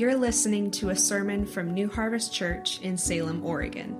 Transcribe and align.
You're 0.00 0.16
listening 0.16 0.72
to 0.72 0.88
a 0.88 0.96
sermon 0.96 1.44
from 1.44 1.74
New 1.74 1.86
Harvest 1.86 2.32
Church 2.32 2.80
in 2.80 2.96
Salem, 2.96 3.44
Oregon. 3.44 3.94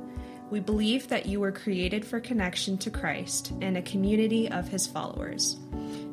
We 0.49 0.59
believe 0.59 1.09
that 1.09 1.27
you 1.27 1.41
were 1.41 1.53
created 1.53 2.07
for 2.07 2.21
connection 2.21 2.79
to 2.79 2.91
Christ 2.91 3.53
and 3.61 3.77
a 3.77 3.83
community 3.83 4.51
of 4.51 4.67
his 4.67 4.87
followers. 4.87 5.59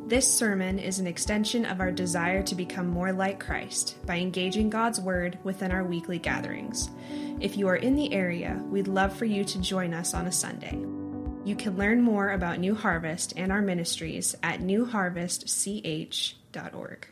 This 0.05 0.29
sermon 0.29 0.78
is 0.78 1.00
an 1.00 1.08
extension 1.08 1.63
of 1.63 1.79
our 1.79 1.94
desire 1.94 2.44
to 2.44 2.54
become 2.54 2.89
more 2.89 3.13
like 3.13 3.39
Christ 3.39 3.96
by 4.05 4.18
engaging 4.18 4.70
God's 4.70 5.00
Word 5.00 5.39
within 5.45 5.71
our 5.71 5.86
weekly 5.86 6.19
gatherings. 6.19 6.89
If 7.39 7.55
you 7.55 7.69
are 7.69 7.77
in 7.77 7.95
the 7.95 8.11
area, 8.11 8.61
we'd 8.65 8.89
love 8.89 9.15
for 9.15 9.23
you 9.23 9.45
to 9.45 9.61
join 9.61 9.93
us 9.93 10.13
on 10.13 10.27
a 10.27 10.33
Sunday. 10.33 10.77
You 11.45 11.55
can 11.55 11.77
learn 11.77 12.01
more 12.01 12.31
about 12.31 12.59
New 12.59 12.75
Harvest 12.75 13.35
and 13.38 13.54
our 13.54 13.61
ministries 13.61 14.35
at 14.43 14.59
newharvestch.org. 14.59 17.07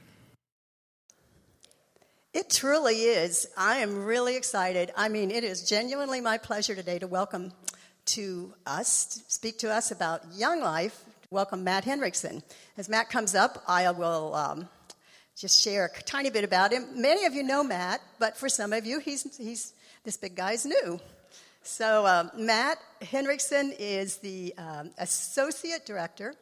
It 2.36 2.49
truly 2.49 3.04
is. 3.04 3.48
I 3.55 3.77
am 3.77 4.03
really 4.03 4.35
excited. 4.35 4.91
I 4.98 5.07
mean, 5.07 5.31
it 5.31 5.45
is 5.45 5.70
genuinely 5.70 6.20
my 6.20 6.38
pleasure 6.38 6.75
today 6.75 6.99
to 6.99 7.08
welcome 7.08 7.53
to 8.08 8.53
us, 8.66 9.23
speak 9.30 9.59
to 9.59 9.71
us 9.71 9.89
about 9.89 10.21
Young 10.35 10.59
Life, 10.59 11.02
welcome 11.30 11.63
Matt 11.63 11.85
Henriksen. 11.85 12.44
As 12.77 12.89
Matt 12.89 13.09
comes 13.09 13.35
up, 13.35 13.63
I 13.70 13.89
will 13.91 14.35
um, 14.35 14.67
just 15.38 15.63
share 15.63 15.85
a 15.85 16.02
tiny 16.02 16.30
bit 16.30 16.44
about 16.44 16.73
him. 16.73 17.02
Many 17.02 17.23
of 17.23 17.34
you 17.34 17.41
know 17.41 17.63
Matt, 17.63 18.02
but 18.20 18.36
for 18.36 18.49
some 18.49 18.73
of 18.73 18.86
you, 18.86 18.99
he's, 18.99 19.38
he's 19.38 19.72
this 20.03 20.17
big 20.17 20.36
guy's 20.36 20.66
new. 20.66 20.99
So, 21.63 22.05
um, 22.05 22.31
Matt 22.38 22.80
Henriksen 23.02 23.72
is 23.80 24.17
the 24.17 24.53
um, 24.58 24.91
Associate 24.97 25.86
Director 25.86 26.36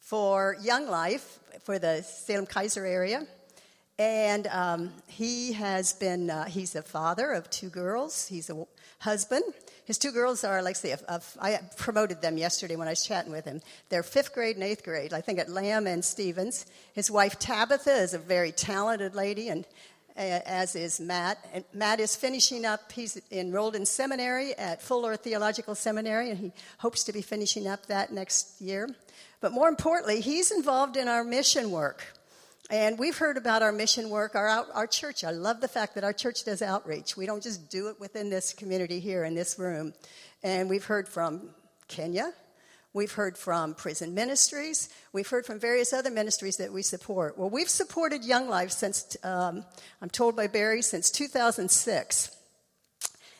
for 0.00 0.56
Young 0.60 0.88
Life 0.88 1.38
for 1.62 1.78
the 1.78 2.02
Salem 2.02 2.44
Keizer 2.44 2.84
area. 2.84 3.24
And 3.98 4.46
um, 4.46 4.92
he 5.08 5.52
has 5.54 5.92
been, 5.92 6.30
uh, 6.30 6.44
he's 6.44 6.76
a 6.76 6.82
father 6.82 7.32
of 7.32 7.50
two 7.50 7.68
girls. 7.68 8.28
He's 8.28 8.48
a 8.48 8.64
husband. 9.00 9.42
His 9.86 9.98
two 9.98 10.12
girls 10.12 10.44
are, 10.44 10.62
like, 10.62 10.76
say, 10.76 10.94
I 11.40 11.58
promoted 11.76 12.22
them 12.22 12.36
yesterday 12.36 12.76
when 12.76 12.86
I 12.86 12.92
was 12.92 13.04
chatting 13.04 13.32
with 13.32 13.44
him. 13.44 13.60
They're 13.88 14.02
fifth 14.02 14.34
grade 14.34 14.54
and 14.54 14.64
eighth 14.64 14.84
grade, 14.84 15.12
I 15.12 15.20
think 15.20 15.38
at 15.38 15.48
Lamb 15.48 15.86
and 15.86 16.04
Stevens. 16.04 16.66
His 16.92 17.10
wife 17.10 17.38
Tabitha 17.38 17.90
is 17.90 18.14
a 18.14 18.18
very 18.18 18.52
talented 18.52 19.14
lady, 19.14 19.48
and 19.48 19.64
uh, 20.16 20.40
as 20.46 20.76
is 20.76 21.00
Matt. 21.00 21.38
And 21.54 21.64
Matt 21.72 22.00
is 22.00 22.14
finishing 22.14 22.64
up, 22.66 22.92
he's 22.92 23.20
enrolled 23.32 23.74
in 23.74 23.86
seminary 23.86 24.54
at 24.54 24.82
Fuller 24.82 25.16
Theological 25.16 25.74
Seminary, 25.74 26.30
and 26.30 26.38
he 26.38 26.52
hopes 26.78 27.02
to 27.04 27.12
be 27.12 27.22
finishing 27.22 27.66
up 27.66 27.86
that 27.86 28.12
next 28.12 28.60
year. 28.60 28.88
But 29.40 29.52
more 29.52 29.68
importantly, 29.68 30.20
he's 30.20 30.50
involved 30.50 30.96
in 30.96 31.08
our 31.08 31.24
mission 31.24 31.70
work. 31.70 32.04
And 32.70 32.98
we've 32.98 33.16
heard 33.16 33.38
about 33.38 33.62
our 33.62 33.72
mission 33.72 34.10
work, 34.10 34.34
our, 34.34 34.46
out, 34.46 34.66
our 34.74 34.86
church. 34.86 35.24
I 35.24 35.30
love 35.30 35.62
the 35.62 35.68
fact 35.68 35.94
that 35.94 36.04
our 36.04 36.12
church 36.12 36.44
does 36.44 36.60
outreach. 36.60 37.16
We 37.16 37.24
don't 37.24 37.42
just 37.42 37.70
do 37.70 37.88
it 37.88 37.98
within 37.98 38.28
this 38.28 38.52
community 38.52 39.00
here 39.00 39.24
in 39.24 39.34
this 39.34 39.58
room. 39.58 39.94
And 40.42 40.68
we've 40.68 40.84
heard 40.84 41.08
from 41.08 41.48
Kenya, 41.88 42.30
we've 42.92 43.12
heard 43.12 43.38
from 43.38 43.74
prison 43.74 44.12
ministries, 44.12 44.90
we've 45.14 45.28
heard 45.28 45.46
from 45.46 45.58
various 45.58 45.94
other 45.94 46.10
ministries 46.10 46.58
that 46.58 46.70
we 46.70 46.82
support. 46.82 47.38
Well, 47.38 47.48
we've 47.48 47.70
supported 47.70 48.22
Young 48.22 48.50
Life 48.50 48.70
since, 48.72 49.16
um, 49.24 49.64
I'm 50.02 50.10
told 50.10 50.36
by 50.36 50.46
Barry, 50.46 50.82
since 50.82 51.10
2006. 51.10 52.36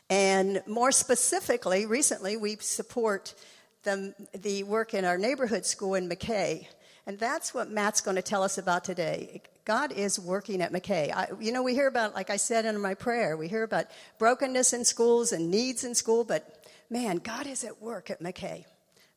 And 0.09 0.63
more 0.67 0.91
specifically, 0.91 1.85
recently, 1.85 2.39
we 2.39 2.57
support 2.61 3.35
the, 3.83 4.15
the 4.33 4.63
work 4.63 4.95
in 4.95 5.05
our 5.05 5.19
neighborhood 5.19 5.67
school 5.67 5.97
in 5.97 6.09
McKay. 6.09 6.67
And 7.09 7.19
that's 7.19 7.55
what 7.55 7.71
Matt's 7.71 8.03
going 8.03 8.17
to 8.17 8.23
tell 8.23 8.43
us 8.43 8.59
about 8.59 8.85
today. 8.85 9.41
God 9.65 9.93
is 9.93 10.21
working 10.21 10.61
at 10.61 10.75
McKay. 10.75 11.11
I, 11.11 11.29
you 11.41 11.53
know, 11.53 11.63
we 11.63 11.73
hear 11.73 11.87
about, 11.87 12.15
like 12.15 12.29
I 12.29 12.37
said 12.37 12.67
in 12.67 12.79
my 12.83 12.93
prayer, 12.93 13.35
we 13.35 13.49
hear 13.49 13.63
about 13.63 13.87
brokenness 14.19 14.75
in 14.75 14.85
schools 14.85 15.33
and 15.33 15.51
needs 15.51 15.85
in 15.85 15.95
school, 15.95 16.23
but 16.23 16.67
man, 16.91 17.17
God 17.17 17.47
is 17.47 17.65
at 17.65 17.81
work 17.81 18.11
at 18.11 18.23
McKay. 18.23 18.67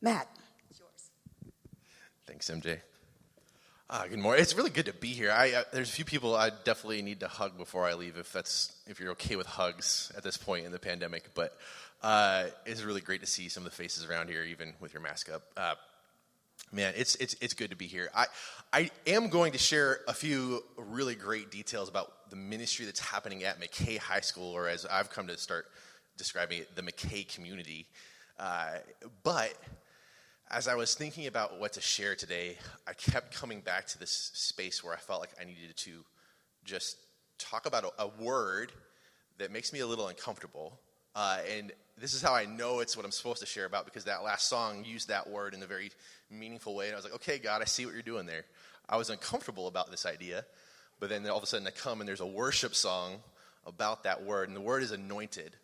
Matt, 0.01 0.30
it's 0.69 0.80
yours. 0.80 1.51
Thanks, 2.25 2.50
MJ. 2.50 2.80
Uh, 3.90 4.07
good 4.07 4.19
morning. 4.19 4.41
It's 4.41 4.56
really 4.56 4.69
good 4.69 4.85
to 4.85 4.94
be 4.94 5.09
here. 5.09 5.30
I, 5.30 5.51
uh, 5.51 5.63
there's 5.74 5.90
a 5.90 5.94
few 5.94 6.06
people 6.06 6.34
I 6.34 6.50
definitely 6.50 7.01
need 7.01 7.19
to 7.19 7.28
hug 7.28 7.57
before 7.57 7.85
I 7.85 7.96
leave, 7.96 8.16
if 8.16 8.31
that's 8.31 8.74
if 8.88 9.01
you're 9.01 9.12
okay 9.12 9.35
with 9.35 9.47
hugs 9.47 10.13
at 10.16 10.24
this 10.24 10.38
point 10.38 10.66
in 10.66 10.72
the 10.72 10.80
pandemic. 10.80 11.31
But 11.35 11.57
uh, 12.01 12.46
it's 12.66 12.84
really 12.84 13.01
great 13.01 13.19
to 13.19 13.28
see 13.28 13.50
some 13.50 13.66
of 13.66 13.69
the 13.69 13.75
faces 13.75 14.06
around 14.06 14.30
here, 14.30 14.44
even 14.44 14.75
with 14.80 14.94
your 14.94 15.01
mask 15.01 15.30
up. 15.30 15.44
Uh, 15.57 15.75
Man, 16.74 16.94
it's, 16.96 17.16
it's, 17.16 17.36
it's 17.42 17.54
good 17.54 17.72
to 17.72 17.76
be 17.76 17.86
here. 17.86 18.09
I, 18.16 18.28
I 18.72 18.90
am 19.06 19.28
going 19.28 19.52
to 19.52 19.58
share 19.58 20.00
a 20.08 20.14
few 20.14 20.64
really 20.78 21.16
great 21.16 21.52
details 21.52 21.90
about 21.90 22.30
the 22.30 22.38
ministry 22.38 22.86
that's 22.86 23.02
happening 23.02 23.44
at 23.44 23.59
McKay 23.59 23.98
High 23.98 24.22
School, 24.22 24.54
or 24.56 24.70
as 24.70 24.86
I've 24.86 25.10
come 25.10 25.28
to 25.28 25.38
start 25.38 25.66
describing 26.16 26.60
it, 26.60 26.74
the 26.78 26.81
McKay 26.81 27.28
community. 27.28 27.88
Uh, 28.40 28.76
but 29.24 29.54
as 30.50 30.70
I 30.70 30.76
was 30.76 30.96
thinking 30.96 31.28
about 31.28 31.60
what 31.60 31.74
to 31.74 31.81
share 31.81 32.16
today, 32.16 32.58
I 32.88 32.94
kept 32.94 33.36
coming 33.36 33.60
back 33.60 33.86
to 33.88 34.00
this 34.00 34.31
space 34.34 34.81
where 34.81 34.94
I 34.94 34.98
felt 34.98 35.20
like 35.20 35.31
I 35.42 35.44
needed 35.44 35.76
to 35.76 36.06
just 36.64 36.96
talk 37.38 37.66
about 37.66 37.84
a, 37.84 38.04
a 38.04 38.08
word 38.08 38.72
that 39.40 39.52
makes 39.52 39.74
me 39.74 39.81
a 39.81 39.88
little 39.88 40.08
uncomfortable. 40.08 40.80
Uh, 41.16 41.40
and 41.54 41.74
this 41.98 42.14
is 42.14 42.22
how 42.22 42.34
I 42.34 42.46
know 42.46 42.80
it's 42.80 42.96
what 42.96 43.06
I'm 43.06 43.12
supposed 43.12 43.42
to 43.42 43.46
share 43.46 43.66
about 43.66 43.84
because 43.84 44.06
that 44.06 44.24
last 44.24 44.48
song 44.48 44.86
used 44.86 45.10
that 45.10 45.30
word 45.30 45.54
in 45.54 45.62
a 45.64 45.66
very 45.66 45.92
meaningful 46.31 46.75
way. 46.75 46.88
And 46.88 46.94
I 46.94 46.97
was 46.97 47.06
like, 47.06 47.16
okay, 47.16 47.38
God, 47.38 47.62
I 47.62 47.66
see 47.66 47.86
what 47.86 47.94
you're 47.94 48.03
doing 48.03 48.25
there. 48.25 48.46
I 48.90 48.97
was 48.97 49.09
uncomfortable 49.09 49.68
about 49.68 49.92
this 49.92 50.06
idea, 50.06 50.46
but 51.00 51.09
then 51.09 51.28
all 51.30 51.38
of 51.38 51.44
a 51.44 51.47
sudden 51.47 51.68
I 51.68 51.72
come 51.72 52.02
and 52.02 52.08
there's 52.08 52.22
a 52.22 52.25
worship 52.25 52.75
song 52.75 53.19
about 53.66 54.03
that 54.03 54.24
word, 54.24 54.47
and 54.47 54.56
the 54.56 54.62
word 54.62 54.84
is 54.84 54.92
anointed. 54.92 55.56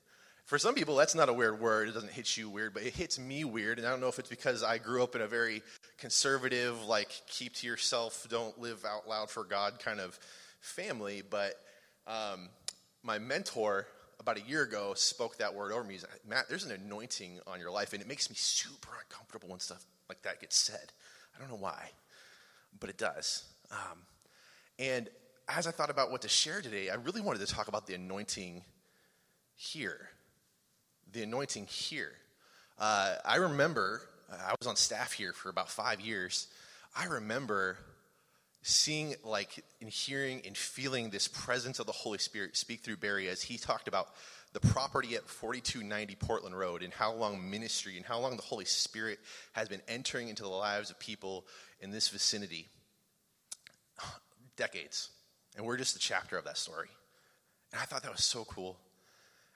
For 0.46 0.58
some 0.58 0.76
people, 0.76 0.96
that's 0.96 1.16
not 1.16 1.28
a 1.28 1.34
weird 1.34 1.60
word. 1.60 1.90
It 1.90 1.92
doesn't 1.92 2.14
hit 2.14 2.38
you 2.38 2.50
weird, 2.50 2.74
but 2.74 2.84
it 2.84 2.94
hits 2.94 3.20
me 3.20 3.44
weird. 3.44 3.80
And 3.80 3.88
I 3.88 3.90
don't 3.90 4.00
know 4.00 4.08
if 4.08 4.18
it's 4.18 4.30
because 4.30 4.64
I 4.64 4.78
grew 4.78 5.04
up 5.04 5.14
in 5.14 5.22
a 5.22 5.28
very 5.28 5.62
conservative, 5.98 6.86
like, 6.86 7.10
keep 7.28 7.54
to 7.56 7.68
yourself, 7.68 8.26
don't 8.30 8.58
live 8.58 8.86
out 8.86 9.10
loud 9.10 9.30
for 9.30 9.44
God 9.44 9.80
kind 9.80 10.00
of 10.00 10.18
family. 10.62 11.22
But 11.30 11.56
um, 12.08 12.48
my 13.04 13.20
mentor 13.20 13.88
about 14.28 14.44
a 14.44 14.50
year 14.50 14.64
ago 14.64 14.94
spoke 14.94 15.38
that 15.38 15.56
word 15.56 15.72
over 15.72 15.86
me. 15.86 15.94
He's 15.94 16.04
like, 16.04 16.28
Matt, 16.28 16.50
there's 16.50 16.66
an 16.66 16.72
anointing 16.72 17.40
on 17.48 17.62
your 17.62 17.72
life, 17.72 17.94
and 17.94 18.02
it 18.02 18.10
makes 18.10 18.30
me 18.30 18.36
super 18.38 18.90
uncomfortable 19.02 19.48
when 19.48 19.62
stuff 19.62 19.86
like 20.10 20.22
that 20.24 20.42
gets 20.42 20.58
said. 20.58 20.92
I 21.34 21.40
don't 21.40 21.50
know 21.50 21.56
why, 21.56 21.92
but 22.78 22.90
it 22.90 22.98
does. 22.98 23.46
Um, 23.72 24.00
and 24.80 25.10
as 25.48 25.66
I 25.66 25.72
thought 25.72 25.90
about 25.90 26.12
what 26.12 26.24
to 26.24 26.28
share 26.28 26.62
today, 26.62 26.90
I 26.90 26.96
really 26.96 27.22
wanted 27.22 27.40
to 27.48 27.54
talk 27.54 27.70
about 27.70 27.88
the 27.88 27.94
anointing 27.94 28.64
here. 29.56 30.10
The 31.14 31.24
anointing 31.24 31.68
here. 31.68 32.12
Uh, 32.78 33.16
I 33.24 33.38
remember, 33.38 34.02
I 34.30 34.54
was 34.60 34.68
on 34.68 34.76
staff 34.76 35.14
here 35.14 35.32
for 35.32 35.48
about 35.48 35.70
five 35.70 36.02
years. 36.02 36.48
I 36.98 37.06
remember 37.06 37.78
seeing 38.68 39.16
like 39.24 39.64
and 39.80 39.90
hearing 39.90 40.42
and 40.46 40.58
feeling 40.58 41.10
this 41.10 41.28
presence 41.28 41.80
of 41.80 41.86
the 41.86 41.94
Holy 41.94 42.18
Spirit 42.18 42.58
speak 42.58 42.82
through 42.82 42.98
Barry 42.98 43.30
as 43.30 43.42
he 43.42 43.58
talked 43.58 43.88
about 43.88 44.10
the 44.52 44.60
property 44.60 45.16
at 45.16 45.28
4290 45.28 46.16
Portland 46.16 46.58
Road 46.58 46.84
and 46.84 46.94
how 46.94 47.14
long 47.14 47.50
ministry 47.50 47.96
and 47.96 48.06
how 48.06 48.20
long 48.20 48.36
the 48.36 48.44
Holy 48.44 48.66
Spirit 48.66 49.20
has 49.54 49.70
been 49.70 49.82
entering 49.88 50.28
into 50.28 50.44
the 50.44 50.50
lives 50.50 50.90
of 50.90 51.00
people 51.00 51.46
in 51.80 51.92
this 51.92 52.10
vicinity. 52.10 52.68
Decades. 54.58 55.12
And 55.56 55.66
we're 55.66 55.78
just 55.78 55.94
the 55.94 56.00
chapter 56.00 56.38
of 56.38 56.44
that 56.46 56.58
story. 56.58 56.90
And 57.72 57.82
I 57.82 57.86
thought 57.86 58.04
that 58.04 58.12
was 58.12 58.26
so 58.26 58.44
cool. 58.46 58.78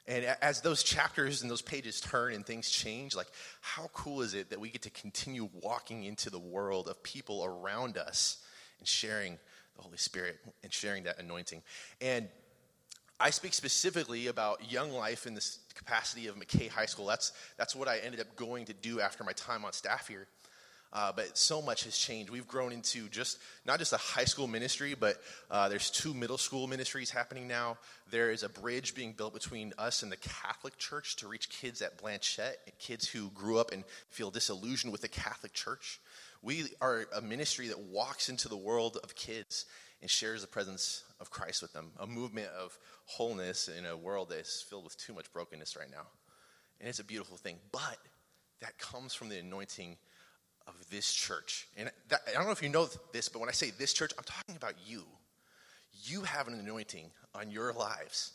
And 0.07 0.25
as 0.41 0.61
those 0.61 0.83
chapters 0.83 1.41
and 1.41 1.51
those 1.51 1.61
pages 1.61 1.99
turn 1.99 2.33
and 2.33 2.45
things 2.45 2.69
change, 2.69 3.15
like 3.15 3.27
how 3.59 3.89
cool 3.93 4.21
is 4.21 4.35
it 4.35 4.51
that 4.51 4.59
we 4.59 4.69
get 4.69 4.83
to 4.83 4.89
continue 4.89 5.49
walking 5.61 6.03
into 6.05 6.29
the 6.29 6.39
world 6.39 6.87
of 6.87 7.03
people 7.03 7.43
around 7.43 7.97
us 7.97 8.37
and 8.81 8.87
sharing 8.87 9.37
the 9.77 9.81
Holy 9.81 9.97
Spirit 9.97 10.37
and 10.63 10.73
sharing 10.73 11.03
that 11.03 11.19
anointing. 11.19 11.61
And 12.01 12.27
I 13.19 13.29
speak 13.29 13.53
specifically 13.53 14.27
about 14.27 14.71
young 14.71 14.91
life 14.91 15.27
in 15.27 15.35
this 15.35 15.59
capacity 15.75 16.27
of 16.27 16.35
McKay 16.35 16.67
High 16.67 16.87
School. 16.87 17.05
That's, 17.05 17.31
that's 17.55 17.75
what 17.75 17.87
I 17.87 17.99
ended 17.99 18.19
up 18.19 18.35
going 18.35 18.65
to 18.65 18.73
do 18.73 18.99
after 18.99 19.23
my 19.23 19.33
time 19.33 19.63
on 19.63 19.73
staff 19.73 20.07
here. 20.07 20.27
Uh, 20.93 21.11
but 21.15 21.37
so 21.37 21.61
much 21.61 21.85
has 21.85 21.97
changed. 21.97 22.29
We've 22.29 22.47
grown 22.47 22.73
into 22.73 23.07
just 23.07 23.37
not 23.65 23.79
just 23.79 23.93
a 23.93 23.97
high 23.97 24.25
school 24.25 24.47
ministry, 24.47 24.93
but 24.99 25.21
uh, 25.49 25.69
there's 25.69 25.89
two 25.89 26.13
middle 26.13 26.37
school 26.37 26.67
ministries 26.67 27.09
happening 27.09 27.47
now. 27.47 27.77
There 28.09 28.31
is 28.31 28.43
a 28.43 28.49
bridge 28.49 28.93
being 28.93 29.13
built 29.13 29.33
between 29.33 29.71
us 29.77 30.03
and 30.03 30.11
the 30.11 30.17
Catholic 30.17 30.77
Church 30.77 31.15
to 31.17 31.29
reach 31.29 31.49
kids 31.49 31.81
at 31.81 31.97
Blanchet, 31.97 32.59
kids 32.77 33.07
who 33.07 33.29
grew 33.29 33.57
up 33.57 33.71
and 33.71 33.85
feel 34.09 34.31
disillusioned 34.31 34.91
with 34.91 35.01
the 35.01 35.07
Catholic 35.07 35.53
Church. 35.53 36.01
We 36.41 36.65
are 36.81 37.05
a 37.15 37.21
ministry 37.21 37.67
that 37.67 37.79
walks 37.79 38.29
into 38.29 38.49
the 38.49 38.57
world 38.57 38.97
of 39.03 39.15
kids 39.15 39.65
and 40.01 40.09
shares 40.09 40.41
the 40.41 40.47
presence 40.47 41.03
of 41.19 41.29
Christ 41.29 41.61
with 41.61 41.73
them, 41.73 41.91
a 41.99 42.07
movement 42.07 42.47
of 42.59 42.77
wholeness 43.05 43.67
in 43.67 43.85
a 43.85 43.95
world 43.95 44.29
that 44.29 44.39
is 44.39 44.65
filled 44.67 44.83
with 44.83 44.97
too 44.97 45.13
much 45.13 45.31
brokenness 45.33 45.77
right 45.77 45.91
now. 45.91 46.07
And 46.79 46.89
it's 46.89 46.99
a 46.99 47.03
beautiful 47.03 47.37
thing. 47.37 47.57
But 47.71 47.97
that 48.61 48.77
comes 48.79 49.13
from 49.13 49.29
the 49.29 49.37
anointing 49.37 49.97
of 50.65 50.73
this 50.89 51.13
church. 51.13 51.67
And 51.77 51.91
that, 52.09 52.21
I 52.27 52.33
don't 52.33 52.45
know 52.45 52.51
if 52.51 52.63
you 52.63 52.69
know 52.69 52.87
this, 53.13 53.29
but 53.29 53.39
when 53.39 53.49
I 53.49 53.53
say 53.53 53.71
this 53.71 53.93
church, 53.93 54.11
I'm 54.17 54.23
talking 54.23 54.55
about 54.55 54.73
you. 54.87 55.03
you 56.03 56.21
have 56.21 56.47
an 56.47 56.53
anointing 56.55 57.11
on 57.35 57.51
your 57.51 57.73
lives. 57.73 58.33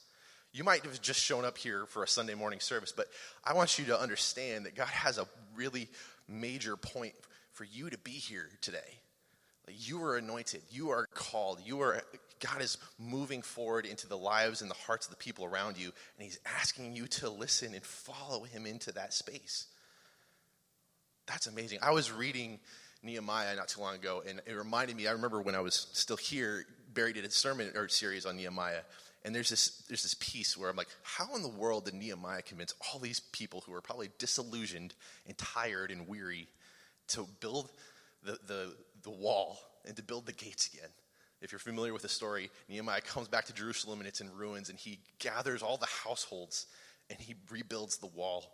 You 0.53 0.65
might 0.65 0.85
have 0.85 1.01
just 1.01 1.21
shown 1.21 1.45
up 1.45 1.59
here 1.59 1.87
for 1.87 2.03
a 2.03 2.09
Sunday 2.09 2.35
morning 2.35 2.61
service, 2.61 2.93
but 2.97 3.07
I 3.45 3.55
want 3.55 3.79
you 3.79 3.87
to 3.87 4.01
understand 4.01 4.67
that 4.67 4.75
God 4.75 4.89
has 4.89 5.19
a 5.19 5.27
really 5.55 5.89
major 6.29 6.77
point 6.77 7.15
for 7.57 7.65
you 7.65 7.89
to 7.89 7.99
be 7.99 8.13
here 8.13 8.51
today. 8.61 9.01
You 9.69 10.03
are 10.05 10.17
anointed. 10.17 10.63
You 10.71 10.91
are 10.91 11.07
called. 11.13 11.61
You 11.65 11.81
are 11.81 12.03
God 12.39 12.61
is 12.61 12.77
moving 12.99 13.43
forward 13.43 13.87
into 13.87 14.07
the 14.07 14.17
lives 14.17 14.61
and 14.61 14.71
the 14.71 14.77
hearts 14.87 15.07
of 15.07 15.11
the 15.11 15.17
people 15.17 15.45
around 15.45 15.79
you, 15.79 15.87
and 15.87 16.25
He's 16.25 16.39
asking 16.61 16.95
you 16.95 17.07
to 17.09 17.31
listen 17.31 17.75
and 17.75 17.83
follow 17.83 18.45
Him 18.45 18.67
into 18.67 18.93
that 18.93 19.13
space. 19.13 19.67
That's 21.27 21.47
amazing. 21.47 21.81
I 21.83 21.91
was 21.91 22.13
reading 22.13 22.61
Nehemiah 23.03 23.57
not 23.57 23.69
too 23.69 23.81
long 23.81 23.97
ago, 23.97 24.23
and 24.29 24.41
it 24.47 24.53
reminded 24.53 24.97
me. 24.97 25.09
I 25.09 25.13
remember 25.13 25.41
when 25.41 25.55
I 25.55 25.61
was 25.61 25.89
still 25.93 26.19
here, 26.19 26.67
Barry 26.93 27.15
did 27.15 27.25
a 27.25 27.31
sermon 27.31 27.73
or 27.75 27.89
series 27.89 28.27
on 28.27 28.37
Nehemiah, 28.37 28.83
and 29.25 29.35
there's 29.35 29.49
this 29.49 29.83
there's 29.89 30.03
this 30.03 30.15
piece 30.15 30.57
where 30.57 30.71
I'm 30.71 30.77
like, 30.77 30.91
how 31.03 31.35
in 31.35 31.43
the 31.43 31.49
world 31.49 31.87
did 31.87 31.95
Nehemiah 31.95 32.43
convince 32.43 32.75
all 32.93 33.01
these 33.01 33.19
people 33.19 33.65
who 33.67 33.73
are 33.73 33.81
probably 33.81 34.11
disillusioned 34.19 34.95
and 35.27 35.37
tired 35.37 35.91
and 35.91 36.07
weary 36.07 36.47
to 37.09 37.27
build 37.41 37.71
the 38.23 38.39
the, 38.47 38.75
the 39.03 39.11
wall 39.11 39.59
and 39.87 39.97
to 39.97 40.03
build 40.03 40.27
the 40.27 40.33
gates 40.33 40.71
again? 40.73 40.91
If 41.43 41.53
you're 41.53 41.59
familiar 41.59 41.93
with 41.93 42.03
the 42.03 42.09
story, 42.09 42.51
Nehemiah 42.69 43.03
comes 43.03 43.29
back 43.29 43.45
to 43.47 43.53
Jerusalem 43.53 43.99
and 44.01 44.09
it's 44.09 44.21
in 44.21 44.35
ruins, 44.35 44.71
and 44.71 44.79
he 44.79 44.99
gathers 45.19 45.63
all 45.63 45.77
the 45.77 45.87
households 45.87 46.67
and 47.11 47.19
he 47.19 47.35
rebuilds 47.51 47.99
the 47.99 48.07
wall. 48.07 48.45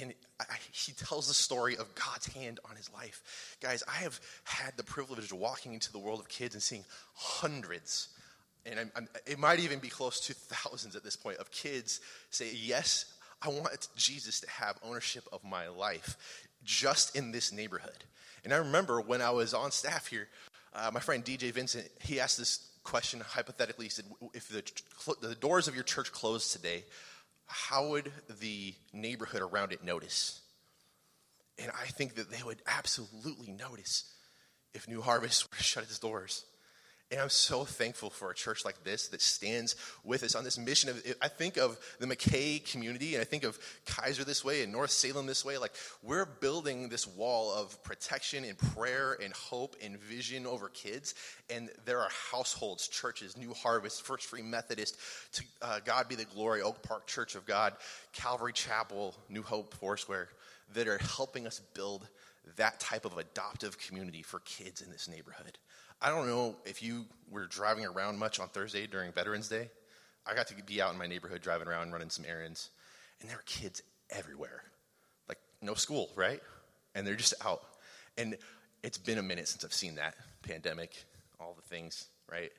And 0.00 0.12
I, 0.40 0.44
he 0.72 0.92
tells 0.92 1.28
the 1.28 1.34
story 1.34 1.76
of 1.76 1.94
God's 1.94 2.26
hand 2.26 2.58
on 2.68 2.74
his 2.74 2.90
life. 2.92 3.56
Guys, 3.62 3.84
I 3.86 4.02
have 4.02 4.20
had 4.42 4.76
the 4.76 4.82
privilege 4.82 5.30
of 5.30 5.38
walking 5.38 5.72
into 5.72 5.92
the 5.92 6.00
world 6.00 6.18
of 6.18 6.28
kids 6.28 6.54
and 6.54 6.62
seeing 6.62 6.84
hundreds, 7.14 8.08
and 8.66 8.80
I'm, 8.80 8.92
I'm, 8.96 9.08
it 9.26 9.38
might 9.38 9.60
even 9.60 9.78
be 9.78 9.88
close 9.88 10.20
to 10.26 10.34
thousands 10.34 10.96
at 10.96 11.04
this 11.04 11.16
point, 11.16 11.38
of 11.38 11.50
kids 11.52 12.00
say, 12.30 12.50
Yes, 12.52 13.06
I 13.40 13.48
want 13.48 13.88
Jesus 13.94 14.40
to 14.40 14.50
have 14.50 14.78
ownership 14.82 15.24
of 15.32 15.44
my 15.44 15.68
life 15.68 16.16
just 16.64 17.16
in 17.16 17.32
this 17.32 17.52
neighborhood. 17.52 18.04
And 18.44 18.52
I 18.52 18.56
remember 18.58 19.00
when 19.00 19.22
I 19.22 19.30
was 19.30 19.54
on 19.54 19.70
staff 19.70 20.06
here, 20.06 20.28
uh, 20.74 20.90
my 20.92 21.00
friend 21.00 21.24
DJ 21.24 21.52
Vincent, 21.52 21.88
he 22.00 22.20
asked 22.20 22.38
this 22.38 22.68
question 22.82 23.20
hypothetically. 23.20 23.86
He 23.86 23.90
said, 23.90 24.04
If 24.32 24.48
the, 24.48 24.62
the 25.26 25.34
doors 25.34 25.68
of 25.68 25.74
your 25.74 25.84
church 25.84 26.12
closed 26.12 26.52
today, 26.52 26.84
how 27.46 27.88
would 27.88 28.12
the 28.40 28.74
neighborhood 28.92 29.42
around 29.42 29.72
it 29.72 29.84
notice? 29.84 30.40
And 31.58 31.70
I 31.70 31.86
think 31.86 32.16
that 32.16 32.30
they 32.30 32.42
would 32.42 32.62
absolutely 32.66 33.52
notice 33.52 34.12
if 34.72 34.88
New 34.88 35.00
Harvest 35.00 35.48
were 35.50 35.56
to 35.56 35.62
shut 35.62 35.84
its 35.84 35.98
doors. 35.98 36.44
And 37.14 37.22
I'm 37.22 37.28
so 37.28 37.64
thankful 37.64 38.10
for 38.10 38.32
a 38.32 38.34
church 38.34 38.64
like 38.64 38.82
this 38.82 39.06
that 39.06 39.22
stands 39.22 39.76
with 40.02 40.24
us 40.24 40.34
on 40.34 40.42
this 40.42 40.58
mission. 40.58 40.90
Of, 40.90 41.00
I 41.22 41.28
think 41.28 41.56
of 41.56 41.78
the 42.00 42.08
McKay 42.08 42.68
community, 42.68 43.14
and 43.14 43.22
I 43.22 43.24
think 43.24 43.44
of 43.44 43.56
Keizer 43.86 44.24
this 44.24 44.44
way 44.44 44.64
and 44.64 44.72
North 44.72 44.90
Salem 44.90 45.24
this 45.24 45.44
way. 45.44 45.56
Like, 45.56 45.74
we're 46.02 46.24
building 46.24 46.88
this 46.88 47.06
wall 47.06 47.54
of 47.54 47.80
protection 47.84 48.42
and 48.44 48.58
prayer 48.58 49.16
and 49.22 49.32
hope 49.32 49.76
and 49.80 49.96
vision 49.96 50.44
over 50.44 50.68
kids. 50.70 51.14
And 51.48 51.70
there 51.84 52.00
are 52.00 52.08
households, 52.32 52.88
churches, 52.88 53.36
New 53.36 53.54
Harvest, 53.54 54.02
First 54.02 54.26
Free 54.26 54.42
Methodist, 54.42 54.96
to 55.34 55.44
uh, 55.62 55.78
God 55.84 56.08
be 56.08 56.16
the 56.16 56.24
glory, 56.24 56.62
Oak 56.62 56.82
Park 56.82 57.06
Church 57.06 57.36
of 57.36 57.46
God, 57.46 57.74
Calvary 58.12 58.52
Chapel, 58.52 59.14
New 59.28 59.42
Hope, 59.42 59.72
Foursquare, 59.74 60.30
that 60.72 60.88
are 60.88 60.98
helping 60.98 61.46
us 61.46 61.60
build 61.74 62.08
that 62.56 62.80
type 62.80 63.04
of 63.04 63.18
adoptive 63.18 63.78
community 63.78 64.22
for 64.22 64.40
kids 64.40 64.82
in 64.82 64.90
this 64.90 65.08
neighborhood. 65.08 65.58
I 66.04 66.10
don't 66.10 66.26
know 66.26 66.54
if 66.66 66.82
you 66.82 67.06
were 67.30 67.46
driving 67.46 67.86
around 67.86 68.18
much 68.18 68.38
on 68.38 68.48
Thursday 68.48 68.86
during 68.86 69.10
Veterans 69.10 69.48
Day. 69.48 69.70
I 70.26 70.34
got 70.34 70.46
to 70.48 70.54
be 70.62 70.82
out 70.82 70.92
in 70.92 70.98
my 70.98 71.06
neighborhood 71.06 71.40
driving 71.40 71.66
around 71.66 71.92
running 71.92 72.10
some 72.10 72.26
errands, 72.28 72.68
and 73.20 73.30
there 73.30 73.38
were 73.38 73.42
kids 73.46 73.82
everywhere. 74.10 74.64
Like, 75.30 75.38
no 75.62 75.72
school, 75.72 76.10
right? 76.14 76.42
And 76.94 77.06
they're 77.06 77.14
just 77.14 77.32
out. 77.42 77.62
And 78.18 78.36
it's 78.82 78.98
been 78.98 79.16
a 79.16 79.22
minute 79.22 79.48
since 79.48 79.64
I've 79.64 79.72
seen 79.72 79.94
that 79.94 80.14
pandemic, 80.42 80.94
all 81.40 81.54
the 81.56 81.66
things, 81.74 82.08
right? 82.30 82.52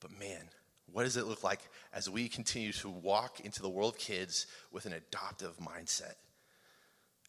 But 0.00 0.18
man, 0.18 0.48
what 0.90 1.02
does 1.04 1.18
it 1.18 1.26
look 1.26 1.44
like 1.44 1.60
as 1.92 2.08
we 2.08 2.26
continue 2.26 2.72
to 2.72 2.88
walk 2.88 3.40
into 3.40 3.60
the 3.60 3.68
world 3.68 3.96
of 3.96 4.00
kids 4.00 4.46
with 4.72 4.86
an 4.86 4.94
adoptive 4.94 5.58
mindset? 5.58 6.14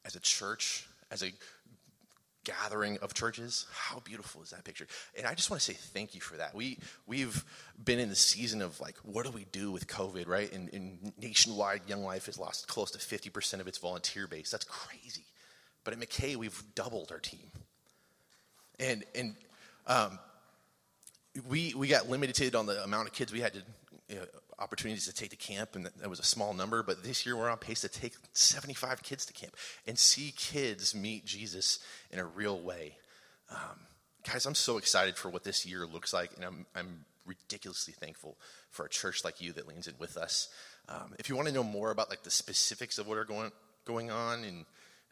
As 0.05 0.15
a 0.15 0.21
church, 0.21 0.87
as 1.11 1.21
a 1.21 1.33
gathering 2.43 2.97
of 3.01 3.13
churches. 3.13 3.65
How 3.73 3.99
beautiful 3.99 4.41
is 4.41 4.49
that 4.49 4.63
picture? 4.63 4.87
And 5.17 5.25
I 5.25 5.33
just 5.33 5.49
want 5.49 5.61
to 5.61 5.65
say 5.65 5.73
thank 5.73 6.15
you 6.15 6.21
for 6.21 6.37
that. 6.37 6.53
We 6.53 6.77
we've 7.07 7.43
been 7.83 7.99
in 7.99 8.09
the 8.09 8.15
season 8.15 8.61
of 8.61 8.79
like, 8.79 8.97
what 9.03 9.25
do 9.25 9.31
we 9.31 9.45
do 9.51 9.71
with 9.71 9.87
COVID, 9.87 10.27
right? 10.27 10.51
And, 10.51 10.71
and 10.73 11.13
nationwide, 11.21 11.81
Young 11.87 12.03
Life 12.03 12.25
has 12.27 12.39
lost 12.39 12.67
close 12.67 12.91
to 12.91 12.99
fifty 12.99 13.29
percent 13.29 13.61
of 13.61 13.67
its 13.67 13.77
volunteer 13.77 14.27
base. 14.27 14.51
That's 14.51 14.65
crazy. 14.65 15.25
But 15.83 15.93
at 15.93 15.99
McKay, 15.99 16.35
we've 16.35 16.63
doubled 16.75 17.11
our 17.11 17.19
team, 17.19 17.51
and 18.79 19.03
and 19.15 19.35
um, 19.87 20.19
we 21.47 21.73
we 21.73 21.87
got 21.87 22.09
limited 22.09 22.55
on 22.55 22.65
the 22.65 22.83
amount 22.83 23.07
of 23.07 23.13
kids 23.13 23.31
we 23.33 23.41
had 23.41 23.53
to. 23.53 23.61
You 24.09 24.15
know, 24.17 24.25
opportunities 24.59 25.05
to 25.05 25.13
take 25.13 25.31
to 25.31 25.35
camp, 25.35 25.75
and 25.75 25.85
that 25.85 26.09
was 26.09 26.19
a 26.19 26.23
small 26.23 26.53
number. 26.53 26.83
But 26.83 27.03
this 27.03 27.25
year, 27.25 27.35
we're 27.35 27.49
on 27.49 27.57
pace 27.57 27.81
to 27.81 27.89
take 27.89 28.13
75 28.33 29.03
kids 29.03 29.25
to 29.25 29.33
camp 29.33 29.55
and 29.87 29.97
see 29.97 30.33
kids 30.35 30.93
meet 30.95 31.25
Jesus 31.25 31.79
in 32.11 32.19
a 32.19 32.25
real 32.25 32.59
way. 32.59 32.97
Um, 33.51 33.79
guys, 34.23 34.45
I'm 34.45 34.55
so 34.55 34.77
excited 34.77 35.15
for 35.15 35.29
what 35.29 35.43
this 35.43 35.65
year 35.65 35.85
looks 35.85 36.13
like, 36.13 36.31
and 36.35 36.45
I'm, 36.45 36.65
I'm 36.75 37.05
ridiculously 37.25 37.93
thankful 37.93 38.37
for 38.69 38.85
a 38.85 38.89
church 38.89 39.23
like 39.23 39.41
you 39.41 39.53
that 39.53 39.67
leans 39.67 39.87
in 39.87 39.95
with 39.99 40.17
us. 40.17 40.49
Um, 40.89 41.13
if 41.19 41.29
you 41.29 41.35
want 41.35 41.47
to 41.47 41.53
know 41.53 41.63
more 41.63 41.91
about 41.91 42.09
like 42.09 42.23
the 42.23 42.31
specifics 42.31 42.97
of 42.97 43.07
what 43.07 43.17
are 43.17 43.25
going 43.25 43.51
going 43.85 44.11
on 44.11 44.43
and 44.43 44.65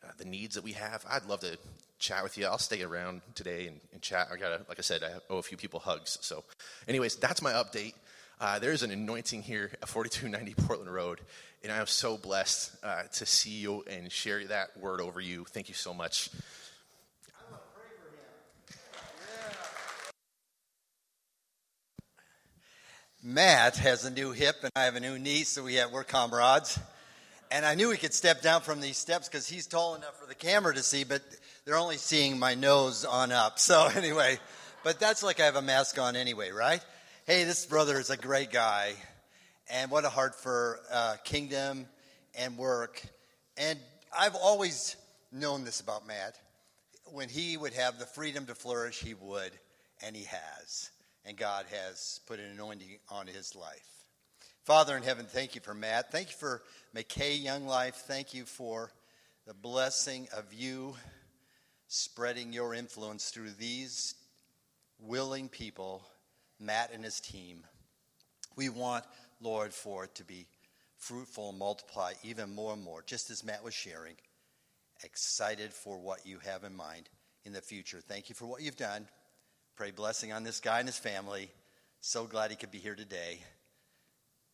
uh, 0.03 0.11
the 0.17 0.25
needs 0.25 0.55
that 0.55 0.63
we 0.63 0.73
have, 0.73 1.05
I'd 1.09 1.25
love 1.25 1.41
to 1.41 1.57
chat 1.99 2.23
with 2.23 2.37
you. 2.37 2.45
I'll 2.45 2.57
stay 2.57 2.81
around 2.81 3.21
today 3.35 3.67
and, 3.67 3.79
and 3.93 4.01
chat. 4.01 4.27
I 4.33 4.37
got 4.37 4.67
like 4.67 4.79
I 4.79 4.81
said, 4.81 5.03
I 5.03 5.11
owe 5.29 5.37
a 5.37 5.43
few 5.43 5.57
people 5.57 5.79
hugs. 5.79 6.17
So, 6.21 6.43
anyways, 6.87 7.15
that's 7.17 7.41
my 7.41 7.51
update. 7.53 7.93
Uh, 8.41 8.57
there's 8.57 8.81
an 8.81 8.89
anointing 8.89 9.43
here 9.43 9.69
at 9.83 9.87
4290 9.87 10.59
Portland 10.63 10.91
Road, 10.91 11.21
and 11.61 11.71
I 11.71 11.77
am 11.77 11.85
so 11.85 12.17
blessed 12.17 12.75
uh, 12.83 13.03
to 13.03 13.25
see 13.27 13.51
you 13.51 13.83
and 13.87 14.11
share 14.11 14.43
that 14.47 14.75
word 14.79 14.99
over 14.99 15.21
you. 15.21 15.45
Thank 15.47 15.69
you 15.69 15.75
so 15.75 15.93
much. 15.93 16.31
Matt 23.21 23.77
has 23.77 24.05
a 24.05 24.09
new 24.09 24.31
hip, 24.31 24.55
and 24.63 24.71
I 24.75 24.85
have 24.85 24.95
a 24.95 24.99
new 24.99 25.19
knee, 25.19 25.43
so 25.43 25.63
we 25.63 25.75
have, 25.75 25.91
we're 25.91 26.03
comrades. 26.03 26.79
And 27.51 27.63
I 27.63 27.75
knew 27.75 27.91
he 27.91 27.97
could 27.99 28.15
step 28.15 28.41
down 28.41 28.61
from 28.61 28.81
these 28.81 28.97
steps 28.97 29.29
because 29.29 29.47
he's 29.47 29.67
tall 29.67 29.93
enough 29.93 30.19
for 30.19 30.25
the 30.25 30.33
camera 30.33 30.73
to 30.73 30.81
see, 30.81 31.03
but 31.03 31.21
they're 31.63 31.77
only 31.77 31.97
seeing 31.97 32.39
my 32.39 32.55
nose 32.55 33.05
on 33.05 33.31
up. 33.31 33.59
So, 33.59 33.87
anyway, 33.95 34.39
but 34.83 34.99
that's 34.99 35.21
like 35.21 35.39
I 35.39 35.45
have 35.45 35.57
a 35.57 35.61
mask 35.61 35.99
on 35.99 36.15
anyway, 36.15 36.49
right? 36.49 36.81
Hey, 37.31 37.45
this 37.45 37.65
brother 37.65 37.97
is 37.97 38.09
a 38.09 38.17
great 38.17 38.51
guy, 38.51 38.91
and 39.69 39.89
what 39.89 40.03
a 40.03 40.09
heart 40.09 40.35
for 40.35 40.81
uh, 40.91 41.15
kingdom 41.23 41.85
and 42.37 42.57
work. 42.57 43.01
And 43.55 43.79
I've 44.19 44.35
always 44.35 44.97
known 45.31 45.63
this 45.63 45.79
about 45.79 46.05
Matt. 46.05 46.37
When 47.05 47.29
he 47.29 47.55
would 47.55 47.71
have 47.71 47.99
the 47.99 48.05
freedom 48.05 48.47
to 48.47 48.53
flourish, 48.53 48.99
he 48.99 49.13
would, 49.13 49.53
and 50.05 50.13
he 50.13 50.25
has. 50.25 50.91
And 51.23 51.37
God 51.37 51.67
has 51.71 52.19
put 52.27 52.41
an 52.41 52.51
anointing 52.51 52.97
on 53.07 53.27
his 53.27 53.55
life. 53.55 54.03
Father 54.65 54.97
in 54.97 55.03
heaven, 55.03 55.25
thank 55.25 55.55
you 55.55 55.61
for 55.61 55.73
Matt. 55.73 56.11
Thank 56.11 56.31
you 56.31 56.35
for 56.37 56.61
McKay 56.93 57.41
Young 57.41 57.65
Life. 57.65 57.95
Thank 58.07 58.33
you 58.33 58.43
for 58.43 58.91
the 59.47 59.53
blessing 59.53 60.27
of 60.35 60.53
you 60.53 60.95
spreading 61.87 62.51
your 62.51 62.73
influence 62.73 63.29
through 63.29 63.51
these 63.51 64.15
willing 64.99 65.47
people 65.47 66.03
Matt 66.61 66.91
and 66.93 67.03
his 67.03 67.19
team. 67.19 67.63
We 68.55 68.69
want, 68.69 69.03
Lord, 69.41 69.73
for 69.73 70.05
it 70.05 70.15
to 70.15 70.23
be 70.23 70.45
fruitful 70.97 71.49
and 71.49 71.59
multiply 71.59 72.13
even 72.23 72.53
more 72.53 72.73
and 72.73 72.83
more, 72.83 73.03
just 73.05 73.29
as 73.29 73.43
Matt 73.43 73.63
was 73.63 73.73
sharing. 73.73 74.15
Excited 75.03 75.73
for 75.73 75.97
what 75.97 76.25
you 76.25 76.37
have 76.45 76.63
in 76.63 76.75
mind 76.75 77.09
in 77.43 77.53
the 77.53 77.61
future. 77.61 77.99
Thank 78.01 78.29
you 78.29 78.35
for 78.35 78.45
what 78.45 78.61
you've 78.61 78.77
done. 78.77 79.07
Pray 79.75 79.91
blessing 79.91 80.31
on 80.31 80.43
this 80.43 80.59
guy 80.59 80.79
and 80.79 80.87
his 80.87 80.99
family. 80.99 81.49
So 82.01 82.25
glad 82.25 82.51
he 82.51 82.57
could 82.57 82.71
be 82.71 82.77
here 82.77 82.95
today. 82.95 83.39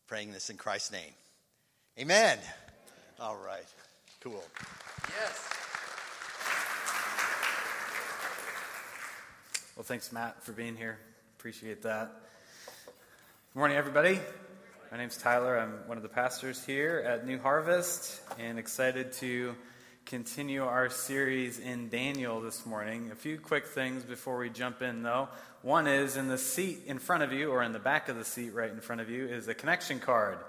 Praying 0.07 0.31
this 0.31 0.49
in 0.49 0.57
Christ's 0.57 0.93
name. 0.93 1.13
Amen. 1.99 2.37
All 3.19 3.35
right. 3.35 3.65
Cool. 4.21 4.43
Yes. 5.09 5.49
Well, 9.75 9.83
thanks, 9.83 10.11
Matt, 10.11 10.43
for 10.43 10.53
being 10.53 10.75
here. 10.75 10.97
Appreciate 11.47 11.83
that. 11.83 12.11
Good 13.53 13.57
morning, 13.57 13.77
everybody. 13.77 14.19
My 14.91 14.97
name's 14.97 15.15
Tyler. 15.15 15.57
I'm 15.57 15.87
one 15.87 15.95
of 15.95 16.03
the 16.03 16.09
pastors 16.09 16.65
here 16.65 17.01
at 17.07 17.25
New 17.25 17.39
Harvest 17.39 18.19
and 18.37 18.59
excited 18.59 19.13
to 19.13 19.55
continue 20.05 20.65
our 20.65 20.89
series 20.89 21.57
in 21.57 21.87
Daniel 21.87 22.41
this 22.41 22.65
morning. 22.65 23.11
A 23.13 23.15
few 23.15 23.39
quick 23.39 23.67
things 23.67 24.03
before 24.03 24.37
we 24.37 24.49
jump 24.49 24.81
in, 24.81 25.03
though. 25.03 25.29
One 25.61 25.87
is 25.87 26.17
in 26.17 26.27
the 26.27 26.37
seat 26.37 26.79
in 26.85 26.99
front 26.99 27.23
of 27.23 27.31
you, 27.31 27.49
or 27.49 27.63
in 27.63 27.71
the 27.71 27.79
back 27.79 28.09
of 28.09 28.17
the 28.17 28.25
seat 28.25 28.53
right 28.53 28.69
in 28.69 28.81
front 28.81 28.99
of 28.99 29.09
you, 29.09 29.25
is 29.25 29.47
a 29.47 29.53
connection 29.53 30.01
card. 30.01 30.39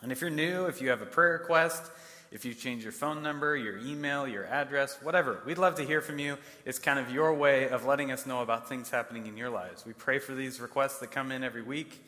And 0.00 0.10
if 0.10 0.22
you're 0.22 0.30
new, 0.30 0.64
if 0.64 0.80
you 0.80 0.88
have 0.88 1.02
a 1.02 1.06
prayer 1.06 1.32
request, 1.32 1.82
if 2.30 2.44
you 2.44 2.54
change 2.54 2.82
your 2.82 2.92
phone 2.92 3.22
number, 3.22 3.56
your 3.56 3.78
email, 3.78 4.28
your 4.28 4.44
address, 4.44 4.98
whatever, 5.02 5.40
we'd 5.46 5.58
love 5.58 5.76
to 5.76 5.84
hear 5.84 6.00
from 6.00 6.18
you. 6.18 6.36
It's 6.64 6.78
kind 6.78 6.98
of 6.98 7.10
your 7.10 7.32
way 7.34 7.68
of 7.68 7.86
letting 7.86 8.12
us 8.12 8.26
know 8.26 8.42
about 8.42 8.68
things 8.68 8.90
happening 8.90 9.26
in 9.26 9.36
your 9.36 9.50
lives. 9.50 9.86
We 9.86 9.92
pray 9.92 10.18
for 10.18 10.34
these 10.34 10.60
requests 10.60 10.98
that 10.98 11.10
come 11.10 11.32
in 11.32 11.42
every 11.42 11.62
week. 11.62 12.04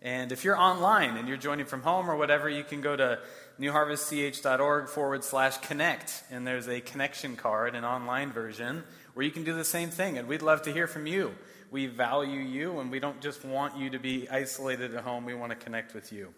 And 0.00 0.32
if 0.32 0.44
you're 0.44 0.58
online 0.58 1.16
and 1.16 1.26
you're 1.26 1.38
joining 1.38 1.64
from 1.64 1.82
home 1.82 2.10
or 2.10 2.16
whatever, 2.16 2.48
you 2.48 2.62
can 2.62 2.82
go 2.82 2.94
to 2.94 3.18
newharvestch.org 3.58 4.88
forward 4.88 5.24
slash 5.24 5.56
connect. 5.58 6.22
And 6.30 6.46
there's 6.46 6.68
a 6.68 6.80
connection 6.80 7.36
card, 7.36 7.74
an 7.74 7.84
online 7.84 8.30
version, 8.30 8.84
where 9.14 9.24
you 9.24 9.32
can 9.32 9.44
do 9.44 9.54
the 9.54 9.64
same 9.64 9.88
thing. 9.88 10.18
And 10.18 10.28
we'd 10.28 10.42
love 10.42 10.62
to 10.62 10.72
hear 10.72 10.86
from 10.86 11.06
you. 11.06 11.34
We 11.70 11.86
value 11.86 12.40
you, 12.40 12.78
and 12.78 12.90
we 12.90 13.00
don't 13.00 13.20
just 13.20 13.44
want 13.44 13.76
you 13.76 13.90
to 13.90 13.98
be 13.98 14.28
isolated 14.28 14.94
at 14.94 15.02
home. 15.02 15.24
We 15.24 15.34
want 15.34 15.50
to 15.50 15.56
connect 15.56 15.94
with 15.94 16.12
you. 16.12 16.32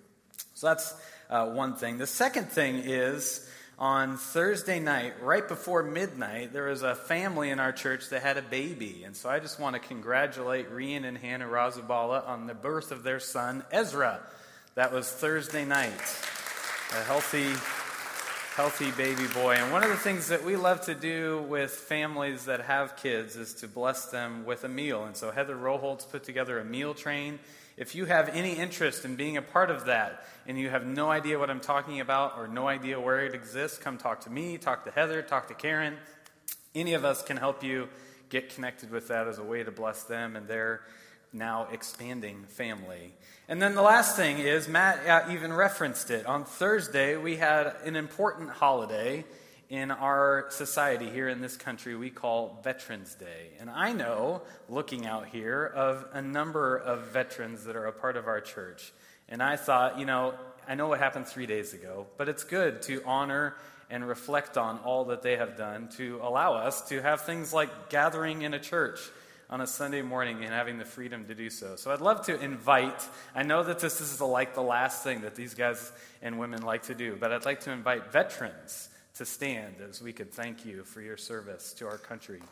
So 0.57 0.69
that's 0.69 0.95
uh, 1.29 1.51
one 1.51 1.75
thing. 1.75 1.99
The 1.99 2.07
second 2.07 2.47
thing 2.47 2.77
is 2.77 3.47
on 3.79 4.17
Thursday 4.17 4.81
night, 4.81 5.13
right 5.21 5.47
before 5.47 5.83
midnight, 5.83 6.55
there 6.55 6.69
was 6.69 6.83
a 6.83 6.95
family 6.95 7.51
in 7.51 7.61
our 7.61 7.73
church 7.73 8.09
that 8.09 8.23
had 8.23 8.39
a 8.39 8.43
baby. 8.43 9.03
And 9.05 9.15
so 9.15 9.29
I 9.29 9.39
just 9.39 9.61
want 9.61 9.75
to 9.75 9.81
congratulate 9.81 10.73
Rian 10.73 11.05
and 11.05 11.19
Hannah 11.19 11.45
Razabala 11.45 12.27
on 12.27 12.47
the 12.47 12.55
birth 12.55 12.91
of 12.91 13.03
their 13.03 13.21
son, 13.21 13.65
Ezra. 13.71 14.19
That 14.77 14.95
was 14.95 15.11
Thursday 15.11 15.67
night. 15.67 15.93
A 16.93 17.03
healthy, 17.05 17.53
healthy 18.55 18.93
baby 18.93 19.27
boy. 19.35 19.57
And 19.57 19.71
one 19.71 19.85
of 19.85 19.91
the 19.91 19.97
things 19.97 20.29
that 20.29 20.43
we 20.43 20.57
love 20.57 20.81
to 20.87 20.95
do 20.95 21.45
with 21.51 21.71
families 21.71 22.47
that 22.47 22.63
have 22.63 22.97
kids 22.97 23.37
is 23.37 23.53
to 23.57 23.69
bless 23.69 24.07
them 24.07 24.47
with 24.47 24.65
a 24.65 24.71
meal. 24.71 25.05
And 25.05 25.15
so 25.15 25.31
Heather 25.31 25.55
Roholtz 25.55 26.11
put 26.11 26.25
together 26.25 26.59
a 26.59 26.65
meal 26.65 26.95
train. 26.95 27.41
If 27.77 27.95
you 27.95 28.07
have 28.07 28.31
any 28.31 28.55
interest 28.55 29.05
in 29.05 29.17
being 29.17 29.37
a 29.37 29.43
part 29.43 29.71
of 29.71 29.85
that 29.85 30.25
and 30.47 30.59
you 30.59 30.71
have 30.71 30.87
no 30.87 31.11
idea 31.11 31.39
what 31.39 31.51
I'm 31.51 31.61
talking 31.61 32.01
about 32.01 32.39
or 32.39 32.49
no 32.49 32.67
idea 32.67 32.99
where 32.99 33.21
it 33.21 33.35
exists, 33.35 33.77
come 33.77 33.99
talk 33.99 34.23
to 34.23 34.31
me, 34.31 34.57
talk 34.57 34.85
to 34.85 34.91
Heather, 34.91 35.21
talk 35.21 35.49
to 35.49 35.55
Karen. 35.55 35.97
Any 36.75 36.95
of 36.95 37.05
us 37.05 37.23
can 37.23 37.37
help 37.37 37.63
you 37.63 37.89
get 38.31 38.55
connected 38.55 38.91
with 38.91 39.09
that 39.09 39.29
as 39.29 39.39
a 39.39 39.43
way 39.43 39.63
to 39.63 39.71
bless 39.71 40.05
them 40.05 40.37
and 40.37 40.49
their 40.49 40.81
now 41.35 41.69
expanding 41.71 42.45
family. 42.49 43.13
And 43.47 43.61
then 43.61 43.75
the 43.75 43.83
last 43.83 44.17
thing 44.17 44.39
is, 44.39 44.69
Matt 44.69 45.07
uh, 45.07 45.31
even 45.31 45.53
referenced 45.53 46.11
it. 46.11 46.25
On 46.25 46.45
Thursday, 46.47 47.17
we 47.17 47.37
had 47.37 47.75
an 47.85 47.95
important 47.95 48.51
holiday 48.51 49.23
in 49.69 49.91
our 49.91 50.47
society 50.51 51.11
here 51.11 51.29
in 51.29 51.41
this 51.41 51.57
country 51.57 51.97
we 51.97 52.11
call 52.11 52.61
Veterans 52.63 53.15
Day. 53.15 53.51
And 53.59 53.69
I 53.69 53.93
know, 53.93 54.43
looking 54.69 55.07
out 55.07 55.27
here, 55.27 55.65
of 55.65 56.07
a 56.13 56.23
number 56.23 56.77
of 56.77 57.09
veterans 57.09 57.65
that 57.65 57.75
are 57.77 57.87
a 57.87 57.93
part 57.93 58.17
of 58.17 58.29
our 58.29 58.41
church. 58.41 58.93
And 59.29 59.43
I 59.43 59.57
thought, 59.57 59.99
you 59.99 60.07
know, 60.07 60.35
I 60.69 60.75
know 60.75 60.89
what 60.89 61.01
happened 61.01 61.27
three 61.27 61.47
days 61.47 61.75
ago, 61.75 62.07
but 62.17 62.29
it's 62.29 62.45
good 62.45 62.83
to 62.83 63.03
honor 63.05 63.57
and 63.91 64.07
reflect 64.07 64.57
on 64.57 64.79
all 64.79 65.07
that 65.07 65.23
they 65.23 65.37
have 65.37 65.57
done 65.57 65.89
to 65.97 66.21
allow 66.23 66.55
us 66.55 66.89
to 66.89 67.03
have 67.03 67.23
things 67.23 67.53
like 67.53 67.89
gathering 67.89 68.43
in 68.43 68.55
a 68.55 68.59
church 68.61 69.01
on 69.49 69.61
a 69.61 69.67
Sunday 69.67 70.03
morning 70.03 70.43
and 70.43 70.53
having 70.53 70.79
the 70.79 70.85
freedom 70.85 71.25
to 71.27 71.35
do 71.35 71.51
so. 71.51 71.77
So 71.77 71.93
I'd 71.93 72.01
love 72.01 72.27
to 72.27 72.41
invite, 72.41 73.01
I 73.35 73.45
know 73.45 73.63
that 73.63 73.79
this 73.79 74.01
is 74.01 74.21
like 74.21 74.55
the 74.55 74.63
last 74.63 75.05
thing 75.05 75.21
that 75.21 75.37
these 75.37 75.55
guys 75.55 75.93
and 76.21 76.39
women 76.39 76.63
like 76.63 76.85
to 76.85 76.95
do, 76.95 77.17
but 77.19 77.33
I'd 77.33 77.45
like 77.45 77.61
to 77.61 77.71
invite 77.71 78.13
veterans 78.13 78.89
to 79.17 79.25
stand 79.25 79.77
as 79.89 80.03
we 80.03 80.13
could 80.13 80.31
thank 80.31 80.67
you 80.67 80.85
for 80.85 81.01
your 81.01 81.17
service 81.17 81.73
to 81.73 81.87
our 81.87 81.97
country. 81.97 82.43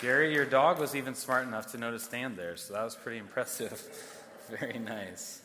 Gary, 0.00 0.32
your 0.32 0.46
dog 0.46 0.78
was 0.78 0.94
even 0.94 1.14
smart 1.14 1.46
enough 1.46 1.72
to 1.72 1.78
know 1.78 1.90
to 1.90 1.98
stand 1.98 2.36
there, 2.36 2.56
so 2.56 2.72
that 2.72 2.82
was 2.82 2.94
pretty 2.94 3.18
impressive. 3.18 3.82
Very 4.58 4.78
nice. 4.78 5.42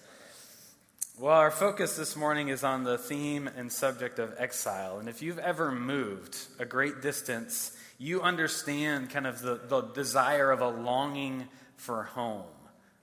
Well, 1.18 1.34
our 1.34 1.50
focus 1.50 1.96
this 1.96 2.18
morning 2.18 2.50
is 2.50 2.66
on 2.66 2.84
the 2.84 2.98
theme 2.98 3.50
and 3.56 3.72
subject 3.72 4.20
of 4.20 4.36
exile. 4.38 5.00
And 5.00 5.08
if 5.08 5.22
you've 5.22 5.40
ever 5.40 5.72
moved 5.72 6.38
a 6.60 6.66
great 6.66 7.02
distance, 7.02 7.72
you 7.98 8.22
understand 8.22 9.12
kind 9.12 9.26
of 9.26 9.42
the, 9.42 9.56
the 9.56 9.82
desire 9.82 10.52
of 10.52 10.60
a 10.60 10.68
longing 10.68 11.48
for 11.78 12.04
home. 12.04 12.44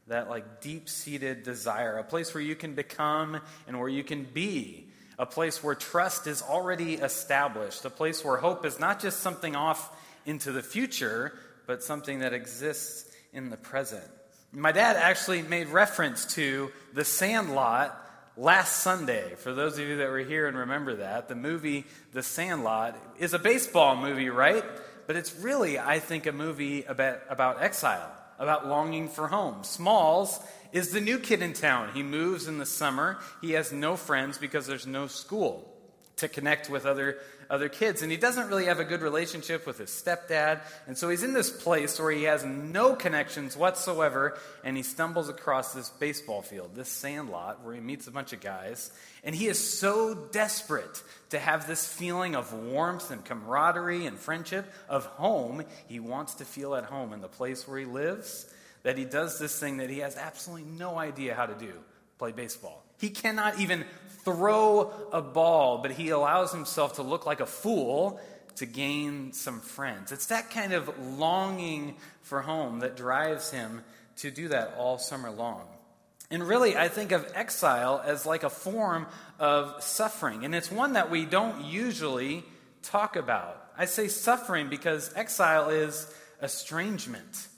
That 0.09 0.28
like 0.28 0.61
deep 0.61 0.90
seated 0.90 1.42
desire, 1.42 1.97
a 1.97 2.04
place 2.04 2.35
where 2.35 2.42
you 2.42 2.54
can 2.54 2.75
become 2.75 3.40
and 3.66 3.81
where 3.81 3.88
you 3.88 4.04
can 4.04 4.25
be, 4.25 4.88
a 5.19 5.25
place 5.25 5.64
where 5.64 5.75
trust 5.75 6.26
is 6.26 6.42
already 6.42 6.97
established, 6.97 7.83
a 7.87 7.90
place 7.90 8.23
where 8.23 8.37
hope 8.37 8.66
is 8.66 8.78
not 8.78 9.00
just 9.00 9.21
something 9.21 9.57
off 9.57 9.90
into 10.26 10.52
the 10.52 10.62
future, 10.62 11.33
but 11.66 11.83
something 11.83 12.19
that 12.19 12.35
exists 12.35 13.11
in 13.33 13.49
the 13.49 13.57
present. 13.57 14.04
My 14.52 14.73
dad 14.73 14.97
actually 14.97 15.40
made 15.40 15.69
reference 15.69 16.35
to 16.35 16.71
The 16.92 17.07
Sandlot 17.07 18.00
last 18.37 18.83
Sunday. 18.83 19.35
For 19.37 19.53
those 19.53 19.79
of 19.79 19.87
you 19.87 19.99
that 19.99 20.11
were 20.11 20.19
here 20.19 20.47
and 20.47 20.57
remember 20.57 20.97
that, 20.97 21.29
the 21.29 21.35
movie 21.35 21.85
The 22.12 22.23
Sandlot 22.23 22.97
is 23.19 23.35
a 23.35 23.39
baseball 23.39 23.97
movie, 23.97 24.31
right? 24.31 24.65
But 25.07 25.17
it's 25.17 25.35
really, 25.37 25.79
I 25.79 25.99
think, 25.99 26.27
a 26.27 26.33
movie 26.33 26.85
about, 26.85 27.21
about 27.29 27.62
exile, 27.62 28.11
about 28.39 28.67
longing 28.67 29.09
for 29.09 29.29
home. 29.29 29.65
Smalls 29.65 30.41
is 30.73 30.93
the 30.93 31.01
new 31.01 31.19
kid 31.19 31.43
in 31.43 31.53
town. 31.53 31.91
He 31.93 32.03
moves 32.03 32.49
in 32.49 32.59
the 32.59 32.67
summer. 32.67 33.19
He 33.41 33.53
has 33.53 33.73
no 33.73 33.97
friends 33.97 34.39
because 34.39 34.67
there's 34.67 34.87
no 34.87 35.07
school 35.07 35.69
to 36.17 36.29
connect 36.29 36.71
with 36.71 36.87
other 36.87 37.19
other 37.53 37.69
kids. 37.69 38.01
And 38.01 38.11
he 38.11 38.17
doesn't 38.17 38.49
really 38.49 38.65
have 38.65 38.81
a 38.81 38.85
good 38.85 39.03
relationship 39.03 39.67
with 39.67 39.77
his 39.77 39.91
stepdad. 39.91 40.63
And 40.87 40.97
so 40.97 41.11
he's 41.11 41.23
in 41.23 41.35
this 41.35 41.51
place 41.51 42.01
where 42.01 42.11
he 42.11 42.25
has 42.25 42.45
no 42.45 42.97
connections 42.97 43.57
whatsoever. 43.57 44.39
And 44.65 44.77
he 44.77 44.83
stumbles 44.83 45.29
across 45.29 45.75
this 45.75 45.91
baseball 45.91 46.41
field, 46.41 46.75
this 46.75 46.89
sandlot, 46.89 47.63
where 47.63 47.75
he 47.75 47.81
meets 47.81 48.07
a 48.07 48.11
bunch 48.11 48.33
of 48.33 48.41
guys. 48.41 48.91
And 49.23 49.37
he 49.37 49.47
is 49.47 49.59
so 49.79 50.15
desperate 50.15 51.03
to 51.31 51.39
have 51.39 51.67
this 51.67 51.87
feeling 51.87 52.35
of 52.35 52.53
warmth 52.55 53.11
and 53.11 53.23
camaraderie 53.23 54.07
and 54.07 54.19
friendship, 54.19 54.73
of 54.89 55.05
home. 55.05 55.63
He 55.89 56.01
wants 56.01 56.35
to 56.37 56.47
feel 56.47 56.75
at 56.75 56.85
home 56.85 57.13
in 57.13 57.21
the 57.21 57.29
place 57.29 57.69
where 57.69 57.79
he 57.79 57.85
lives. 57.85 58.51
That 58.83 58.97
he 58.97 59.05
does 59.05 59.39
this 59.39 59.61
thing 59.61 59.77
that 59.77 59.91
he 59.91 59.99
has 59.99 60.17
absolutely 60.17 60.67
no 60.73 60.99
idea 60.99 61.35
how 61.35 61.47
to 61.47 61.55
do 61.55 61.73
play 62.19 62.33
baseball. 62.33 62.85
He 62.99 63.11
cannot 63.11 63.59
even 63.59 63.85
throw 64.25 64.93
a 65.12 65.23
ball, 65.23 65.79
but 65.79 65.93
he 65.93 66.11
allows 66.11 66.52
himself 66.52 66.95
to 66.95 67.02
look 67.02 67.26
like 67.26 67.41
a 67.41 67.47
fool 67.47 68.21
to 68.57 68.67
gain 68.67 69.33
some 69.33 69.61
friends. 69.61 70.12
It's 70.12 70.26
that 70.26 70.50
kind 70.50 70.73
of 70.73 70.91
longing 71.19 71.97
for 72.23 72.43
home 72.43 72.81
that 72.81 72.97
drives 72.97 73.50
him 73.50 73.83
to 74.17 74.31
do 74.31 74.49
that 74.49 74.75
all 74.79 74.99
summer 74.99 75.31
long. 75.31 75.62
And 76.31 76.43
really, 76.43 76.76
I 76.76 76.88
think 76.88 77.12
of 77.12 77.31
exile 77.35 78.02
as 78.05 78.25
like 78.25 78.43
a 78.43 78.50
form 78.50 79.07
of 79.38 79.83
suffering, 79.83 80.45
and 80.45 80.55
it's 80.55 80.71
one 80.71 80.95
that 80.95 81.11
we 81.11 81.26
don't 81.26 81.64
usually 81.64 82.45
talk 82.83 83.17
about. 83.17 83.59
I 83.76 83.85
say 83.85 84.09
suffering 84.09 84.69
because 84.69 85.12
exile 85.14 85.69
is 85.71 86.12
estrangement. 86.43 87.49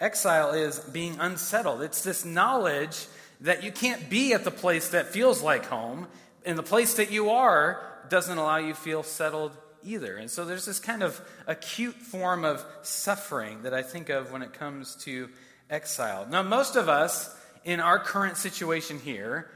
Exile 0.00 0.50
is 0.50 0.78
being 0.80 1.18
unsettled. 1.20 1.82
It's 1.82 2.02
this 2.02 2.24
knowledge 2.24 3.06
that 3.40 3.62
you 3.62 3.72
can't 3.72 4.08
be 4.08 4.32
at 4.32 4.44
the 4.44 4.50
place 4.50 4.90
that 4.90 5.08
feels 5.08 5.42
like 5.42 5.66
home, 5.66 6.06
and 6.44 6.56
the 6.58 6.62
place 6.62 6.94
that 6.94 7.10
you 7.10 7.30
are 7.30 7.82
doesn't 8.08 8.38
allow 8.38 8.56
you 8.56 8.74
feel 8.74 9.02
settled 9.02 9.52
either. 9.84 10.16
And 10.16 10.30
so 10.30 10.44
there's 10.44 10.64
this 10.64 10.78
kind 10.78 11.02
of 11.02 11.20
acute 11.46 11.94
form 11.94 12.44
of 12.44 12.64
suffering 12.82 13.62
that 13.62 13.74
I 13.74 13.82
think 13.82 14.08
of 14.08 14.32
when 14.32 14.42
it 14.42 14.52
comes 14.52 14.94
to 15.04 15.28
exile. 15.70 16.26
Now, 16.30 16.42
most 16.42 16.76
of 16.76 16.88
us 16.88 17.34
in 17.64 17.80
our 17.80 17.98
current 17.98 18.36
situation 18.36 18.98
here 18.98 19.50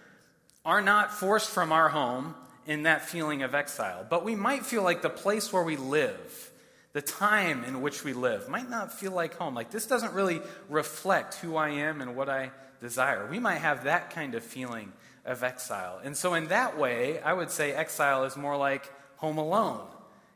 are 0.65 0.83
not 0.83 1.13
forced 1.13 1.51
from 1.51 1.73
our 1.73 1.89
home 1.89 2.35
in 2.67 2.83
that 2.85 3.09
feeling 3.09 3.43
of 3.43 3.55
exile, 3.55 4.07
but 4.09 4.25
we 4.25 4.35
might 4.35 4.67
feel 4.67 4.83
like 4.83 5.03
the 5.03 5.11
place 5.11 5.53
where 5.53 5.63
we 5.63 5.77
live, 5.77 6.51
the 6.93 7.03
time 7.03 7.65
in 7.65 7.81
which 7.81 8.05
we 8.05 8.13
live, 8.13 8.49
might 8.49 8.69
not 8.69 8.93
feel 8.93 9.13
like 9.13 9.35
home. 9.37 9.55
Like 9.55 9.71
this 9.71 9.87
doesn't 9.87 10.13
really 10.13 10.41
reflect 10.69 11.37
who 11.37 11.57
I 11.57 11.71
am 11.71 12.01
and 12.01 12.15
what 12.15 12.29
I 12.29 12.51
desire. 12.81 13.27
We 13.31 13.39
might 13.39 13.59
have 13.59 13.85
that 13.85 14.11
kind 14.11 14.35
of 14.35 14.43
feeling 14.43 14.93
of 15.25 15.43
exile. 15.43 16.01
And 16.03 16.17
so, 16.17 16.35
in 16.35 16.49
that 16.49 16.79
way, 16.79 17.21
I 17.21 17.33
would 17.33 17.51
say 17.51 17.73
exile 17.73 18.25
is 18.25 18.37
more 18.37 18.57
like 18.57 18.91
home 19.17 19.39
alone. 19.39 19.87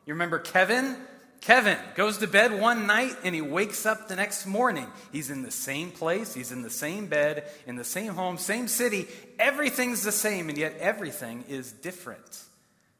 You 0.06 0.14
remember 0.14 0.38
Kevin? 0.38 0.96
Kevin 1.40 1.78
goes 1.94 2.18
to 2.18 2.26
bed 2.26 2.58
one 2.58 2.86
night 2.86 3.16
and 3.22 3.34
he 3.34 3.42
wakes 3.42 3.84
up 3.84 4.08
the 4.08 4.16
next 4.16 4.46
morning. 4.46 4.86
He's 5.12 5.28
in 5.28 5.42
the 5.42 5.50
same 5.50 5.90
place, 5.90 6.32
he's 6.32 6.52
in 6.52 6.62
the 6.62 6.70
same 6.70 7.06
bed, 7.06 7.44
in 7.66 7.76
the 7.76 7.84
same 7.84 8.14
home, 8.14 8.38
same 8.38 8.66
city. 8.66 9.06
Everything's 9.38 10.02
the 10.02 10.12
same, 10.12 10.48
and 10.48 10.56
yet 10.56 10.74
everything 10.78 11.44
is 11.48 11.70
different. 11.72 12.44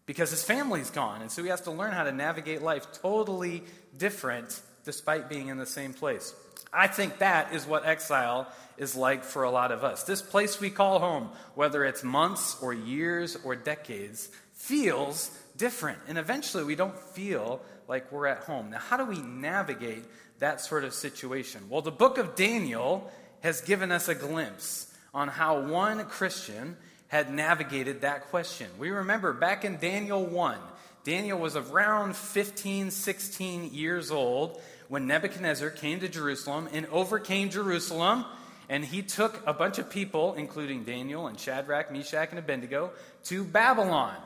because 0.06 0.30
his 0.30 0.44
family's 0.44 0.90
gone. 0.90 1.22
And 1.22 1.30
so 1.30 1.42
he 1.42 1.48
has 1.48 1.62
to 1.62 1.70
learn 1.70 1.92
how 1.92 2.04
to 2.04 2.12
navigate 2.12 2.60
life 2.60 2.86
totally 3.00 3.62
different 3.96 4.60
despite 4.84 5.30
being 5.30 5.48
in 5.48 5.56
the 5.56 5.66
same 5.66 5.94
place. 5.94 6.34
I 6.74 6.88
think 6.88 7.18
that 7.18 7.54
is 7.54 7.66
what 7.66 7.86
exile 7.86 8.48
is 8.76 8.96
like 8.96 9.24
for 9.24 9.44
a 9.44 9.50
lot 9.50 9.70
of 9.70 9.84
us. 9.84 10.02
This 10.02 10.20
place 10.20 10.60
we 10.60 10.70
call 10.70 10.98
home, 10.98 11.30
whether 11.54 11.84
it's 11.84 12.02
months 12.02 12.56
or 12.60 12.72
years 12.72 13.36
or 13.44 13.54
decades, 13.54 14.28
feels 14.52 15.30
different. 15.56 15.98
And 16.08 16.18
eventually 16.18 16.64
we 16.64 16.74
don't 16.74 16.98
feel 16.98 17.60
like 17.86 18.10
we're 18.10 18.26
at 18.26 18.38
home. 18.38 18.70
Now, 18.70 18.78
how 18.78 18.96
do 18.96 19.04
we 19.04 19.20
navigate 19.20 20.04
that 20.40 20.60
sort 20.60 20.84
of 20.84 20.94
situation? 20.94 21.62
Well, 21.68 21.82
the 21.82 21.92
book 21.92 22.18
of 22.18 22.34
Daniel 22.34 23.10
has 23.42 23.60
given 23.60 23.92
us 23.92 24.08
a 24.08 24.14
glimpse 24.14 24.92
on 25.12 25.28
how 25.28 25.60
one 25.60 26.04
Christian 26.06 26.76
had 27.08 27.32
navigated 27.32 28.00
that 28.00 28.24
question. 28.30 28.68
We 28.78 28.90
remember 28.90 29.32
back 29.32 29.64
in 29.64 29.76
Daniel 29.76 30.24
1, 30.24 30.58
Daniel 31.04 31.38
was 31.38 31.54
around 31.54 32.16
15, 32.16 32.90
16 32.90 33.74
years 33.74 34.10
old 34.10 34.60
when 34.88 35.06
Nebuchadnezzar 35.06 35.70
came 35.70 36.00
to 36.00 36.08
Jerusalem 36.08 36.68
and 36.72 36.86
overcame 36.86 37.50
Jerusalem. 37.50 38.24
And 38.70 38.82
he 38.82 39.02
took 39.02 39.42
a 39.46 39.52
bunch 39.52 39.78
of 39.78 39.90
people, 39.90 40.32
including 40.34 40.84
Daniel 40.84 41.26
and 41.26 41.38
Shadrach, 41.38 41.92
Meshach, 41.92 42.30
and 42.30 42.38
Abednego, 42.38 42.92
to 43.24 43.44
Babylon. 43.44 44.16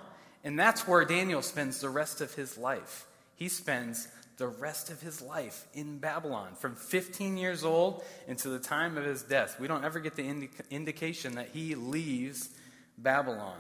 And 0.44 0.56
that's 0.56 0.86
where 0.86 1.04
Daniel 1.04 1.42
spends 1.42 1.80
the 1.80 1.90
rest 1.90 2.20
of 2.20 2.32
his 2.34 2.56
life. 2.56 3.06
He 3.34 3.48
spends 3.48 4.06
the 4.36 4.46
rest 4.46 4.90
of 4.90 5.00
his 5.00 5.20
life 5.20 5.66
in 5.74 5.98
Babylon, 5.98 6.54
from 6.54 6.76
15 6.76 7.36
years 7.36 7.64
old 7.64 8.04
until 8.28 8.52
the 8.52 8.60
time 8.60 8.96
of 8.96 9.04
his 9.04 9.22
death. 9.22 9.58
We 9.58 9.66
don't 9.66 9.84
ever 9.84 9.98
get 9.98 10.14
the 10.14 10.22
indi- 10.22 10.50
indication 10.70 11.34
that 11.34 11.48
he 11.52 11.74
leaves 11.74 12.50
Babylon. 12.96 13.58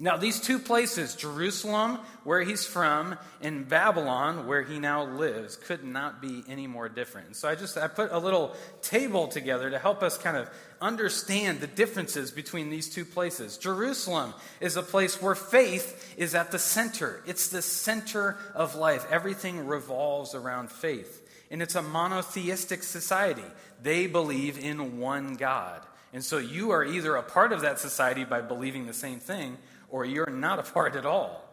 Now, 0.00 0.16
these 0.16 0.40
two 0.40 0.60
places, 0.60 1.16
Jerusalem, 1.16 1.98
where 2.22 2.42
he's 2.42 2.64
from, 2.64 3.18
and 3.40 3.68
Babylon, 3.68 4.46
where 4.46 4.62
he 4.62 4.78
now 4.78 5.04
lives, 5.04 5.56
could 5.56 5.82
not 5.82 6.22
be 6.22 6.44
any 6.48 6.68
more 6.68 6.88
different. 6.88 7.34
So 7.34 7.48
I 7.48 7.56
just 7.56 7.76
I 7.76 7.88
put 7.88 8.12
a 8.12 8.18
little 8.18 8.54
table 8.80 9.26
together 9.26 9.70
to 9.70 9.78
help 9.78 10.04
us 10.04 10.16
kind 10.16 10.36
of 10.36 10.48
understand 10.80 11.58
the 11.58 11.66
differences 11.66 12.30
between 12.30 12.70
these 12.70 12.88
two 12.88 13.04
places. 13.04 13.58
Jerusalem 13.58 14.34
is 14.60 14.76
a 14.76 14.82
place 14.82 15.20
where 15.20 15.34
faith 15.34 16.14
is 16.16 16.36
at 16.36 16.52
the 16.52 16.60
center. 16.60 17.20
It's 17.26 17.48
the 17.48 17.62
center 17.62 18.36
of 18.54 18.76
life. 18.76 19.04
Everything 19.10 19.66
revolves 19.66 20.32
around 20.32 20.70
faith. 20.70 21.24
And 21.50 21.60
it's 21.60 21.74
a 21.74 21.82
monotheistic 21.82 22.84
society. 22.84 23.42
They 23.82 24.06
believe 24.06 24.58
in 24.58 25.00
one 25.00 25.34
God. 25.34 25.80
And 26.12 26.24
so 26.24 26.38
you 26.38 26.70
are 26.70 26.84
either 26.84 27.16
a 27.16 27.22
part 27.22 27.52
of 27.52 27.62
that 27.62 27.80
society 27.80 28.24
by 28.24 28.40
believing 28.40 28.86
the 28.86 28.94
same 28.94 29.18
thing, 29.18 29.58
or 29.88 30.04
you're 30.04 30.30
not 30.30 30.58
a 30.58 30.62
part 30.62 30.96
at 30.96 31.06
all. 31.06 31.44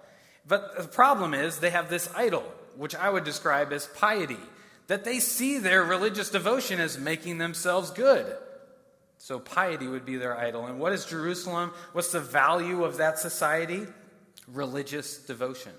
But 0.48 0.77
the 0.77 0.88
problem 0.88 1.34
is 1.34 1.60
they 1.60 1.72
have 1.72 1.89
this 1.89 2.10
idol, 2.15 2.44
which 2.75 2.96
I 2.96 3.10
would 3.10 3.24
describe 3.24 3.74
as 3.74 3.88
piety, 3.88 4.38
that 4.88 5.04
they 5.04 5.20
see 5.20 5.58
their 5.58 5.84
religious 5.84 6.30
devotion 6.30 6.80
as 6.80 6.98
making 6.98 7.38
themselves 7.38 7.89
good. 7.92 8.36
So 9.18 9.39
piety 9.39 9.88
would 9.88 10.06
be 10.06 10.18
their 10.18 10.38
idol. 10.38 10.68
And 10.68 10.80
what 10.80 10.94
is 10.94 11.06
Jerusalem? 11.06 11.72
What's 11.94 12.12
the 12.12 12.20
value 12.20 12.84
of 12.84 12.98
that 12.98 13.18
society? 13.18 13.88
Religious 14.48 15.18
devotion. 15.18 15.72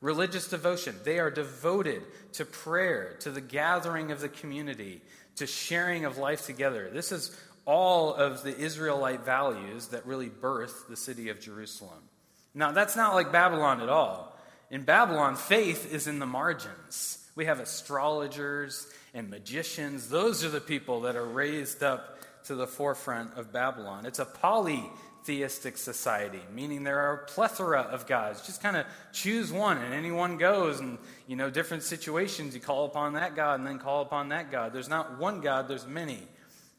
Religious 0.00 0.48
devotion. 0.48 0.96
They 1.04 1.20
are 1.20 1.30
devoted 1.30 2.02
to 2.32 2.44
prayer, 2.44 3.16
to 3.20 3.30
the 3.30 3.40
gathering 3.40 4.10
of 4.10 4.20
the 4.20 4.28
community, 4.28 5.00
to 5.36 5.46
sharing 5.46 6.04
of 6.04 6.18
life 6.18 6.44
together. 6.44 6.90
This 6.92 7.12
is 7.12 7.38
all 7.64 8.14
of 8.14 8.42
the 8.42 8.56
Israelite 8.56 9.24
values 9.24 9.88
that 9.88 10.06
really 10.06 10.28
birthed 10.28 10.88
the 10.88 10.96
city 10.96 11.28
of 11.28 11.40
Jerusalem. 11.40 12.08
Now, 12.54 12.72
that's 12.72 12.96
not 12.96 13.14
like 13.14 13.32
Babylon 13.32 13.80
at 13.80 13.88
all. 13.88 14.36
In 14.70 14.82
Babylon, 14.82 15.36
faith 15.36 15.92
is 15.92 16.06
in 16.06 16.18
the 16.18 16.26
margins. 16.26 17.18
We 17.34 17.46
have 17.46 17.60
astrologers 17.60 18.86
and 19.14 19.30
magicians. 19.30 20.08
Those 20.08 20.44
are 20.44 20.50
the 20.50 20.60
people 20.60 21.02
that 21.02 21.16
are 21.16 21.24
raised 21.24 21.82
up 21.82 22.18
to 22.44 22.54
the 22.54 22.66
forefront 22.66 23.34
of 23.36 23.52
Babylon. 23.52 24.04
It's 24.04 24.18
a 24.18 24.24
polytheistic 24.24 25.78
society, 25.78 26.40
meaning 26.52 26.84
there 26.84 26.98
are 26.98 27.14
a 27.14 27.26
plethora 27.26 27.82
of 27.82 28.06
gods. 28.06 28.44
Just 28.44 28.62
kind 28.62 28.76
of 28.76 28.86
choose 29.12 29.52
one, 29.52 29.78
and 29.78 29.94
anyone 29.94 30.36
goes, 30.36 30.80
and 30.80 30.98
you 31.26 31.36
know, 31.36 31.48
different 31.48 31.84
situations, 31.84 32.54
you 32.54 32.60
call 32.60 32.84
upon 32.84 33.14
that 33.14 33.36
God 33.36 33.60
and 33.60 33.66
then 33.66 33.78
call 33.78 34.02
upon 34.02 34.30
that 34.30 34.50
God. 34.50 34.72
There's 34.72 34.88
not 34.88 35.18
one 35.18 35.40
God, 35.40 35.68
there's 35.68 35.86
many. 35.86 36.20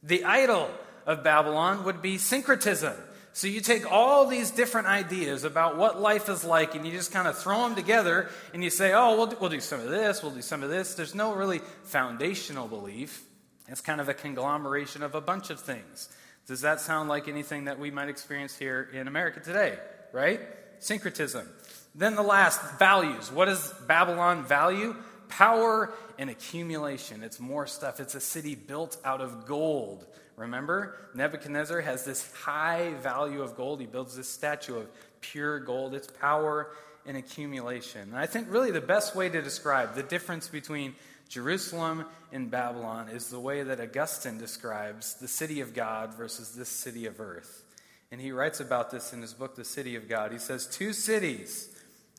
The 0.04 0.26
idol 0.26 0.70
of 1.06 1.24
Babylon 1.24 1.86
would 1.86 2.02
be 2.02 2.18
syncretism. 2.18 2.94
So 3.36 3.48
you 3.48 3.62
take 3.62 3.92
all 3.92 4.28
these 4.28 4.52
different 4.52 4.88
ideas 4.88 5.44
about 5.44 5.76
what 5.76 6.00
life 6.00 6.30
is 6.30 6.44
like 6.44 6.76
and 6.76 6.86
you 6.86 6.92
just 6.92 7.12
kind 7.12 7.28
of 7.28 7.36
throw 7.36 7.64
them 7.64 7.76
together 7.76 8.30
and 8.54 8.64
you 8.64 8.70
say, 8.70 8.94
oh, 8.94 9.18
we'll 9.18 9.26
do, 9.26 9.38
we'll 9.40 9.50
do 9.50 9.60
some 9.60 9.80
of 9.80 9.90
this, 9.90 10.22
we'll 10.22 10.32
do 10.32 10.44
some 10.44 10.62
of 10.62 10.70
this. 10.70 10.94
There's 10.94 11.16
no 11.16 11.34
really 11.34 11.60
foundational 11.84 12.68
belief. 12.68 13.24
It's 13.68 13.82
kind 13.82 14.00
of 14.00 14.08
a 14.08 14.14
conglomeration 14.14 15.02
of 15.02 15.16
a 15.16 15.22
bunch 15.22 15.50
of 15.50 15.60
things. 15.60 16.10
Does 16.46 16.62
that 16.62 16.80
sound 16.80 17.10
like 17.10 17.28
anything 17.28 17.66
that 17.66 17.80
we 17.80 17.90
might 17.90 18.10
experience 18.10 18.56
here 18.56 18.88
in 18.94 19.08
America 19.08 19.40
today, 19.40 19.80
right? 20.12 20.40
Syncretism. 20.80 21.48
Then 21.96 22.16
the 22.16 22.24
last, 22.24 22.78
values. 22.78 23.32
What 23.32 23.46
does 23.46 23.74
Babylon 23.88 24.44
value? 24.46 24.96
Power 25.38 25.92
and 26.20 26.30
accumulation. 26.30 27.24
It's 27.24 27.40
more 27.40 27.66
stuff. 27.66 28.00
It's 28.00 28.14
a 28.14 28.20
city 28.20 28.54
built 28.54 28.98
out 29.04 29.20
of 29.20 29.48
gold. 29.48 30.06
Remember, 30.36 30.96
Nebuchadnezzar 31.16 31.82
has 31.82 32.06
this 32.06 32.32
high 32.34 32.94
value 33.02 33.42
of 33.42 33.56
gold. 33.56 33.80
He 33.80 33.88
builds 33.88 34.16
this 34.16 34.28
statue 34.28 34.78
of 34.78 34.88
pure 35.22 35.60
gold. 35.60 35.96
It's 35.96 36.06
power 36.06 36.70
and 37.08 37.18
accumulation. 37.18 38.02
And 38.02 38.16
I 38.16 38.28
think 38.28 38.46
really 38.52 38.70
the 38.70 38.80
best 38.80 39.16
way 39.16 39.28
to 39.28 39.42
describe 39.42 39.96
the 39.96 40.04
difference 40.04 40.48
between 40.48 40.94
Jerusalem 41.30 42.06
and 42.32 42.52
Babylon 42.52 43.10
is 43.10 43.32
the 43.32 43.40
way 43.40 43.64
that 43.64 43.80
Augustine 43.80 44.38
describes 44.38 45.16
the 45.16 45.28
city 45.28 45.62
of 45.62 45.74
God 45.74 46.14
versus 46.14 46.52
this 46.52 46.70
city 46.70 47.08
of 47.08 47.20
earth. 47.20 47.64
And 48.12 48.22
he 48.22 48.32
writes 48.32 48.60
about 48.60 48.92
this 48.92 49.14
in 49.14 49.22
his 49.24 49.34
book, 49.34 49.56
The 49.56 49.66
City 49.66 49.96
of 49.96 50.08
God. 50.08 50.32
He 50.32 50.38
says, 50.38 50.68
Two 50.68 50.94
cities 50.94 51.76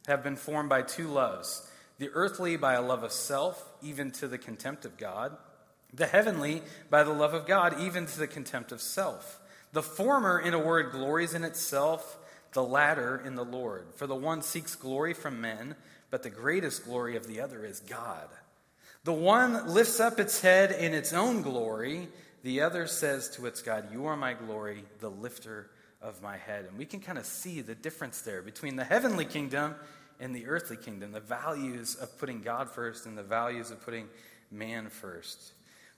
have 0.09 0.24
been 0.24 0.35
formed 0.35 0.68
by 0.68 0.83
two 0.83 1.07
loves 1.07 1.70
the 1.98 2.11
earthly 2.11 2.57
by 2.57 2.74
a 2.74 2.83
love 2.83 3.02
of 3.02 3.12
self, 3.12 3.72
even 3.83 4.11
to 4.12 4.28
the 4.28 4.38
contempt 4.38 4.85
of 4.85 4.96
God, 4.96 5.37
the 5.92 6.07
heavenly 6.07 6.62
by 6.90 7.04
the 7.04 7.12
love 7.12 7.35
of 7.35 7.46
God, 7.46 7.80
even 7.80 8.07
to 8.07 8.18
the 8.18 8.26
contempt 8.26 8.72
of 8.72 8.80
self. 8.80 9.40
The 9.72 9.83
former, 9.83 10.38
in 10.38 10.54
a 10.54 10.59
word, 10.59 10.92
glories 10.92 11.35
in 11.35 11.44
itself, 11.44 12.18
the 12.52 12.62
latter 12.62 13.20
in 13.24 13.35
the 13.35 13.44
Lord. 13.44 13.87
For 13.94 14.07
the 14.07 14.14
one 14.14 14.42
seeks 14.42 14.74
glory 14.74 15.14
from 15.14 15.40
men, 15.40 15.76
but 16.11 16.22
the 16.22 16.30
greatest 16.30 16.85
glory 16.85 17.16
of 17.16 17.26
the 17.26 17.40
other 17.40 17.64
is 17.64 17.80
God. 17.80 18.28
The 19.04 19.12
one 19.12 19.68
lifts 19.68 20.00
up 20.00 20.18
its 20.18 20.40
head 20.40 20.72
in 20.72 20.94
its 20.94 21.12
own 21.12 21.42
glory, 21.42 22.09
the 22.42 22.61
other 22.62 22.87
says 22.87 23.28
to 23.30 23.46
its 23.46 23.62
God, 23.62 23.92
You 23.92 24.07
are 24.07 24.16
my 24.16 24.35
glory, 24.35 24.85
the 25.00 25.11
lifter 25.11 25.70
of 26.00 26.22
my 26.22 26.37
head. 26.37 26.66
And 26.66 26.78
we 26.78 26.87
can 26.87 27.00
kind 27.00 27.18
of 27.18 27.26
see 27.26 27.61
the 27.61 27.74
difference 27.74 28.20
there 28.20 28.42
between 28.42 28.76
the 28.76 28.85
heavenly 28.85 29.24
kingdom 29.24 29.74
in 30.20 30.33
the 30.33 30.46
earthly 30.46 30.77
kingdom, 30.77 31.12
the 31.12 31.20
values 31.20 31.94
of 31.94 32.18
putting 32.18 32.40
God 32.40 32.70
first 32.70 33.07
and 33.07 33.16
the 33.16 33.22
values 33.22 33.70
of 33.70 33.85
putting 33.85 34.09
man 34.50 34.88
first. 34.88 35.53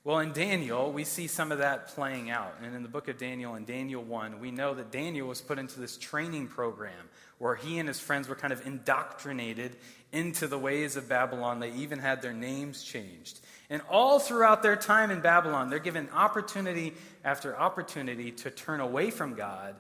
Well, 0.07 0.21
in 0.21 0.31
Daniel, 0.33 0.93
we 0.93 1.03
see 1.03 1.27
some 1.27 1.51
of 1.51 1.59
that 1.59 1.89
playing 1.89 2.31
out. 2.31 2.55
And 2.63 2.77
in 2.77 2.85
the 2.85 2.89
book 2.89 3.09
of 3.09 3.19
Daniel, 3.19 3.57
in 3.57 3.65
Daniel 3.65 4.05
1, 4.05 4.39
we 4.39 4.53
know 4.53 4.73
that 4.73 4.93
Daniel 4.93 5.27
was 5.27 5.41
put 5.41 5.59
into 5.59 5.81
this 5.81 5.97
training 5.97 6.47
program 6.47 7.11
where 7.39 7.57
he 7.57 7.81
and 7.81 7.89
his 7.89 7.99
friends 7.99 8.29
were 8.29 8.37
kind 8.37 8.53
of 8.53 8.65
indoctrinated 8.65 9.75
into 10.13 10.47
the 10.47 10.59
ways 10.59 10.95
of 10.95 11.09
Babylon. 11.09 11.59
They 11.59 11.73
even 11.73 11.99
had 11.99 12.23
their 12.23 12.33
names 12.33 12.85
changed. 12.85 13.41
And 13.69 13.83
all 13.91 14.21
throughout 14.21 14.63
their 14.63 14.77
time 14.77 15.11
in 15.11 15.21
Babylon, 15.21 15.71
they're 15.71 15.81
given 15.81 16.09
opportunity 16.11 16.95
after 17.25 17.59
opportunity 17.59 18.31
to 18.31 18.51
turn 18.51 18.79
away 18.79 19.11
from 19.11 19.35
God 19.35 19.75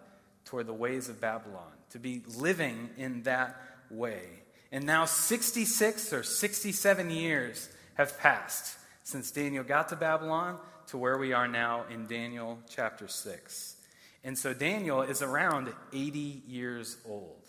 toward 0.45 0.67
the 0.67 0.75
ways 0.75 1.09
of 1.09 1.21
Babylon, 1.21 1.71
to 1.91 2.01
be 2.01 2.23
living 2.37 2.91
in 2.97 3.23
that 3.23 3.61
way. 3.91 4.23
And 4.73 4.85
now 4.85 5.05
66 5.05 6.13
or 6.13 6.23
67 6.23 7.11
years 7.11 7.69
have 7.95 8.19
passed 8.19 8.77
since 9.03 9.31
Daniel 9.31 9.65
got 9.65 9.89
to 9.91 9.97
Babylon 9.97 10.59
to 10.89 10.99
where 10.99 11.19
we 11.19 11.33
are 11.33 11.49
now 11.49 11.85
in 11.91 12.07
Daniel 12.07 12.59
chapter 12.69 13.09
6. 13.09 13.77
And 14.25 14.37
so 14.37 14.53
Daniel 14.53 15.03
is 15.03 15.23
around 15.23 15.73
80 15.93 16.43
years 16.49 16.97
old. 17.09 17.43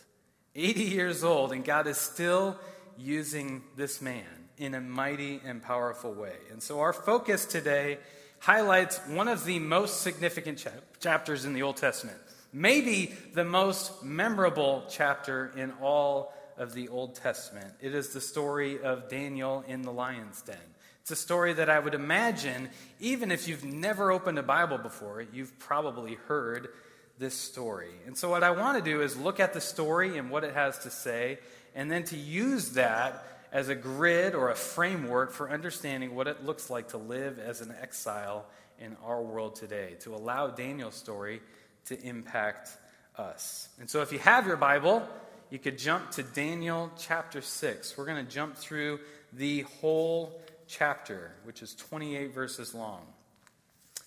80 0.55 0.83
years 0.83 1.23
old, 1.23 1.51
and 1.51 1.63
God 1.63 1.87
is 1.87 1.97
still 1.97 2.57
using 2.97 3.63
this 3.75 4.01
man 4.01 4.25
in 4.57 4.73
a 4.73 4.81
mighty 4.81 5.39
and 5.45 5.61
powerful 5.61 6.13
way. 6.13 6.35
And 6.51 6.61
so 6.61 6.79
our 6.79 6.93
focus 6.93 7.45
today 7.45 7.99
highlights 8.39 8.99
one 9.07 9.27
of 9.27 9.45
the 9.45 9.59
most 9.59 10.01
significant 10.01 10.65
chapters 10.99 11.45
in 11.45 11.53
the 11.53 11.63
Old 11.63 11.77
Testament 11.77 12.17
maybe 12.53 13.13
the 13.33 13.43
most 13.43 14.03
memorable 14.03 14.85
chapter 14.89 15.51
in 15.55 15.71
all 15.81 16.33
of 16.57 16.73
the 16.73 16.89
Old 16.89 17.15
Testament. 17.15 17.73
It 17.81 17.93
is 17.93 18.09
the 18.09 18.21
story 18.21 18.81
of 18.81 19.09
Daniel 19.09 19.63
in 19.67 19.83
the 19.83 19.91
lion's 19.91 20.41
den. 20.41 20.57
It's 21.01 21.11
a 21.11 21.15
story 21.15 21.53
that 21.53 21.69
I 21.69 21.79
would 21.79 21.93
imagine, 21.93 22.69
even 22.99 23.31
if 23.31 23.47
you've 23.47 23.63
never 23.63 24.11
opened 24.11 24.39
a 24.39 24.43
Bible 24.43 24.77
before, 24.77 25.21
you've 25.21 25.57
probably 25.59 26.15
heard 26.27 26.69
this 27.17 27.33
story. 27.33 27.91
And 28.05 28.17
so, 28.17 28.29
what 28.29 28.43
I 28.43 28.51
want 28.51 28.77
to 28.77 28.83
do 28.83 29.01
is 29.01 29.15
look 29.15 29.39
at 29.39 29.53
the 29.53 29.61
story 29.61 30.17
and 30.17 30.29
what 30.29 30.43
it 30.43 30.53
has 30.53 30.79
to 30.79 30.89
say, 30.89 31.39
and 31.75 31.89
then 31.89 32.03
to 32.05 32.17
use 32.17 32.71
that 32.71 33.25
as 33.51 33.69
a 33.69 33.75
grid 33.75 34.35
or 34.35 34.49
a 34.49 34.55
framework 34.55 35.31
for 35.31 35.49
understanding 35.49 36.13
what 36.13 36.27
it 36.27 36.45
looks 36.45 36.69
like 36.69 36.89
to 36.89 36.97
live 36.97 37.39
as 37.39 37.61
an 37.61 37.73
exile 37.81 38.45
in 38.79 38.97
our 39.03 39.21
world 39.21 39.55
today, 39.55 39.95
to 40.01 40.13
allow 40.13 40.47
Daniel's 40.47 40.95
story 40.95 41.41
to 41.87 42.01
impact 42.01 42.69
us. 43.17 43.69
And 43.79 43.89
so, 43.89 44.01
if 44.01 44.11
you 44.11 44.19
have 44.19 44.47
your 44.47 44.57
Bible, 44.57 45.07
you 45.49 45.59
could 45.59 45.77
jump 45.77 46.11
to 46.11 46.23
Daniel 46.23 46.91
chapter 46.97 47.41
6. 47.41 47.97
We're 47.97 48.05
going 48.05 48.25
to 48.25 48.31
jump 48.31 48.55
through 48.57 48.99
the 49.33 49.61
whole 49.81 50.41
chapter, 50.67 51.31
which 51.43 51.61
is 51.61 51.73
28 51.75 52.33
verses 52.33 52.73
long. 52.73 53.01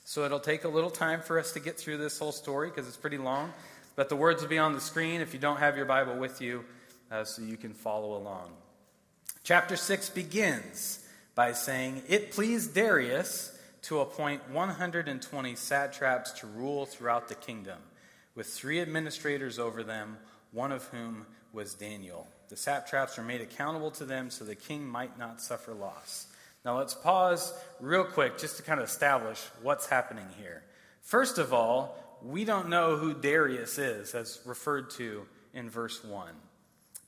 So 0.05 0.25
it'll 0.25 0.41
take 0.41 0.65
a 0.65 0.69
little 0.69 0.91
time 0.91 1.23
for 1.23 1.39
us 1.39 1.53
to 1.53 1.61
get 1.61 1.79
through 1.79 1.99
this 1.99 2.19
whole 2.19 2.33
story 2.33 2.69
because 2.69 2.89
it's 2.89 2.97
pretty 2.97 3.19
long. 3.19 3.53
But 3.97 4.09
the 4.09 4.17
words 4.17 4.43
will 4.43 4.49
be 4.49 4.59
on 4.59 4.73
the 4.73 4.81
screen 4.81 5.21
if 5.21 5.33
you 5.33 5.41
don't 5.41 5.59
have 5.59 5.77
your 5.77 5.87
Bible 5.87 6.17
with 6.17 6.41
you 6.41 6.65
uh, 7.11 7.25
so 7.25 7.43
you 7.43 7.57
can 7.57 7.73
follow 7.73 8.17
along. 8.17 8.51
Chapter 9.45 9.77
6 9.77 10.11
begins 10.11 11.07
by 11.35 11.53
saying, 11.53 12.03
It 12.09 12.33
pleased 12.33 12.75
Darius 12.75 13.57
to 13.83 14.01
appoint 14.01 14.49
120 14.51 15.57
satraps 15.57 16.33
to 16.33 16.47
rule 16.47 16.87
throughout 16.87 17.29
the 17.29 17.35
kingdom, 17.35 17.79
with 18.35 18.47
three 18.47 18.81
administrators 18.81 19.59
over 19.59 19.83
them, 19.83 20.19
one 20.53 20.73
of 20.73 20.85
whom 20.89 21.27
was 21.53 21.75
Daniel. 21.75 22.27
The 22.49 22.57
satraps 22.57 23.17
were 23.17 23.25
made 23.25 23.41
accountable 23.41 23.91
to 23.93 24.05
them 24.05 24.31
so 24.31 24.45
the 24.45 24.55
king 24.55 24.87
might 24.87 25.19
not 25.19 25.41
suffer 25.41 25.73
loss. 25.73 26.27
Now 26.65 26.77
let's 26.79 26.95
pause 26.95 27.55
real 27.81 28.05
quick 28.05 28.39
just 28.39 28.57
to 28.59 28.63
kind 28.63 28.81
of 28.81 28.89
establish 28.89 29.41
what's 29.63 29.87
happening 29.87 30.27
here. 30.37 30.63
First 31.01 31.39
of 31.39 31.55
all, 31.55 31.97
we 32.23 32.45
don't 32.45 32.69
know 32.69 32.97
who 32.97 33.15
Darius 33.15 33.79
is, 33.79 34.15
as 34.15 34.41
referred 34.45 34.91
to 34.91 35.27
in 35.55 35.71
verse 35.71 36.05
1. 36.05 36.29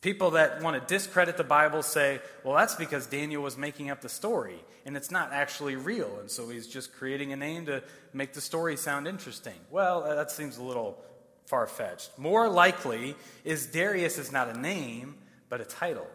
People 0.03 0.33
that 0.33 0.61
want 0.63 0.79
to 0.79 0.95
discredit 0.95 1.37
the 1.37 1.45
Bible 1.45 1.83
say, 1.83 2.21
well, 2.43 2.57
that's 2.57 2.75
because 2.75 3.07
Daniel 3.07 3.41
was 3.41 3.57
making 3.57 3.89
up 3.89 4.01
the 4.01 4.09
story, 4.09 4.59
and 4.85 4.97
it's 4.97 5.13
not 5.13 5.33
actually 5.33 5.77
real, 5.77 6.19
and 6.19 6.29
so 6.29 6.49
he's 6.49 6.67
just 6.67 6.93
creating 6.93 7.33
a 7.33 7.37
name 7.37 7.67
to 7.67 7.85
make 8.13 8.33
the 8.33 8.41
story 8.41 8.77
sound 8.77 9.07
interesting. 9.07 9.55
Well, 9.71 10.03
that 10.03 10.33
seems 10.33 10.59
a 10.59 10.63
little 10.63 10.99
far 11.47 11.69
fetched. 11.69 12.19
More 12.19 12.49
likely 12.49 13.15
is 13.45 13.67
Darius 13.67 14.19
is 14.19 14.33
not 14.33 14.49
a 14.49 14.59
name, 14.59 15.15
but 15.49 15.61
a 15.61 15.65
title. 15.65 16.09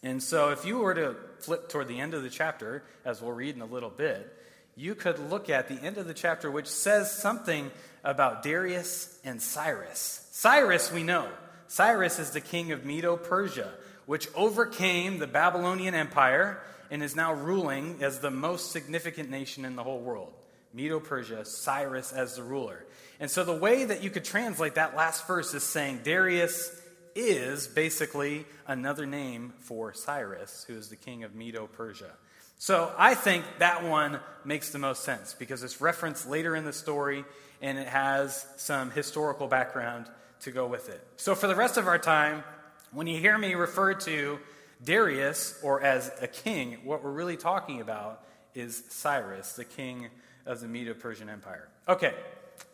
And 0.00 0.22
so 0.22 0.50
if 0.50 0.64
you 0.64 0.78
were 0.78 0.94
to 0.94 1.16
flip 1.40 1.68
toward 1.68 1.88
the 1.88 1.98
end 1.98 2.14
of 2.14 2.22
the 2.22 2.30
chapter, 2.30 2.84
as 3.04 3.20
we'll 3.20 3.32
read 3.32 3.56
in 3.56 3.62
a 3.62 3.66
little 3.66 3.90
bit, 3.90 4.32
you 4.76 4.94
could 4.94 5.18
look 5.28 5.50
at 5.50 5.66
the 5.68 5.74
end 5.74 5.98
of 5.98 6.06
the 6.06 6.14
chapter, 6.14 6.52
which 6.52 6.68
says 6.68 7.10
something 7.10 7.72
about 8.04 8.44
Darius 8.44 9.18
and 9.24 9.42
Cyrus. 9.42 10.28
Cyrus, 10.30 10.92
we 10.92 11.02
know. 11.02 11.26
Cyrus 11.68 12.18
is 12.18 12.30
the 12.30 12.40
king 12.40 12.72
of 12.72 12.84
Medo 12.84 13.16
Persia, 13.16 13.72
which 14.06 14.28
overcame 14.34 15.18
the 15.18 15.26
Babylonian 15.26 15.94
Empire 15.94 16.60
and 16.90 17.02
is 17.02 17.14
now 17.14 17.34
ruling 17.34 17.98
as 18.02 18.20
the 18.20 18.30
most 18.30 18.72
significant 18.72 19.30
nation 19.30 19.64
in 19.64 19.76
the 19.76 19.84
whole 19.84 20.00
world. 20.00 20.32
Medo 20.72 20.98
Persia, 20.98 21.44
Cyrus 21.44 22.12
as 22.12 22.36
the 22.36 22.42
ruler. 22.42 22.84
And 23.20 23.30
so 23.30 23.44
the 23.44 23.54
way 23.54 23.84
that 23.84 24.02
you 24.02 24.10
could 24.10 24.24
translate 24.24 24.74
that 24.76 24.96
last 24.96 25.26
verse 25.26 25.52
is 25.54 25.62
saying 25.62 26.00
Darius 26.04 26.74
is 27.14 27.66
basically 27.66 28.46
another 28.66 29.04
name 29.04 29.52
for 29.60 29.92
Cyrus, 29.92 30.64
who 30.68 30.74
is 30.74 30.88
the 30.88 30.96
king 30.96 31.24
of 31.24 31.34
Medo 31.34 31.66
Persia. 31.66 32.12
So 32.58 32.92
I 32.96 33.14
think 33.14 33.44
that 33.58 33.84
one 33.84 34.20
makes 34.44 34.70
the 34.70 34.78
most 34.78 35.04
sense 35.04 35.34
because 35.38 35.62
it's 35.62 35.80
referenced 35.80 36.28
later 36.28 36.56
in 36.56 36.64
the 36.64 36.72
story 36.72 37.24
and 37.60 37.78
it 37.78 37.88
has 37.88 38.46
some 38.56 38.90
historical 38.90 39.48
background 39.48 40.06
to 40.40 40.50
go 40.50 40.66
with 40.66 40.88
it. 40.88 41.06
So, 41.16 41.34
for 41.34 41.46
the 41.46 41.56
rest 41.56 41.76
of 41.76 41.86
our 41.86 41.98
time, 41.98 42.44
when 42.92 43.06
you 43.06 43.18
hear 43.18 43.36
me 43.36 43.54
refer 43.54 43.94
to 43.94 44.38
Darius 44.82 45.58
or 45.62 45.82
as 45.82 46.10
a 46.20 46.28
king, 46.28 46.78
what 46.84 47.02
we're 47.02 47.10
really 47.10 47.36
talking 47.36 47.80
about 47.80 48.24
is 48.54 48.82
Cyrus, 48.88 49.52
the 49.52 49.64
king 49.64 50.08
of 50.46 50.60
the 50.60 50.68
Medo 50.68 50.94
Persian 50.94 51.28
Empire. 51.28 51.68
Okay, 51.88 52.14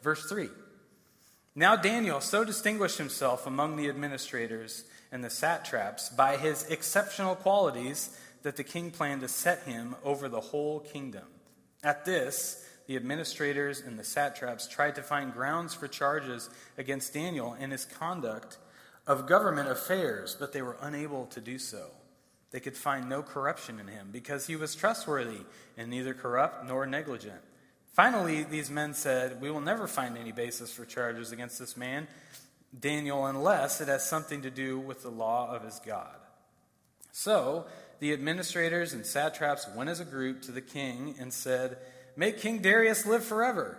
verse 0.03 0.25
3. 0.27 0.49
Now 1.55 1.77
Daniel 1.77 2.21
so 2.21 2.45
distinguished 2.45 2.99
himself 2.99 3.47
among 3.47 3.77
the 3.77 3.89
administrators 3.89 4.85
and 5.13 5.23
the 5.23 5.31
satraps 5.31 6.09
by 6.09 6.37
his 6.37 6.65
exceptional 6.65 7.37
qualities 7.37 8.19
that 8.43 8.57
the 8.57 8.65
king 8.65 8.91
planned 8.91 9.21
to 9.23 9.29
set 9.29 9.63
him 9.63 9.95
over 10.05 10.29
the 10.29 10.41
whole 10.41 10.81
kingdom. 10.81 11.25
At 11.83 12.05
this, 12.05 12.67
the 12.87 12.97
administrators 12.97 13.81
and 13.81 13.99
the 13.99 14.05
satraps 14.05 14.69
tried 14.69 14.95
to 14.97 15.03
find 15.03 15.33
grounds 15.33 15.75
for 15.75 15.89
charges 15.89 16.51
against 16.77 17.15
Daniel 17.15 17.55
in 17.55 17.71
his 17.71 17.85
conduct 17.85 18.59
of 19.07 19.27
government 19.27 19.69
affairs, 19.69 20.37
but 20.39 20.53
they 20.53 20.63
were 20.63 20.77
unable 20.81 21.27
to 21.27 21.41
do 21.41 21.59
so. 21.59 21.91
They 22.51 22.61
could 22.61 22.77
find 22.77 23.09
no 23.09 23.23
corruption 23.23 23.81
in 23.81 23.89
him 23.89 24.11
because 24.13 24.47
he 24.47 24.57
was 24.57 24.75
trustworthy 24.75 25.41
and 25.77 25.91
neither 25.91 26.15
corrupt 26.15 26.67
nor 26.67 26.87
negligent. 26.87 27.41
Finally, 27.93 28.45
these 28.45 28.71
men 28.71 28.95
said, 28.95 29.41
We 29.41 29.51
will 29.51 29.61
never 29.61 29.87
find 29.87 30.17
any 30.17 30.33
basis 30.33 30.73
for 30.73 30.85
charges 30.85 31.33
against 31.33 31.59
this 31.59 31.77
man, 31.77 32.07
Daniel, 32.79 33.27
unless 33.27 33.81
it 33.81 33.89
has 33.89 34.09
something 34.09 34.43
to 34.43 34.51
do 34.51 34.79
with 34.79 35.03
the 35.03 35.11
law 35.11 35.55
of 35.55 35.65
his 35.65 35.81
God. 35.85 36.17
So 37.13 37.67
the 38.01 38.13
administrators 38.13 38.93
and 38.93 39.07
satraps 39.07 39.69
went 39.75 39.91
as 39.91 40.01
a 40.01 40.05
group 40.05 40.43
to 40.43 40.53
the 40.53 40.61
king 40.61 41.15
and 41.19 41.33
said, 41.33 41.79
Make 42.17 42.39
King 42.39 42.59
Darius 42.59 43.07
live 43.07 43.25
forever. 43.25 43.79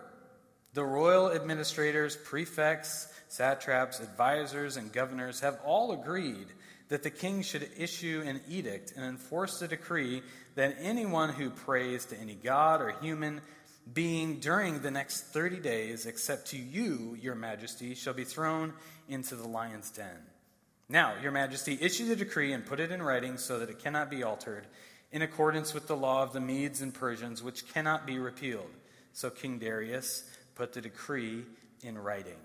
The 0.74 0.84
royal 0.84 1.32
administrators, 1.32 2.18
prefects, 2.18 3.08
satraps, 3.30 4.02
advisors, 4.02 4.76
and 4.76 4.92
governors 4.92 5.40
have 5.40 5.60
all 5.64 5.94
agreed 5.94 6.48
that 6.90 7.02
the 7.02 7.10
king 7.10 7.42
should 7.42 7.70
issue 7.78 8.24
an 8.26 8.42
edict 8.48 8.94
and 8.96 9.06
enforce 9.06 9.60
the 9.60 9.68
decree 9.68 10.22
that 10.56 10.76
anyone 10.80 11.30
who 11.30 11.50
prays 11.50 12.06
to 12.06 12.20
any 12.20 12.36
god 12.36 12.82
or 12.82 12.92
human 13.02 13.42
being 13.94 14.40
during 14.40 14.82
the 14.82 14.92
next 14.92 15.22
30 15.28 15.60
days, 15.60 16.06
except 16.06 16.48
to 16.48 16.58
you, 16.58 17.18
your 17.22 17.36
majesty, 17.36 17.96
shall 17.96 18.14
be 18.14 18.24
thrown 18.24 18.74
into 19.08 19.36
the 19.36 19.48
lion's 19.48 19.92
den. 19.92 20.18
Now, 20.90 21.14
your 21.22 21.32
majesty, 21.32 21.78
issue 21.80 22.08
the 22.08 22.16
decree 22.16 22.54
and 22.54 22.66
put 22.66 22.80
it 22.80 22.92
in 22.92 23.02
writing 23.02 23.38
so 23.38 23.60
that 23.60 23.70
it 23.70 23.80
cannot 23.80 24.10
be 24.10 24.24
altered 24.24 24.68
in 25.12 25.22
accordance 25.22 25.74
with 25.74 25.88
the 25.88 25.96
law 25.96 26.24
of 26.24 26.34
the 26.34 26.40
Medes 26.40 26.82
and 26.82 26.94
Persians, 26.94 27.42
which 27.42 27.68
cannot 27.74 28.06
be 28.06 28.20
repealed. 28.20 28.72
So 29.14 29.30
King 29.30 29.60
Darius 29.60 30.24
put 30.56 30.74
the 30.74 30.82
decree 30.82 31.44
in 31.82 31.98
writing. 31.98 32.38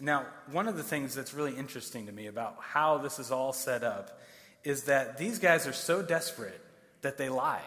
Now, 0.00 0.24
one 0.50 0.66
of 0.66 0.76
the 0.76 0.82
things 0.82 1.14
that's 1.14 1.34
really 1.34 1.54
interesting 1.54 2.06
to 2.06 2.12
me 2.12 2.26
about 2.26 2.56
how 2.60 2.98
this 2.98 3.18
is 3.18 3.30
all 3.30 3.52
set 3.52 3.82
up 3.82 4.18
is 4.64 4.84
that 4.84 5.18
these 5.18 5.38
guys 5.38 5.66
are 5.66 5.72
so 5.72 6.02
desperate 6.02 6.60
that 7.02 7.18
they 7.18 7.28
lie. 7.28 7.62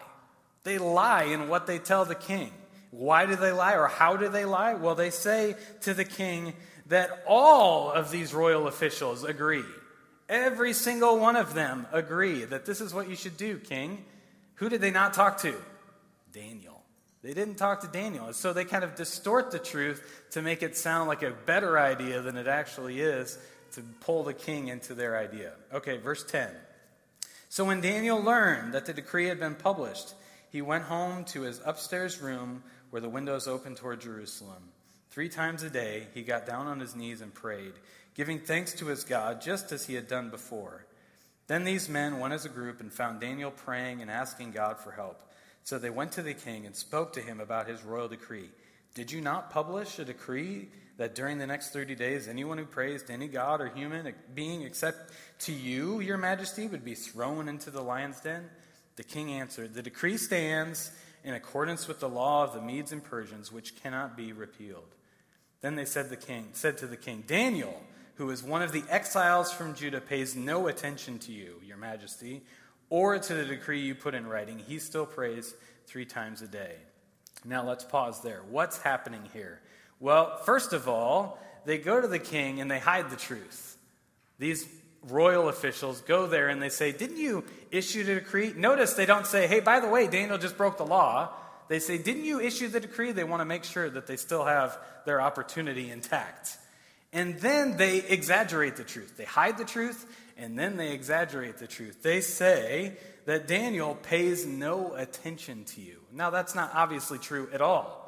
They 0.64 0.78
lie 0.78 1.24
in 1.24 1.48
what 1.48 1.66
they 1.66 1.78
tell 1.78 2.04
the 2.04 2.14
king. 2.14 2.50
Why 2.90 3.26
do 3.26 3.36
they 3.36 3.52
lie 3.52 3.74
or 3.74 3.86
how 3.86 4.16
do 4.16 4.28
they 4.28 4.44
lie? 4.44 4.74
Well, 4.74 4.94
they 4.94 5.10
say 5.10 5.56
to 5.82 5.94
the 5.94 6.04
king 6.04 6.54
that 6.86 7.24
all 7.26 7.90
of 7.90 8.10
these 8.10 8.32
royal 8.32 8.66
officials 8.66 9.24
agree. 9.24 9.64
Every 10.28 10.72
single 10.72 11.18
one 11.18 11.36
of 11.36 11.54
them 11.54 11.86
agree 11.92 12.44
that 12.44 12.66
this 12.66 12.80
is 12.80 12.94
what 12.94 13.08
you 13.08 13.16
should 13.16 13.36
do, 13.36 13.58
king. 13.58 14.04
Who 14.56 14.68
did 14.68 14.80
they 14.80 14.90
not 14.90 15.14
talk 15.14 15.38
to? 15.42 15.54
Daniel. 16.32 16.82
They 17.22 17.32
didn't 17.32 17.56
talk 17.56 17.80
to 17.80 17.88
Daniel. 17.88 18.32
So 18.32 18.52
they 18.52 18.64
kind 18.64 18.84
of 18.84 18.94
distort 18.94 19.50
the 19.50 19.58
truth 19.58 20.24
to 20.32 20.42
make 20.42 20.62
it 20.62 20.76
sound 20.76 21.08
like 21.08 21.22
a 21.22 21.30
better 21.30 21.78
idea 21.78 22.20
than 22.20 22.36
it 22.36 22.46
actually 22.46 23.00
is 23.00 23.38
to 23.72 23.82
pull 24.00 24.24
the 24.24 24.34
king 24.34 24.68
into 24.68 24.94
their 24.94 25.16
idea. 25.16 25.52
Okay, 25.72 25.96
verse 25.96 26.22
10. 26.24 26.50
So 27.48 27.64
when 27.64 27.80
Daniel 27.80 28.20
learned 28.20 28.74
that 28.74 28.86
the 28.86 28.92
decree 28.92 29.26
had 29.26 29.40
been 29.40 29.54
published, 29.54 30.14
he 30.50 30.60
went 30.62 30.84
home 30.84 31.24
to 31.26 31.42
his 31.42 31.60
upstairs 31.64 32.20
room 32.20 32.62
where 32.90 33.00
the 33.00 33.08
windows 33.08 33.48
opened 33.48 33.76
toward 33.76 34.00
Jerusalem. 34.00 34.70
Three 35.10 35.28
times 35.28 35.62
a 35.62 35.70
day, 35.70 36.08
he 36.14 36.22
got 36.22 36.46
down 36.46 36.66
on 36.66 36.80
his 36.80 36.94
knees 36.94 37.20
and 37.20 37.32
prayed, 37.32 37.72
giving 38.14 38.38
thanks 38.38 38.72
to 38.74 38.86
his 38.86 39.04
God 39.04 39.40
just 39.40 39.72
as 39.72 39.86
he 39.86 39.94
had 39.94 40.08
done 40.08 40.30
before. 40.30 40.84
Then 41.46 41.64
these 41.64 41.88
men 41.88 42.18
went 42.18 42.34
as 42.34 42.44
a 42.44 42.50
group 42.50 42.80
and 42.80 42.92
found 42.92 43.20
Daniel 43.20 43.50
praying 43.50 44.00
and 44.00 44.10
asking 44.10 44.52
God 44.52 44.78
for 44.78 44.92
help. 44.92 45.20
So 45.62 45.78
they 45.78 45.90
went 45.90 46.12
to 46.12 46.22
the 46.22 46.34
king 46.34 46.66
and 46.66 46.74
spoke 46.74 47.12
to 47.14 47.20
him 47.20 47.40
about 47.40 47.68
his 47.68 47.82
royal 47.82 48.08
decree. 48.08 48.50
Did 48.94 49.10
you 49.10 49.20
not 49.20 49.50
publish 49.50 49.98
a 49.98 50.04
decree 50.04 50.68
that 50.96 51.14
during 51.14 51.38
the 51.38 51.46
next 51.46 51.70
30 51.70 51.94
days, 51.94 52.28
anyone 52.28 52.58
who 52.58 52.64
prays 52.64 53.02
to 53.04 53.12
any 53.12 53.28
god 53.28 53.60
or 53.60 53.68
human 53.68 54.14
being 54.34 54.62
except 54.62 55.12
to 55.40 55.52
you, 55.52 56.00
your 56.00 56.18
majesty, 56.18 56.66
would 56.66 56.84
be 56.84 56.94
thrown 56.94 57.48
into 57.48 57.70
the 57.70 57.82
lion's 57.82 58.20
den? 58.20 58.48
The 58.96 59.02
king 59.02 59.32
answered, 59.32 59.74
The 59.74 59.82
decree 59.82 60.16
stands 60.16 60.92
in 61.24 61.34
accordance 61.34 61.88
with 61.88 61.98
the 61.98 62.08
law 62.08 62.44
of 62.44 62.52
the 62.52 62.60
Medes 62.60 62.92
and 62.92 63.02
Persians, 63.02 63.50
which 63.50 63.82
cannot 63.82 64.16
be 64.16 64.32
repealed. 64.32 64.94
Then 65.62 65.74
they 65.74 65.86
said, 65.86 66.10
the 66.10 66.16
king, 66.16 66.50
said 66.52 66.76
to 66.78 66.86
the 66.86 66.96
king, 66.96 67.24
Daniel, 67.26 67.82
who 68.16 68.30
is 68.30 68.42
one 68.42 68.62
of 68.62 68.72
the 68.72 68.84
exiles 68.88 69.52
from 69.52 69.74
Judah, 69.74 70.00
pays 70.00 70.36
no 70.36 70.68
attention 70.68 71.18
to 71.20 71.32
you, 71.32 71.60
your 71.64 71.76
majesty, 71.76 72.42
or 72.90 73.18
to 73.18 73.34
the 73.34 73.44
decree 73.44 73.80
you 73.80 73.94
put 73.94 74.14
in 74.14 74.26
writing. 74.26 74.58
He 74.58 74.78
still 74.78 75.06
prays 75.06 75.54
three 75.86 76.04
times 76.04 76.42
a 76.42 76.46
day. 76.46 76.76
Now 77.44 77.66
let's 77.66 77.84
pause 77.84 78.22
there. 78.22 78.42
What's 78.48 78.78
happening 78.78 79.22
here? 79.32 79.60
Well, 80.00 80.38
first 80.44 80.72
of 80.72 80.88
all, 80.88 81.38
they 81.64 81.78
go 81.78 82.00
to 82.00 82.06
the 82.06 82.18
king 82.18 82.60
and 82.60 82.70
they 82.70 82.78
hide 82.78 83.10
the 83.10 83.16
truth. 83.16 83.76
These 84.38 84.66
royal 85.08 85.48
officials 85.48 86.00
go 86.02 86.26
there 86.26 86.48
and 86.48 86.62
they 86.62 86.68
say, 86.68 86.92
Didn't 86.92 87.18
you 87.18 87.44
issue 87.70 88.04
the 88.04 88.14
decree? 88.14 88.52
Notice 88.56 88.94
they 88.94 89.06
don't 89.06 89.26
say, 89.26 89.46
Hey, 89.46 89.60
by 89.60 89.80
the 89.80 89.88
way, 89.88 90.06
Daniel 90.06 90.38
just 90.38 90.56
broke 90.56 90.78
the 90.78 90.86
law. 90.86 91.30
They 91.68 91.78
say, 91.78 91.98
Didn't 91.98 92.24
you 92.24 92.40
issue 92.40 92.68
the 92.68 92.80
decree? 92.80 93.12
They 93.12 93.24
want 93.24 93.40
to 93.40 93.46
make 93.46 93.64
sure 93.64 93.88
that 93.90 94.06
they 94.06 94.16
still 94.16 94.44
have 94.44 94.78
their 95.04 95.20
opportunity 95.20 95.90
intact. 95.90 96.58
And 97.14 97.38
then 97.38 97.78
they 97.78 97.98
exaggerate 97.98 98.76
the 98.76 98.84
truth. 98.84 99.16
They 99.16 99.24
hide 99.24 99.56
the 99.56 99.64
truth 99.64 100.04
and 100.36 100.58
then 100.58 100.76
they 100.76 100.92
exaggerate 100.92 101.58
the 101.58 101.66
truth. 101.66 102.02
They 102.02 102.20
say 102.20 102.96
that 103.24 103.46
Daniel 103.46 103.94
pays 103.94 104.44
no 104.44 104.94
attention 104.94 105.64
to 105.64 105.80
you. 105.80 106.00
Now, 106.12 106.30
that's 106.30 106.54
not 106.54 106.72
obviously 106.74 107.18
true 107.18 107.48
at 107.52 107.60
all. 107.60 108.00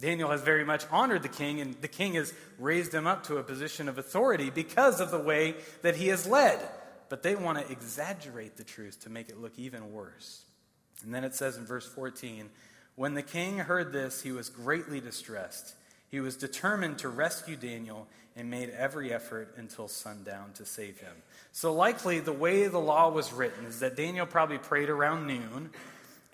Daniel 0.00 0.30
has 0.30 0.42
very 0.42 0.64
much 0.64 0.84
honored 0.92 1.24
the 1.24 1.28
king, 1.28 1.60
and 1.60 1.74
the 1.80 1.88
king 1.88 2.14
has 2.14 2.32
raised 2.58 2.94
him 2.94 3.06
up 3.06 3.24
to 3.24 3.38
a 3.38 3.42
position 3.42 3.88
of 3.88 3.98
authority 3.98 4.48
because 4.48 5.00
of 5.00 5.10
the 5.10 5.18
way 5.18 5.56
that 5.82 5.96
he 5.96 6.06
has 6.08 6.26
led. 6.26 6.60
But 7.08 7.24
they 7.24 7.34
want 7.34 7.58
to 7.58 7.72
exaggerate 7.72 8.56
the 8.56 8.64
truth 8.64 9.00
to 9.02 9.10
make 9.10 9.28
it 9.28 9.40
look 9.40 9.58
even 9.58 9.92
worse. 9.92 10.44
And 11.02 11.12
then 11.12 11.24
it 11.24 11.34
says 11.34 11.56
in 11.56 11.66
verse 11.66 11.86
14 11.86 12.48
When 12.94 13.14
the 13.14 13.22
king 13.22 13.58
heard 13.58 13.92
this, 13.92 14.22
he 14.22 14.30
was 14.30 14.48
greatly 14.48 15.00
distressed. 15.00 15.74
He 16.10 16.20
was 16.20 16.36
determined 16.36 16.98
to 16.98 17.08
rescue 17.08 17.56
Daniel 17.56 18.06
and 18.38 18.48
made 18.48 18.70
every 18.70 19.12
effort 19.12 19.52
until 19.56 19.88
sundown 19.88 20.52
to 20.54 20.64
save 20.64 21.00
him. 21.00 21.14
So, 21.52 21.74
likely, 21.74 22.20
the 22.20 22.32
way 22.32 22.68
the 22.68 22.78
law 22.78 23.10
was 23.10 23.32
written 23.32 23.66
is 23.66 23.80
that 23.80 23.96
Daniel 23.96 24.24
probably 24.24 24.58
prayed 24.58 24.88
around 24.88 25.26
noon 25.26 25.70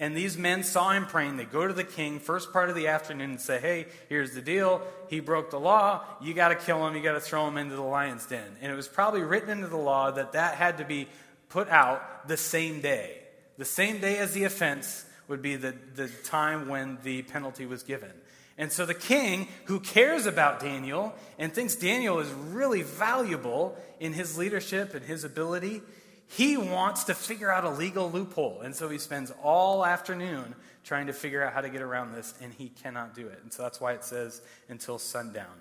and 0.01 0.17
these 0.17 0.37
men 0.37 0.65
saw 0.65 0.91
him 0.91 1.07
praying. 1.07 1.37
They 1.37 1.45
go 1.45 1.67
to 1.67 1.73
the 1.73 1.85
king 1.85 2.19
first 2.19 2.53
part 2.53 2.69
of 2.69 2.75
the 2.75 2.89
afternoon 2.89 3.31
and 3.31 3.41
say, 3.41 3.61
Hey, 3.61 3.87
here's 4.09 4.35
the 4.35 4.43
deal. 4.43 4.83
He 5.09 5.21
broke 5.21 5.51
the 5.51 5.61
law. 5.61 6.05
You 6.21 6.35
got 6.35 6.49
to 6.49 6.57
kill 6.57 6.87
him. 6.87 6.97
You 6.97 7.03
got 7.03 7.13
to 7.13 7.21
throw 7.21 7.47
him 7.47 7.57
into 7.57 7.77
the 7.77 7.83
lion's 7.83 8.27
den. 8.27 8.57
And 8.61 8.73
it 8.73 8.75
was 8.75 8.89
probably 8.89 9.23
written 9.23 9.51
into 9.51 9.69
the 9.69 9.77
law 9.77 10.11
that 10.11 10.33
that 10.33 10.57
had 10.57 10.79
to 10.79 10.85
be 10.85 11.09
put 11.49 11.69
out 11.69 12.27
the 12.27 12.37
same 12.37 12.81
day. 12.81 13.21
The 13.57 13.65
same 13.65 14.01
day 14.01 14.19
as 14.19 14.33
the 14.33 14.45
offense 14.45 15.07
would 15.29 15.41
be 15.41 15.55
the, 15.55 15.75
the 15.95 16.09
time 16.25 16.69
when 16.69 16.99
the 17.05 17.23
penalty 17.23 17.65
was 17.65 17.85
given. 17.85 18.11
And 18.57 18.71
so 18.71 18.87
the 18.87 18.95
king, 18.95 19.49
who 19.65 19.81
cares 19.81 20.27
about 20.27 20.61
Daniel 20.61 21.15
and 21.39 21.53
thinks 21.53 21.75
Daniel 21.75 22.21
is 22.21 22.31
really 22.31 22.83
valuable 22.83 23.77
in 23.99 24.13
his 24.13 24.39
leadership 24.39 24.95
and 24.95 25.05
his 25.05 25.25
ability, 25.25 25.83
he 26.29 26.57
wants 26.57 27.05
to 27.05 27.15
figure 27.15 27.51
out 27.51 27.65
a 27.65 27.71
legal 27.71 28.11
loophole. 28.11 28.61
And 28.61 28.75
so 28.75 28.89
he 28.89 28.99
spends 28.99 29.33
all 29.43 29.85
afternoon 29.85 30.55
trying 30.85 31.07
to 31.07 31.13
figure 31.13 31.43
out 31.43 31.53
how 31.53 31.63
to 31.63 31.69
get 31.69 31.81
around 31.81 32.13
this, 32.13 32.35
and 32.43 32.53
he 32.53 32.69
cannot 32.69 33.15
do 33.15 33.27
it. 33.27 33.41
And 33.43 33.53
so 33.53 33.63
that's 33.63 33.81
why 33.81 33.93
it 33.93 34.05
says 34.05 34.43
until 34.69 34.99
sundown, 34.99 35.55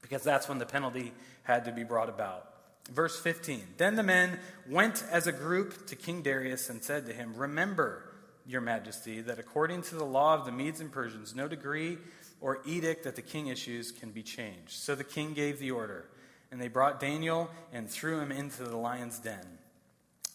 because 0.00 0.22
that's 0.22 0.48
when 0.48 0.58
the 0.58 0.66
penalty 0.66 1.12
had 1.42 1.66
to 1.66 1.72
be 1.72 1.84
brought 1.84 2.08
about. 2.08 2.48
Verse 2.90 3.20
15 3.20 3.62
Then 3.76 3.96
the 3.96 4.02
men 4.02 4.38
went 4.68 5.04
as 5.10 5.26
a 5.26 5.32
group 5.32 5.86
to 5.88 5.96
King 5.96 6.22
Darius 6.22 6.70
and 6.70 6.82
said 6.82 7.06
to 7.06 7.12
him, 7.12 7.34
Remember, 7.36 8.12
your 8.46 8.60
majesty, 8.60 9.20
that 9.20 9.38
according 9.38 9.82
to 9.82 9.94
the 9.94 10.04
law 10.04 10.34
of 10.34 10.44
the 10.44 10.52
Medes 10.52 10.80
and 10.80 10.90
Persians, 10.90 11.34
no 11.34 11.46
decree 11.46 11.98
or 12.42 12.58
edict 12.66 13.04
that 13.04 13.16
the 13.16 13.22
king 13.22 13.46
issues 13.46 13.92
can 13.92 14.10
be 14.10 14.22
changed. 14.22 14.72
So 14.72 14.94
the 14.94 15.04
king 15.04 15.32
gave 15.32 15.60
the 15.60 15.70
order, 15.70 16.06
and 16.50 16.60
they 16.60 16.68
brought 16.68 17.00
Daniel 17.00 17.48
and 17.72 17.88
threw 17.88 18.18
him 18.18 18.32
into 18.32 18.64
the 18.64 18.76
lion's 18.76 19.20
den. 19.20 19.58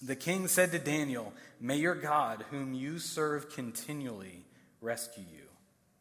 The 0.01 0.15
king 0.15 0.47
said 0.47 0.71
to 0.71 0.79
Daniel, 0.79 1.33
May 1.59 1.77
your 1.77 1.95
God, 1.95 2.45
whom 2.49 2.73
you 2.73 2.97
serve 2.97 3.53
continually, 3.53 4.45
rescue 4.79 5.25
you. 5.31 5.43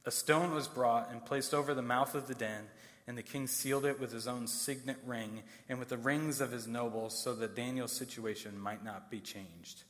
A 0.04 0.10
stone 0.10 0.54
was 0.54 0.68
brought 0.68 1.10
and 1.10 1.24
placed 1.24 1.52
over 1.52 1.74
the 1.74 1.82
mouth 1.82 2.14
of 2.14 2.28
the 2.28 2.34
den, 2.34 2.64
and 3.08 3.18
the 3.18 3.22
king 3.22 3.48
sealed 3.48 3.84
it 3.84 3.98
with 3.98 4.12
his 4.12 4.28
own 4.28 4.46
signet 4.46 4.98
ring 5.04 5.42
and 5.68 5.78
with 5.78 5.88
the 5.88 5.96
rings 5.96 6.40
of 6.40 6.52
his 6.52 6.68
nobles, 6.68 7.18
so 7.18 7.34
that 7.34 7.56
Daniel's 7.56 7.92
situation 7.92 8.58
might 8.58 8.84
not 8.84 9.10
be 9.10 9.18
changed. 9.18 9.82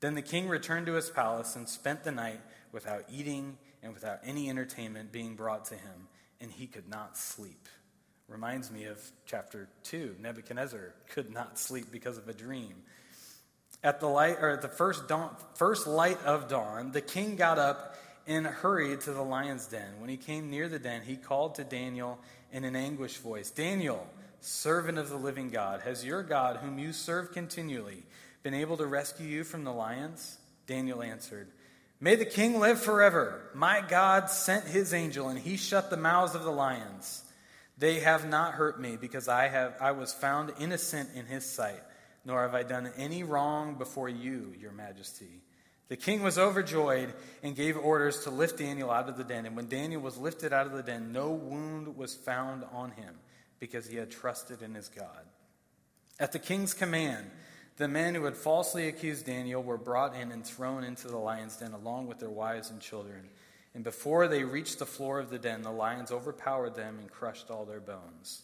Then 0.00 0.16
the 0.16 0.22
king 0.22 0.48
returned 0.48 0.86
to 0.86 0.94
his 0.94 1.10
palace 1.10 1.54
and 1.54 1.68
spent 1.68 2.02
the 2.02 2.10
night 2.10 2.40
without 2.72 3.04
eating 3.12 3.58
and 3.82 3.92
without 3.92 4.20
any 4.24 4.48
entertainment 4.48 5.12
being 5.12 5.34
brought 5.34 5.64
to 5.66 5.74
him, 5.74 6.08
and 6.40 6.50
he 6.50 6.66
could 6.66 6.88
not 6.88 7.16
sleep. 7.16 7.68
Reminds 8.28 8.70
me 8.70 8.84
of 8.84 8.98
chapter 9.26 9.68
2. 9.84 10.16
Nebuchadnezzar 10.20 10.94
could 11.10 11.32
not 11.32 11.58
sleep 11.58 11.90
because 11.90 12.18
of 12.18 12.28
a 12.28 12.32
dream. 12.32 12.74
At 13.84 14.00
the 14.00 14.06
light 14.06 14.38
or 14.40 14.50
at 14.50 14.62
the 14.62 14.68
first 14.68 15.08
dawn, 15.08 15.36
first 15.54 15.86
light 15.86 16.22
of 16.24 16.48
dawn, 16.48 16.92
the 16.92 17.00
king 17.00 17.36
got 17.36 17.58
up 17.58 17.96
and 18.26 18.46
hurried 18.46 19.00
to 19.02 19.12
the 19.12 19.22
lion's 19.22 19.66
den. 19.66 19.98
When 19.98 20.08
he 20.08 20.16
came 20.16 20.48
near 20.48 20.68
the 20.68 20.78
den, 20.78 21.02
he 21.02 21.16
called 21.16 21.56
to 21.56 21.64
Daniel 21.64 22.20
in 22.52 22.64
an 22.64 22.76
anguished 22.76 23.18
voice, 23.18 23.50
"Daniel, 23.50 24.08
servant 24.40 24.98
of 24.98 25.08
the 25.08 25.16
living 25.16 25.50
God, 25.50 25.80
has 25.80 26.04
your 26.04 26.22
God, 26.22 26.58
whom 26.58 26.78
you 26.78 26.92
serve 26.92 27.32
continually, 27.32 28.06
been 28.44 28.54
able 28.54 28.76
to 28.76 28.86
rescue 28.86 29.26
you 29.26 29.42
from 29.42 29.64
the 29.64 29.72
lions?" 29.72 30.38
Daniel 30.66 31.02
answered, 31.02 31.50
"May 32.02 32.16
the 32.16 32.26
king 32.26 32.60
live 32.60 32.78
forever. 32.78 33.40
My 33.54 33.80
God 33.80 34.28
sent 34.28 34.66
his 34.66 34.92
angel 34.92 35.28
and 35.28 35.38
he 35.38 35.56
shut 35.56 35.88
the 35.88 35.96
mouths 35.96 36.34
of 36.34 36.44
the 36.44 36.52
lions. 36.52 37.24
They 37.78 38.00
have 38.00 38.28
not 38.28 38.54
hurt 38.54 38.78
me 38.78 38.98
because 39.00 39.26
I 39.26 39.48
have 39.48 39.74
I 39.80 39.92
was 39.92 40.12
found 40.12 40.52
innocent 40.58 41.08
in 41.14 41.24
his 41.24 41.46
sight." 41.46 41.82
nor 42.24 42.42
have 42.42 42.54
I 42.54 42.62
done 42.62 42.90
any 42.96 43.22
wrong 43.22 43.74
before 43.74 44.08
you, 44.08 44.54
your 44.58 44.72
majesty. 44.72 45.42
The 45.88 45.96
king 45.96 46.22
was 46.22 46.38
overjoyed 46.38 47.12
and 47.42 47.56
gave 47.56 47.76
orders 47.76 48.24
to 48.24 48.30
lift 48.30 48.58
Daniel 48.58 48.90
out 48.90 49.08
of 49.08 49.18
the 49.18 49.24
den. 49.24 49.44
And 49.44 49.56
when 49.56 49.68
Daniel 49.68 50.00
was 50.00 50.16
lifted 50.16 50.52
out 50.52 50.66
of 50.66 50.72
the 50.72 50.82
den, 50.82 51.12
no 51.12 51.30
wound 51.30 51.96
was 51.96 52.14
found 52.14 52.64
on 52.72 52.92
him 52.92 53.14
because 53.58 53.86
he 53.86 53.96
had 53.96 54.10
trusted 54.10 54.62
in 54.62 54.74
his 54.74 54.88
God. 54.88 55.26
At 56.18 56.32
the 56.32 56.38
king's 56.38 56.72
command, 56.74 57.30
the 57.82 57.88
men 57.88 58.14
who 58.14 58.24
had 58.26 58.36
falsely 58.36 58.86
accused 58.86 59.26
Daniel 59.26 59.60
were 59.60 59.76
brought 59.76 60.14
in 60.14 60.30
and 60.30 60.46
thrown 60.46 60.84
into 60.84 61.08
the 61.08 61.16
lion's 61.16 61.56
den 61.56 61.72
along 61.72 62.06
with 62.06 62.20
their 62.20 62.30
wives 62.30 62.70
and 62.70 62.80
children. 62.80 63.28
And 63.74 63.82
before 63.82 64.28
they 64.28 64.44
reached 64.44 64.78
the 64.78 64.86
floor 64.86 65.18
of 65.18 65.30
the 65.30 65.38
den, 65.38 65.62
the 65.62 65.72
lions 65.72 66.12
overpowered 66.12 66.76
them 66.76 67.00
and 67.00 67.10
crushed 67.10 67.50
all 67.50 67.64
their 67.64 67.80
bones. 67.80 68.42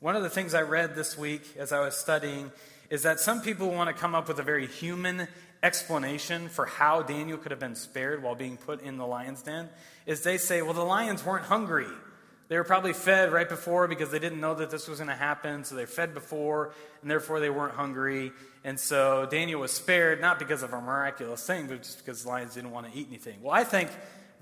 One 0.00 0.16
of 0.16 0.24
the 0.24 0.30
things 0.30 0.52
I 0.52 0.62
read 0.62 0.96
this 0.96 1.16
week 1.16 1.42
as 1.56 1.70
I 1.70 1.78
was 1.78 1.96
studying 1.96 2.50
is 2.90 3.04
that 3.04 3.20
some 3.20 3.40
people 3.40 3.70
want 3.70 3.94
to 3.94 3.94
come 3.94 4.16
up 4.16 4.26
with 4.26 4.40
a 4.40 4.42
very 4.42 4.66
human 4.66 5.28
explanation 5.62 6.48
for 6.48 6.66
how 6.66 7.02
Daniel 7.02 7.38
could 7.38 7.52
have 7.52 7.60
been 7.60 7.76
spared 7.76 8.20
while 8.20 8.34
being 8.34 8.56
put 8.56 8.82
in 8.82 8.96
the 8.96 9.06
lion's 9.06 9.42
den. 9.42 9.68
Is 10.06 10.22
they 10.22 10.38
say, 10.38 10.60
well, 10.60 10.74
the 10.74 10.82
lions 10.82 11.24
weren't 11.24 11.44
hungry. 11.44 11.86
They 12.52 12.58
were 12.58 12.64
probably 12.64 12.92
fed 12.92 13.32
right 13.32 13.48
before 13.48 13.88
because 13.88 14.10
they 14.10 14.18
didn't 14.18 14.38
know 14.38 14.52
that 14.56 14.68
this 14.68 14.86
was 14.86 14.98
going 14.98 15.08
to 15.08 15.16
happen. 15.16 15.64
So 15.64 15.74
they 15.74 15.86
fed 15.86 16.12
before, 16.12 16.74
and 17.00 17.10
therefore 17.10 17.40
they 17.40 17.48
weren't 17.48 17.72
hungry. 17.72 18.30
And 18.62 18.78
so 18.78 19.24
Daniel 19.24 19.62
was 19.62 19.72
spared, 19.72 20.20
not 20.20 20.38
because 20.38 20.62
of 20.62 20.74
a 20.74 20.78
miraculous 20.82 21.46
thing, 21.46 21.66
but 21.66 21.78
just 21.82 22.04
because 22.04 22.24
the 22.24 22.28
lions 22.28 22.54
didn't 22.54 22.70
want 22.70 22.92
to 22.92 22.98
eat 22.98 23.06
anything. 23.08 23.40
Well, 23.40 23.54
I 23.54 23.64
think 23.64 23.88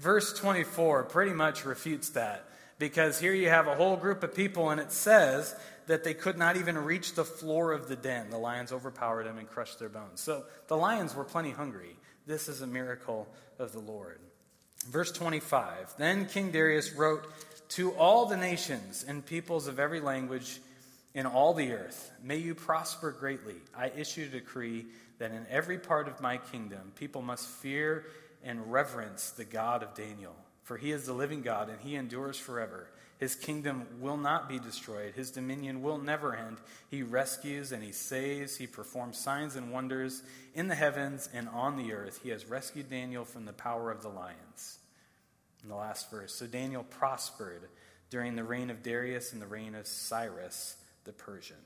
verse 0.00 0.32
24 0.32 1.04
pretty 1.04 1.34
much 1.34 1.64
refutes 1.64 2.08
that 2.08 2.46
because 2.80 3.20
here 3.20 3.32
you 3.32 3.48
have 3.48 3.68
a 3.68 3.76
whole 3.76 3.96
group 3.96 4.24
of 4.24 4.34
people, 4.34 4.70
and 4.70 4.80
it 4.80 4.90
says 4.90 5.54
that 5.86 6.02
they 6.02 6.12
could 6.12 6.36
not 6.36 6.56
even 6.56 6.76
reach 6.78 7.14
the 7.14 7.24
floor 7.24 7.70
of 7.70 7.86
the 7.86 7.94
den. 7.94 8.30
The 8.30 8.38
lions 8.38 8.72
overpowered 8.72 9.26
them 9.26 9.38
and 9.38 9.48
crushed 9.48 9.78
their 9.78 9.88
bones. 9.88 10.20
So 10.20 10.46
the 10.66 10.76
lions 10.76 11.14
were 11.14 11.22
plenty 11.22 11.52
hungry. 11.52 11.94
This 12.26 12.48
is 12.48 12.60
a 12.60 12.66
miracle 12.66 13.28
of 13.60 13.70
the 13.70 13.78
Lord. 13.78 14.18
Verse 14.88 15.12
25 15.12 15.94
Then 15.98 16.26
King 16.26 16.50
Darius 16.50 16.92
wrote 16.92 17.26
to 17.70 17.92
all 17.92 18.26
the 18.26 18.36
nations 18.36 19.04
and 19.06 19.24
peoples 19.24 19.66
of 19.66 19.78
every 19.78 20.00
language 20.00 20.60
in 21.14 21.26
all 21.26 21.54
the 21.54 21.72
earth, 21.72 22.10
May 22.22 22.36
you 22.36 22.54
prosper 22.54 23.12
greatly. 23.12 23.56
I 23.76 23.90
issue 23.96 24.24
a 24.24 24.26
decree 24.26 24.86
that 25.18 25.32
in 25.32 25.46
every 25.48 25.78
part 25.78 26.06
of 26.06 26.20
my 26.20 26.36
kingdom 26.36 26.92
people 26.94 27.22
must 27.22 27.46
fear 27.46 28.06
and 28.44 28.70
reverence 28.70 29.30
the 29.30 29.44
God 29.44 29.82
of 29.82 29.94
Daniel, 29.94 30.34
for 30.64 30.76
he 30.76 30.92
is 30.92 31.06
the 31.06 31.12
living 31.12 31.42
God 31.42 31.68
and 31.68 31.80
he 31.80 31.96
endures 31.96 32.38
forever. 32.38 32.88
His 33.18 33.34
kingdom 33.34 33.86
will 34.00 34.16
not 34.16 34.48
be 34.48 34.58
destroyed. 34.58 35.14
His 35.14 35.30
dominion 35.30 35.82
will 35.82 35.98
never 35.98 36.34
end. 36.34 36.56
He 36.90 37.02
rescues 37.02 37.70
and 37.70 37.84
he 37.84 37.92
saves. 37.92 38.56
He 38.56 38.66
performs 38.66 39.18
signs 39.18 39.56
and 39.56 39.72
wonders 39.72 40.22
in 40.54 40.68
the 40.68 40.74
heavens 40.74 41.28
and 41.34 41.46
on 41.50 41.76
the 41.76 41.92
earth. 41.92 42.20
He 42.22 42.30
has 42.30 42.46
rescued 42.46 42.88
Daniel 42.88 43.26
from 43.26 43.44
the 43.44 43.52
power 43.52 43.90
of 43.90 44.02
the 44.02 44.08
lions. 44.08 44.78
In 45.62 45.68
the 45.68 45.76
last 45.76 46.10
verse. 46.10 46.34
So 46.34 46.46
Daniel 46.46 46.84
prospered 46.84 47.68
during 48.08 48.34
the 48.34 48.44
reign 48.44 48.70
of 48.70 48.82
Darius 48.82 49.32
and 49.32 49.42
the 49.42 49.46
reign 49.46 49.74
of 49.74 49.86
Cyrus 49.86 50.76
the 51.04 51.12
Persian. 51.12 51.56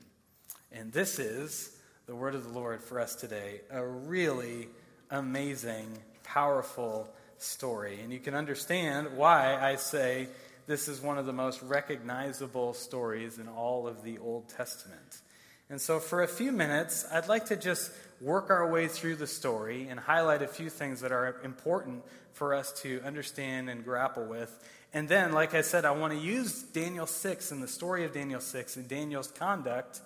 And 0.71 0.91
this 0.91 1.19
is 1.19 1.77
the 2.05 2.15
word 2.15 2.35
of 2.35 2.43
the 2.43 2.57
Lord 2.57 2.83
for 2.83 2.99
us 2.99 3.15
today. 3.15 3.61
A 3.71 3.85
really 3.85 4.67
amazing, 5.09 5.87
powerful 6.23 7.09
story. 7.37 7.99
And 8.01 8.11
you 8.11 8.19
can 8.19 8.35
understand 8.35 9.17
why 9.17 9.55
I 9.55 9.75
say 9.75 10.27
this 10.67 10.87
is 10.87 11.01
one 11.01 11.17
of 11.17 11.25
the 11.25 11.33
most 11.33 11.61
recognizable 11.61 12.73
stories 12.73 13.37
in 13.37 13.47
all 13.47 13.87
of 13.87 14.03
the 14.03 14.17
Old 14.17 14.49
Testament. 14.49 15.21
And 15.69 15.81
so, 15.81 15.99
for 15.99 16.21
a 16.21 16.27
few 16.27 16.51
minutes, 16.51 17.05
I'd 17.11 17.27
like 17.27 17.45
to 17.47 17.55
just 17.55 17.91
work 18.21 18.49
our 18.49 18.69
way 18.69 18.87
through 18.87 19.15
the 19.15 19.27
story 19.27 19.87
and 19.89 19.99
highlight 19.99 20.41
a 20.41 20.47
few 20.47 20.69
things 20.69 21.01
that 21.01 21.11
are 21.11 21.41
important 21.43 22.03
for 22.33 22.53
us 22.53 22.71
to 22.81 23.01
understand 23.03 23.69
and 23.69 23.83
grapple 23.83 24.25
with. 24.25 24.63
And 24.93 25.09
then, 25.09 25.31
like 25.31 25.53
I 25.53 25.61
said, 25.61 25.83
I 25.83 25.91
want 25.91 26.13
to 26.13 26.19
use 26.19 26.61
Daniel 26.61 27.07
6 27.07 27.51
and 27.51 27.63
the 27.63 27.67
story 27.67 28.05
of 28.05 28.13
Daniel 28.13 28.39
6 28.39 28.77
and 28.77 28.87
Daniel's 28.87 29.27
conduct 29.27 30.01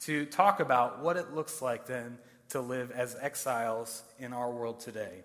to 0.00 0.26
talk 0.26 0.60
about 0.60 1.00
what 1.00 1.16
it 1.16 1.32
looks 1.32 1.62
like 1.62 1.86
then 1.86 2.18
to 2.50 2.60
live 2.60 2.90
as 2.90 3.16
exiles 3.20 4.02
in 4.18 4.32
our 4.32 4.50
world 4.50 4.80
today. 4.80 5.22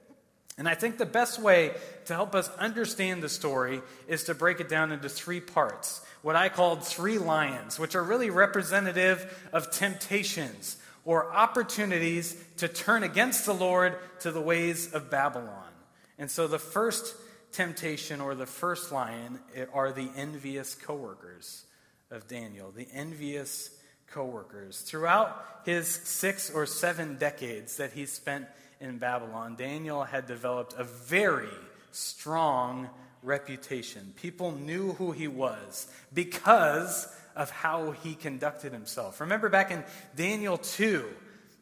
And 0.59 0.67
I 0.67 0.75
think 0.75 0.97
the 0.97 1.05
best 1.05 1.41
way 1.41 1.71
to 2.05 2.13
help 2.13 2.35
us 2.35 2.49
understand 2.57 3.23
the 3.23 3.29
story 3.29 3.81
is 4.09 4.25
to 4.25 4.35
break 4.35 4.59
it 4.59 4.67
down 4.67 4.91
into 4.91 5.07
three 5.07 5.39
parts, 5.39 6.05
what 6.21 6.35
I 6.35 6.49
called 6.49 6.85
three 6.85 7.17
lions, 7.17 7.79
which 7.79 7.95
are 7.95 8.03
really 8.03 8.29
representative 8.29 9.49
of 9.53 9.71
temptations 9.71 10.75
or 11.05 11.33
opportunities 11.33 12.35
to 12.57 12.67
turn 12.67 13.03
against 13.03 13.45
the 13.45 13.53
Lord 13.53 13.97
to 14.19 14.31
the 14.31 14.41
ways 14.41 14.93
of 14.93 15.09
Babylon. 15.09 15.71
And 16.17 16.29
so 16.29 16.45
the 16.45 16.59
first 16.59 17.15
temptation 17.53 18.19
or 18.19 18.35
the 18.35 18.45
first 18.45 18.91
lion 18.91 19.39
eh, 19.55 19.63
are 19.73 19.93
the 19.93 20.09
envious 20.17 20.75
coworkers 20.75 21.63
of 22.11 22.27
Daniel, 22.27 22.71
the 22.75 22.89
envious 22.93 23.71
coworkers. 24.07 24.81
Throughout 24.81 25.61
his 25.63 25.87
six 25.87 26.49
or 26.49 26.65
seven 26.65 27.17
decades 27.17 27.77
that 27.77 27.93
he 27.93 28.05
spent 28.05 28.45
in 28.79 28.97
Babylon, 28.97 29.55
Daniel 29.57 30.03
had 30.03 30.25
developed 30.25 30.73
a 30.77 30.83
very 30.83 31.49
strong 31.91 32.89
reputation. 33.23 34.13
People 34.15 34.51
knew 34.51 34.93
who 34.93 35.11
he 35.11 35.27
was 35.27 35.87
because 36.13 37.07
of 37.35 37.49
how 37.49 37.91
he 37.91 38.15
conducted 38.15 38.71
himself. 38.71 39.21
Remember 39.21 39.49
back 39.49 39.71
in 39.71 39.83
Daniel 40.15 40.57
2, 40.57 41.05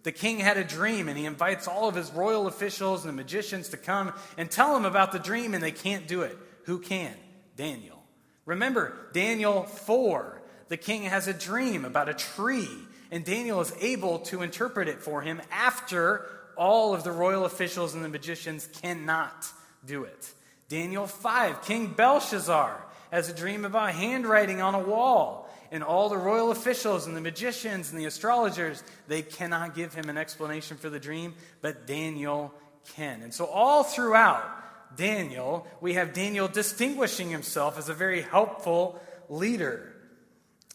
the 0.04 0.12
king 0.12 0.40
had 0.40 0.58
a 0.58 0.64
dream 0.64 1.10
and 1.10 1.18
he 1.18 1.26
invites 1.26 1.68
all 1.68 1.90
of 1.90 1.96
his 1.96 2.12
royal 2.12 2.48
officials 2.48 3.04
and 3.04 3.10
the 3.10 3.22
magicians 3.22 3.70
to 3.70 3.78
come 3.78 4.14
and 4.38 4.50
tell 4.50 4.76
him 4.76 4.86
about 4.86 5.12
the 5.12 5.20
dream, 5.20 5.54
and 5.54 5.64
they 5.64 5.72
can't 5.72 6.08
do 6.08 6.22
it. 6.22 6.38
Who 6.64 6.80
can? 6.80 7.14
Daniel. 7.56 8.02
Remember, 8.46 8.96
Daniel 9.14 9.64
4, 9.64 10.42
the 10.70 10.78
king 10.78 11.04
has 11.04 11.28
a 11.28 11.34
dream 11.34 11.84
about 11.84 12.08
a 12.08 12.14
tree, 12.14 12.70
and 13.12 13.26
Daniel 13.26 13.60
is 13.60 13.74
able 13.82 14.20
to 14.20 14.42
interpret 14.44 14.88
it 14.88 15.02
for 15.02 15.22
him 15.22 15.42
after 15.52 16.26
all 16.58 16.94
of 16.94 17.04
the 17.04 17.12
royal 17.12 17.46
officials 17.46 17.94
and 17.94 18.04
the 18.04 18.10
magicians 18.10 18.68
cannot 18.82 19.48
do 19.86 20.04
it. 20.04 20.34
Daniel 20.70 21.08
5, 21.08 21.64
King 21.64 21.94
Belshazzar 21.94 22.84
has 23.12 23.30
a 23.30 23.34
dream 23.34 23.64
about 23.64 23.92
handwriting 23.92 24.62
on 24.62 24.76
a 24.76 24.80
wall 24.80 25.48
and 25.72 25.84
all 25.84 26.10
the 26.10 26.18
royal 26.18 26.52
officials 26.52 27.08
and 27.08 27.16
the 27.16 27.22
magicians 27.22 27.92
and 27.92 28.00
the 28.00 28.06
astrologers, 28.06 28.84
they 29.08 29.22
cannot 29.22 29.76
give 29.76 29.94
him 29.94 30.10
an 30.10 30.18
explanation 30.18 30.78
for 30.78 30.90
the 30.90 31.00
dream, 31.00 31.34
but 31.62 31.86
Daniel 31.86 32.54
can. 32.96 33.22
And 33.22 33.34
so, 33.34 33.46
all 33.46 33.84
throughout 33.84 34.46
Daniel, 34.96 35.68
we 35.82 35.94
have 35.94 36.14
Daniel 36.14 36.48
distinguishing 36.48 37.30
himself 37.30 37.78
as 37.78 37.90
a 37.90 37.94
very 37.94 38.22
helpful 38.22 39.02
leader. 39.30 39.94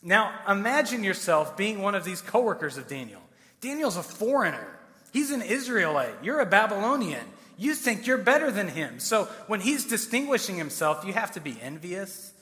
Now, 0.03 0.33
imagine 0.49 1.05
yourself 1.05 1.57
being 1.57 1.81
one 1.81 1.95
of 1.95 2.05
these 2.05 2.21
coworkers 2.21 2.77
of 2.77 2.88
Daniel. 2.88 3.23
Daniel's 3.61 3.97
a 3.97 4.03
foreigner, 4.03 4.79
he's 5.12 5.31
an 5.31 5.42
Israelite, 5.42 6.14
you're 6.22 6.40
a 6.40 6.46
Babylonian. 6.46 7.25
You 7.59 7.75
think 7.75 8.07
you're 8.07 8.18
better 8.18 8.51
than 8.51 8.68
him. 8.68 8.98
So, 8.98 9.27
when 9.46 9.61
he's 9.61 9.85
distinguishing 9.85 10.57
himself, 10.57 11.05
you 11.05 11.12
have 11.12 11.33
to 11.33 11.40
be 11.40 11.57
envious, 11.62 12.33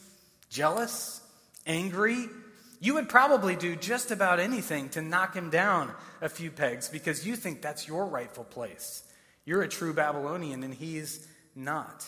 jealous, 0.49 1.21
angry, 1.67 2.29
you 2.81 2.95
would 2.95 3.11
probably 3.11 3.57
do 3.57 3.77
just 3.77 4.11
about 4.11 4.41
anything 4.41 4.89
to 4.91 5.03
knock 5.03 5.35
him 5.35 5.51
down 5.51 5.93
a 6.23 6.31
few 6.31 6.51
pegs 6.51 6.89
because 6.89 7.27
you 7.27 7.37
think 7.37 7.61
that's 7.61 7.87
your 7.87 8.07
rightful 8.07 8.45
place. 8.45 9.05
You're 9.45 9.63
a 9.63 9.69
true 9.69 9.93
Babylonian 9.93 10.65
and 10.65 10.73
he's 10.73 11.29
not. 11.55 12.07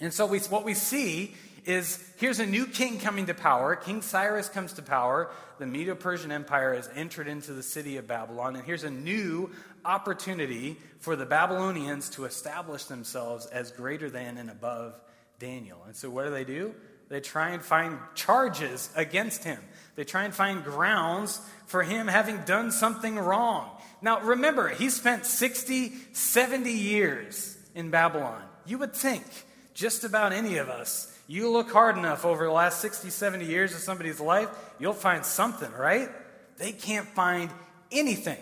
And 0.00 0.12
so 0.12 0.26
we, 0.26 0.38
what 0.40 0.64
we 0.64 0.74
see 0.74 1.34
is 1.64 1.98
here's 2.16 2.40
a 2.40 2.46
new 2.46 2.66
king 2.66 2.98
coming 2.98 3.26
to 3.26 3.34
power. 3.34 3.76
King 3.76 4.02
Cyrus 4.02 4.48
comes 4.48 4.74
to 4.74 4.82
power. 4.82 5.30
The 5.58 5.66
Medo 5.66 5.94
Persian 5.94 6.32
Empire 6.32 6.74
has 6.74 6.88
entered 6.94 7.28
into 7.28 7.52
the 7.52 7.62
city 7.62 7.96
of 7.96 8.06
Babylon. 8.06 8.56
And 8.56 8.64
here's 8.64 8.84
a 8.84 8.90
new 8.90 9.50
opportunity 9.84 10.76
for 11.00 11.16
the 11.16 11.26
Babylonians 11.26 12.10
to 12.10 12.24
establish 12.24 12.84
themselves 12.84 13.46
as 13.46 13.70
greater 13.70 14.10
than 14.10 14.38
and 14.38 14.50
above 14.50 14.98
Daniel. 15.38 15.82
And 15.86 15.94
so 15.94 16.10
what 16.10 16.24
do 16.24 16.30
they 16.30 16.44
do? 16.44 16.74
They 17.08 17.20
try 17.20 17.50
and 17.50 17.62
find 17.62 17.98
charges 18.14 18.90
against 18.96 19.44
him. 19.44 19.58
They 19.94 20.04
try 20.04 20.24
and 20.24 20.34
find 20.34 20.64
grounds 20.64 21.40
for 21.66 21.82
him 21.82 22.08
having 22.08 22.38
done 22.42 22.72
something 22.72 23.16
wrong. 23.16 23.70
Now, 24.02 24.20
remember, 24.20 24.68
he 24.68 24.90
spent 24.90 25.26
60, 25.26 25.92
70 26.12 26.70
years 26.70 27.56
in 27.74 27.90
Babylon. 27.90 28.42
You 28.66 28.78
would 28.78 28.94
think 28.94 29.24
just 29.74 30.04
about 30.04 30.32
any 30.32 30.56
of 30.56 30.68
us, 30.68 31.13
you 31.26 31.50
look 31.50 31.70
hard 31.70 31.96
enough 31.96 32.24
over 32.24 32.44
the 32.44 32.52
last 32.52 32.80
60, 32.80 33.10
70 33.10 33.44
years 33.44 33.74
of 33.74 33.80
somebody's 33.80 34.20
life, 34.20 34.48
you'll 34.78 34.92
find 34.92 35.24
something, 35.24 35.72
right? 35.72 36.08
They 36.58 36.72
can't 36.72 37.08
find 37.08 37.50
anything, 37.90 38.38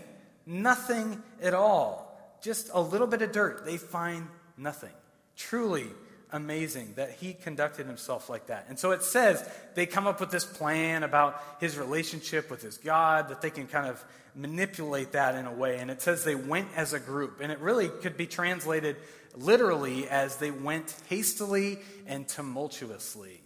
nothing 0.46 1.22
at 1.40 1.54
all. 1.54 2.08
Just 2.42 2.70
a 2.72 2.80
little 2.80 3.06
bit 3.06 3.22
of 3.22 3.32
dirt. 3.32 3.64
They 3.64 3.76
find 3.76 4.26
nothing. 4.56 4.90
Truly 5.36 5.86
amazing 6.32 6.94
that 6.96 7.12
he 7.12 7.34
conducted 7.34 7.86
himself 7.86 8.28
like 8.28 8.46
that. 8.46 8.66
And 8.68 8.78
so 8.78 8.92
it 8.92 9.02
says 9.02 9.48
they 9.74 9.86
come 9.86 10.06
up 10.06 10.20
with 10.20 10.30
this 10.30 10.44
plan 10.44 11.02
about 11.02 11.40
his 11.60 11.78
relationship 11.78 12.50
with 12.50 12.62
his 12.62 12.78
God, 12.78 13.28
that 13.28 13.42
they 13.42 13.50
can 13.50 13.66
kind 13.66 13.86
of 13.86 14.02
manipulate 14.34 15.12
that 15.12 15.34
in 15.34 15.46
a 15.46 15.52
way. 15.52 15.78
And 15.78 15.90
it 15.90 16.00
says 16.02 16.24
they 16.24 16.34
went 16.34 16.68
as 16.74 16.92
a 16.92 17.00
group. 17.00 17.40
And 17.40 17.52
it 17.52 17.58
really 17.60 17.88
could 17.88 18.16
be 18.16 18.26
translated 18.26 18.96
literally 19.36 20.08
as 20.08 20.36
they 20.36 20.50
went 20.50 20.94
hastily 21.08 21.78
and 22.06 22.26
tumultuously. 22.26 23.40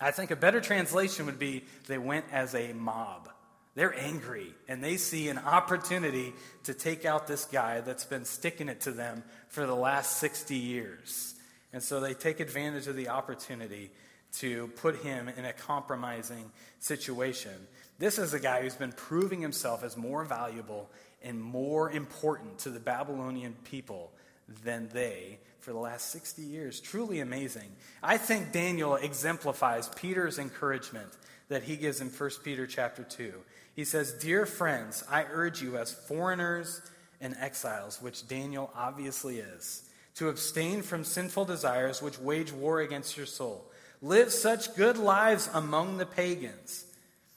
I 0.00 0.10
think 0.10 0.30
a 0.30 0.36
better 0.36 0.60
translation 0.60 1.26
would 1.26 1.38
be 1.38 1.64
they 1.86 1.98
went 1.98 2.26
as 2.32 2.54
a 2.54 2.72
mob. 2.72 3.28
They're 3.74 3.98
angry 3.98 4.54
and 4.68 4.82
they 4.82 4.96
see 4.96 5.28
an 5.28 5.38
opportunity 5.38 6.32
to 6.64 6.74
take 6.74 7.04
out 7.04 7.26
this 7.26 7.44
guy 7.44 7.80
that's 7.80 8.04
been 8.04 8.24
sticking 8.24 8.68
it 8.68 8.82
to 8.82 8.92
them 8.92 9.24
for 9.48 9.66
the 9.66 9.74
last 9.74 10.18
60 10.18 10.54
years. 10.54 11.33
And 11.74 11.82
so 11.82 11.98
they 11.98 12.14
take 12.14 12.38
advantage 12.38 12.86
of 12.86 12.94
the 12.94 13.08
opportunity 13.08 13.90
to 14.34 14.68
put 14.76 15.02
him 15.02 15.28
in 15.28 15.44
a 15.44 15.52
compromising 15.52 16.52
situation. 16.78 17.50
This 17.98 18.16
is 18.16 18.32
a 18.32 18.38
guy 18.38 18.62
who's 18.62 18.76
been 18.76 18.92
proving 18.92 19.40
himself 19.40 19.82
as 19.82 19.96
more 19.96 20.24
valuable 20.24 20.88
and 21.20 21.42
more 21.42 21.90
important 21.90 22.60
to 22.60 22.70
the 22.70 22.78
Babylonian 22.78 23.56
people 23.64 24.12
than 24.62 24.88
they 24.92 25.40
for 25.58 25.72
the 25.72 25.78
last 25.78 26.10
60 26.10 26.42
years. 26.42 26.78
Truly 26.78 27.18
amazing. 27.18 27.72
I 28.04 28.18
think 28.18 28.52
Daniel 28.52 28.94
exemplifies 28.94 29.88
Peter's 29.96 30.38
encouragement 30.38 31.10
that 31.48 31.64
he 31.64 31.74
gives 31.74 32.00
in 32.00 32.06
1 32.08 32.30
Peter 32.44 32.68
chapter 32.68 33.02
2. 33.02 33.34
He 33.74 33.84
says, 33.84 34.12
Dear 34.12 34.46
friends, 34.46 35.02
I 35.10 35.24
urge 35.28 35.60
you 35.60 35.76
as 35.76 35.92
foreigners 35.92 36.80
and 37.20 37.34
exiles, 37.40 38.00
which 38.00 38.28
Daniel 38.28 38.70
obviously 38.76 39.38
is 39.38 39.83
to 40.14 40.28
abstain 40.28 40.82
from 40.82 41.04
sinful 41.04 41.44
desires 41.44 42.00
which 42.00 42.18
wage 42.18 42.52
war 42.52 42.80
against 42.80 43.16
your 43.16 43.26
soul. 43.26 43.64
Live 44.00 44.32
such 44.32 44.76
good 44.76 44.96
lives 44.96 45.48
among 45.52 45.96
the 45.96 46.06
pagans 46.06 46.86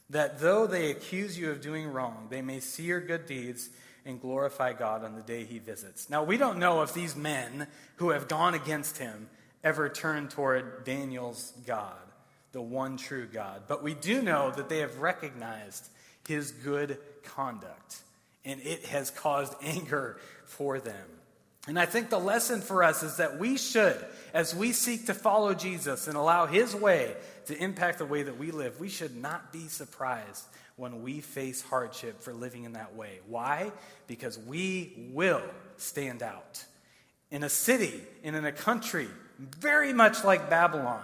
that 0.10 0.40
though 0.40 0.68
they 0.68 0.92
accuse 0.92 1.38
you 1.38 1.52
of 1.52 1.62
doing 1.62 1.88
wrong, 1.88 2.28
they 2.30 2.42
may 2.42 2.60
see 2.60 2.84
your 2.84 3.02
good 3.02 3.26
deeds 3.26 3.70
and 4.06 4.22
glorify 4.22 4.74
God 4.74 5.04
on 5.04 5.16
the 5.16 5.22
day 5.22 5.44
he 5.44 5.60
visits. 5.60 6.10
Now, 6.10 6.24
we 6.24 6.38
don't 6.38 6.60
know 6.60 6.82
if 6.82 6.94
these 6.94 7.16
men 7.16 7.68
who 7.98 8.12
have 8.12 8.28
gone 8.28 8.54
against 8.54 8.98
him 8.98 9.30
ever 9.63 9.90
turned 9.90 10.30
toward 10.30 10.86
Daniel's 10.86 11.52
God, 11.66 11.98
the 12.54 12.62
one 12.62 12.96
true 12.96 13.28
God, 13.28 13.63
but 13.68 13.84
we 13.84 13.94
do 13.94 14.22
know 14.22 14.52
that 14.52 14.70
they 14.70 14.80
have 14.80 15.00
recognized 15.00 15.90
his 16.26 16.52
good 16.52 17.00
conduct, 17.24 17.98
and 18.46 18.62
it 18.62 18.86
has 18.86 19.10
caused 19.10 19.54
anger 19.62 20.20
for 20.46 20.80
them. 20.80 21.08
And 21.67 21.77
I 21.77 21.86
think 21.86 22.10
the 22.10 22.19
lesson 22.19 22.62
for 22.62 22.82
us 22.82 23.03
is 23.03 23.17
that 23.17 23.38
we 23.38 23.58
should, 23.58 23.97
as 24.34 24.56
we 24.56 24.71
seek 24.71 25.08
to 25.08 25.13
follow 25.13 25.53
Jesus 25.53 26.08
and 26.08 26.15
allow 26.15 26.45
His 26.45 26.73
way 26.73 27.13
to 27.47 27.62
impact 27.62 27.99
the 27.99 28.06
way 28.06 28.23
that 28.23 28.38
we 28.38 28.51
live, 28.51 28.80
we 28.80 28.89
should 28.89 29.15
not 29.15 29.51
be 29.51 29.67
surprised 29.67 30.45
when 30.77 31.01
we 31.01 31.19
face 31.19 31.62
hardship 31.62 32.21
for 32.21 32.34
living 32.34 32.63
in 32.63 32.73
that 32.73 32.95
way. 32.95 33.19
Why? 33.27 33.71
Because 34.08 34.39
we 34.39 35.10
will 35.12 35.43
stand 35.75 36.23
out. 36.23 36.63
In 37.32 37.43
a 37.43 37.49
city 37.49 38.01
and 38.23 38.36
in 38.36 38.45
a 38.45 38.51
country 38.53 39.08
very 39.38 39.93
much 39.93 40.24
like 40.24 40.49
Babylon 40.49 41.03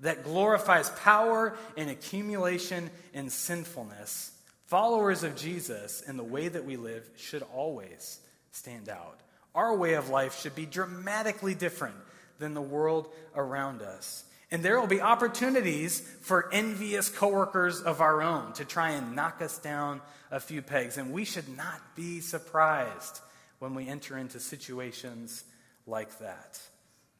that 0.00 0.24
glorifies 0.24 0.90
power 0.90 1.56
and 1.76 1.90
accumulation 1.90 2.90
and 3.14 3.30
sinfulness, 3.30 4.32
followers 4.66 5.22
of 5.22 5.36
Jesus 5.36 6.02
and 6.06 6.18
the 6.18 6.24
way 6.24 6.48
that 6.48 6.64
we 6.64 6.76
live 6.76 7.08
should 7.16 7.42
always 7.54 8.20
stand 8.52 8.88
out. 8.88 9.20
Our 9.56 9.74
way 9.74 9.94
of 9.94 10.10
life 10.10 10.38
should 10.38 10.54
be 10.54 10.66
dramatically 10.66 11.54
different 11.54 11.96
than 12.38 12.52
the 12.52 12.60
world 12.60 13.08
around 13.34 13.80
us. 13.80 14.22
And 14.50 14.62
there 14.62 14.78
will 14.78 14.86
be 14.86 15.00
opportunities 15.00 16.00
for 16.20 16.48
envious 16.52 17.08
coworkers 17.08 17.80
of 17.80 18.00
our 18.00 18.22
own 18.22 18.52
to 18.52 18.64
try 18.64 18.90
and 18.90 19.16
knock 19.16 19.42
us 19.42 19.58
down 19.58 20.02
a 20.30 20.38
few 20.38 20.62
pegs. 20.62 20.98
And 20.98 21.12
we 21.12 21.24
should 21.24 21.48
not 21.48 21.96
be 21.96 22.20
surprised 22.20 23.20
when 23.58 23.74
we 23.74 23.88
enter 23.88 24.16
into 24.18 24.38
situations 24.38 25.44
like 25.86 26.18
that. 26.18 26.60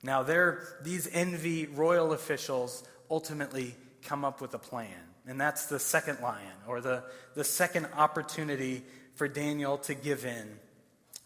Now, 0.02 0.22
there, 0.22 0.62
these 0.82 1.08
envy 1.12 1.66
royal 1.66 2.12
officials 2.12 2.84
ultimately 3.10 3.74
come 4.02 4.24
up 4.24 4.40
with 4.40 4.54
a 4.54 4.58
plan. 4.58 4.90
And 5.26 5.40
that's 5.40 5.66
the 5.66 5.80
second 5.80 6.20
lion, 6.20 6.52
or 6.68 6.80
the, 6.80 7.02
the 7.34 7.42
second 7.42 7.88
opportunity 7.96 8.82
for 9.14 9.26
Daniel 9.26 9.78
to 9.78 9.94
give 9.94 10.24
in. 10.24 10.46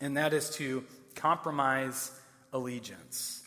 And 0.01 0.17
that 0.17 0.33
is 0.33 0.49
to 0.57 0.85
compromise 1.21 2.11
allegiance. 2.53 3.43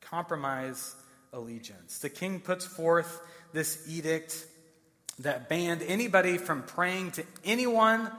Compromise 0.00 0.96
allegiance. 1.32 1.98
The 1.98 2.10
king 2.10 2.40
puts 2.40 2.66
forth 2.66 3.20
this 3.52 3.86
edict 3.88 4.44
that 5.20 5.48
banned 5.48 5.82
anybody 5.82 6.36
from 6.36 6.62
praying 6.64 7.12
to 7.12 7.24
anyone 7.44 8.10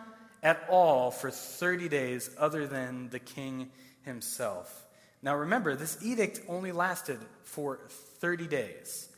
at 0.42 0.64
all 0.70 1.12
for 1.12 1.30
30 1.30 1.90
days 1.90 2.30
other 2.38 2.66
than 2.66 3.10
the 3.10 3.20
king 3.20 3.70
himself. 4.04 4.86
Now 5.22 5.36
remember, 5.36 5.76
this 5.76 5.98
edict 6.04 6.42
only 6.48 6.72
lasted 6.72 7.20
for 7.44 7.80
30 8.20 8.48
days. 8.48 9.10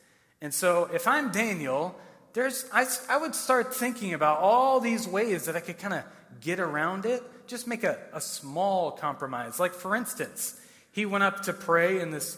And 0.42 0.54
so 0.54 0.90
if 0.94 1.08
I'm 1.08 1.32
Daniel, 1.32 1.96
there's, 2.34 2.66
I, 2.74 2.86
I 3.10 3.18
would 3.18 3.36
start 3.36 3.76
thinking 3.76 4.14
about 4.14 4.40
all 4.40 4.80
these 4.80 5.08
ways 5.08 5.46
that 5.46 5.56
I 5.56 5.60
could 5.60 5.80
kind 5.80 5.94
of 5.94 6.04
get 6.42 6.60
around 6.60 7.06
it, 7.06 7.24
just 7.48 7.68
make 7.68 7.84
a, 7.84 7.98
a 8.14 8.22
small 8.22 8.92
compromise. 8.92 9.60
Like, 9.60 9.74
for 9.74 9.96
instance, 9.96 10.60
he 10.92 11.06
went 11.06 11.24
up 11.24 11.44
to 11.44 11.54
pray 11.54 12.00
in 12.00 12.12
this 12.12 12.38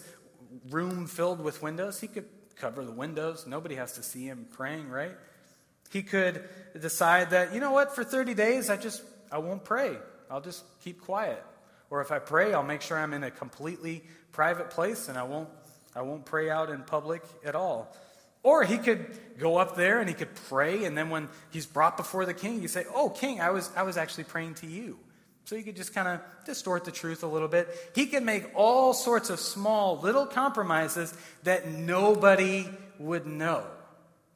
room 0.69 1.07
filled 1.07 1.39
with 1.39 1.61
windows. 1.61 1.99
He 1.99 2.07
could 2.07 2.25
cover 2.55 2.83
the 2.83 2.91
windows, 2.91 3.45
nobody 3.45 3.75
has 3.75 3.93
to 3.93 4.03
see 4.03 4.25
him 4.25 4.47
praying, 4.51 4.89
right? 4.89 5.15
He 5.91 6.01
could 6.01 6.43
decide 6.79 7.29
that, 7.29 7.53
you 7.53 7.59
know 7.59 7.71
what, 7.71 7.95
for 7.95 8.03
30 8.03 8.33
days, 8.33 8.69
I 8.69 8.77
just, 8.77 9.03
I 9.31 9.37
won't 9.37 9.63
pray. 9.63 9.97
I'll 10.29 10.41
just 10.41 10.63
keep 10.81 11.01
quiet. 11.01 11.43
Or 11.89 12.01
if 12.01 12.11
I 12.11 12.19
pray, 12.19 12.53
I'll 12.53 12.63
make 12.63 12.81
sure 12.81 12.97
I'm 12.97 13.13
in 13.13 13.23
a 13.23 13.31
completely 13.31 14.03
private 14.31 14.69
place 14.69 15.07
and 15.07 15.17
I 15.17 15.23
won't, 15.23 15.49
I 15.95 16.01
won't 16.01 16.25
pray 16.25 16.49
out 16.49 16.69
in 16.69 16.83
public 16.83 17.21
at 17.45 17.55
all. 17.55 17.95
Or 18.47 18.63
he 18.63 18.77
could 18.77 19.05
go 19.39 19.57
up 19.57 19.75
there 19.75 19.99
and 19.99 20.07
he 20.07 20.15
could 20.15 20.33
pray, 20.47 20.85
and 20.85 20.97
then 20.97 21.09
when 21.09 21.27
he's 21.49 21.65
brought 21.65 21.97
before 21.97 22.25
the 22.25 22.33
king, 22.33 22.61
you 22.61 22.69
say, 22.69 22.85
Oh, 22.95 23.09
king, 23.09 23.41
I 23.41 23.49
was, 23.49 23.69
I 23.75 23.83
was 23.83 23.97
actually 23.97 24.23
praying 24.23 24.53
to 24.55 24.67
you. 24.67 24.97
So 25.43 25.57
you 25.57 25.63
could 25.63 25.75
just 25.75 25.93
kind 25.93 26.07
of 26.07 26.21
distort 26.45 26.85
the 26.85 26.91
truth 26.93 27.23
a 27.23 27.27
little 27.27 27.49
bit. 27.49 27.67
He 27.93 28.05
can 28.05 28.23
make 28.23 28.49
all 28.55 28.93
sorts 28.93 29.29
of 29.29 29.41
small 29.41 29.99
little 29.99 30.25
compromises 30.25 31.13
that 31.43 31.67
nobody 31.67 32.69
would 32.99 33.27
know. 33.27 33.65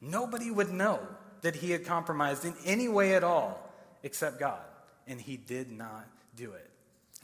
Nobody 0.02 0.50
would 0.50 0.70
know 0.70 1.00
that 1.40 1.56
he 1.56 1.70
had 1.70 1.86
compromised 1.86 2.44
in 2.44 2.52
any 2.66 2.88
way 2.88 3.14
at 3.14 3.24
all 3.24 3.66
except 4.02 4.38
God. 4.38 4.60
And 5.06 5.18
he 5.18 5.38
did 5.38 5.72
not 5.72 6.06
do 6.36 6.52
it. 6.52 6.68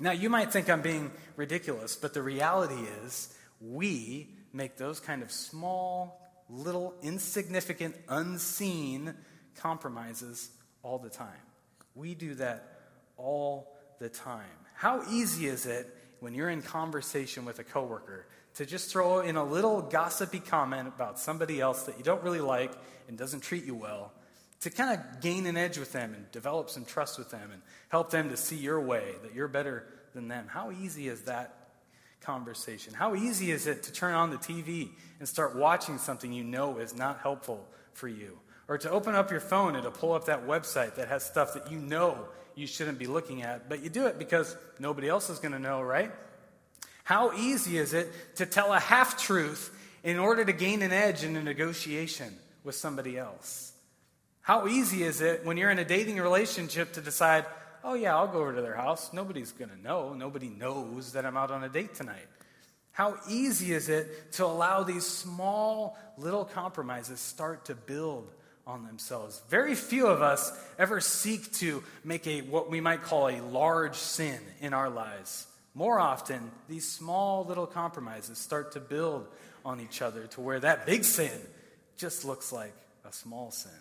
Now, 0.01 0.13
you 0.13 0.31
might 0.31 0.51
think 0.51 0.71
I'm 0.71 0.81
being 0.81 1.11
ridiculous, 1.37 1.97
but 1.97 2.15
the 2.15 2.23
reality 2.23 2.81
is 3.05 3.37
we 3.61 4.29
make 4.55 4.79
those 4.79 5.01
kind 5.01 5.23
of 5.23 5.31
small, 5.31 6.28
little, 6.49 6.95
insignificant, 7.03 7.95
unseen 8.09 9.15
compromises 9.57 10.51
all 10.83 10.99
the 10.99 11.11
time. 11.11 11.29
We 11.95 12.15
do 12.15 12.35
that 12.35 12.79
all 13.17 13.77
the 13.99 14.09
time. 14.09 14.47
How 14.75 15.03
easy 15.11 15.47
is 15.47 15.67
it 15.67 15.95
when 16.21 16.35
you're 16.35 16.51
in 16.51 16.63
conversation 16.63 17.45
with 17.45 17.59
a 17.59 17.65
coworker 17.65 18.27
to 18.55 18.67
just 18.67 18.91
throw 18.91 19.21
in 19.21 19.37
a 19.37 19.45
little 19.45 19.83
gossipy 19.83 20.41
comment 20.41 20.89
about 20.89 21.19
somebody 21.19 21.61
else 21.61 21.85
that 21.85 21.99
you 21.99 22.05
don't 22.05 22.23
really 22.23 22.41
like 22.41 22.73
and 23.09 23.19
doesn't 23.19 23.41
treat 23.41 23.65
you 23.65 23.75
well, 23.75 24.13
to 24.61 24.71
kind 24.71 24.99
of 24.99 25.21
gain 25.21 25.47
an 25.47 25.57
edge 25.57 25.79
with 25.79 25.93
them 25.93 26.15
and 26.15 26.31
develop 26.33 26.69
some 26.71 26.85
trust 26.85 27.19
with 27.19 27.31
them 27.31 27.51
and 27.53 27.63
help 27.89 28.11
them 28.11 28.29
to 28.31 28.37
see 28.37 28.57
your 28.57 28.81
way, 28.81 29.15
that 29.23 29.35
you're 29.35 29.49
better 29.49 29.87
than 30.15 30.29
them. 30.29 30.47
How 30.49 30.73
easy 30.73 31.09
is 31.09 31.23
that 31.23 31.55
conversation? 32.21 32.95
How 32.95 33.15
easy 33.15 33.51
is 33.51 33.67
it 33.67 33.85
to 33.85 33.93
turn 33.93 34.15
on 34.15 34.31
the 34.31 34.37
TV 34.37 34.91
and 35.19 35.29
start 35.29 35.57
watching 35.57 35.99
something 35.99 36.33
you 36.33 36.45
know 36.45 36.79
is 36.79 36.97
not 36.97 37.21
helpful 37.21 37.67
for 37.93 38.09
you? 38.09 38.39
Or 38.69 38.77
to 38.79 38.91
open 38.91 39.15
up 39.15 39.31
your 39.31 39.41
phone 39.41 39.75
and 39.75 39.85
to 39.85 39.91
pull 39.91 40.13
up 40.13 40.27
that 40.27 40.47
website 40.47 40.97
that 40.97 41.09
has 41.09 41.25
stuff 41.25 41.55
that 41.55 41.71
you 41.71 41.79
know 41.79 42.29
you 42.55 42.67
shouldn't 42.67 42.99
be 42.99 43.07
looking 43.07 43.43
at, 43.43 43.69
but 43.69 43.83
you 43.83 43.89
do 43.89 44.07
it 44.07 44.19
because 44.19 44.57
nobody 44.79 45.09
else 45.09 45.31
is 45.31 45.39
going 45.39 45.53
to 45.53 45.59
know, 45.59 45.81
right? 45.81 46.11
How 47.05 47.33
easy 47.33 47.79
is 47.79 47.95
it 47.95 48.13
to 48.37 48.45
tell 48.45 48.73
a 48.73 48.79
half 48.79 49.17
truth 49.17 49.75
in 50.03 50.19
order 50.19 50.45
to 50.45 50.53
gain 50.53 50.83
an 50.83 50.93
edge 50.93 51.25
in 51.25 51.37
a 51.37 51.43
negotiation 51.43 52.35
with 52.65 52.75
somebody 52.75 53.17
else? 53.17 53.73
How 54.43 54.67
easy 54.67 55.03
is 55.03 55.21
it 55.21 55.45
when 55.45 55.57
you're 55.57 55.71
in 55.71 55.79
a 55.79 55.85
dating 55.85 56.17
relationship 56.17 56.95
to 56.95 57.01
decide, 57.01 57.47
oh, 57.89 57.95
yeah, 57.95 58.15
I'll 58.15 58.29
go 58.29 58.41
over 58.41 58.55
to 58.55 58.61
their 58.61 58.75
house. 58.75 59.15
Nobody's 59.15 59.53
going 59.53 59.71
to 59.71 59.81
know. 59.81 60.13
Nobody 60.13 60.49
knows 60.49 61.15
that 61.15 61.25
I'm 61.25 61.39
out 61.39 61.51
on 61.51 61.65
a 61.65 61.71
date 61.71 61.95
tonight. 61.95 62.27
How 62.93 63.17
easy 63.31 63.73
is 63.73 63.89
it 63.89 64.33
to 64.33 64.45
allow 64.45 64.83
these 64.83 65.07
small 65.07 65.97
little 66.19 66.45
compromises 66.45 67.19
start 67.19 67.65
to 67.67 67.75
build 67.75 68.31
on 68.67 68.85
themselves? 68.85 69.41
Very 69.49 69.75
few 69.75 70.07
of 70.07 70.21
us 70.21 70.53
ever 70.79 71.01
seek 71.01 71.51
to 71.55 71.83
make 72.05 72.27
a 72.27 72.43
what 72.43 72.71
we 72.71 72.83
might 72.83 73.03
call 73.03 73.29
a 73.29 73.41
large 73.41 73.97
sin 73.97 74.39
in 74.61 74.75
our 74.75 74.91
lives. 74.91 75.47
More 75.75 75.99
often, 75.99 76.51
these 76.69 76.87
small 76.87 77.47
little 77.47 77.67
compromises 77.67 78.37
start 78.37 78.73
to 78.73 78.81
build 78.81 79.27
on 79.65 79.81
each 79.81 80.03
other 80.03 80.27
to 80.27 80.43
where 80.43 80.61
that 80.61 80.85
big 80.85 81.05
sin 81.05 81.41
just 81.97 82.27
looks 82.27 82.53
like 82.53 82.75
a 83.09 83.13
small 83.13 83.51
sin 83.51 83.73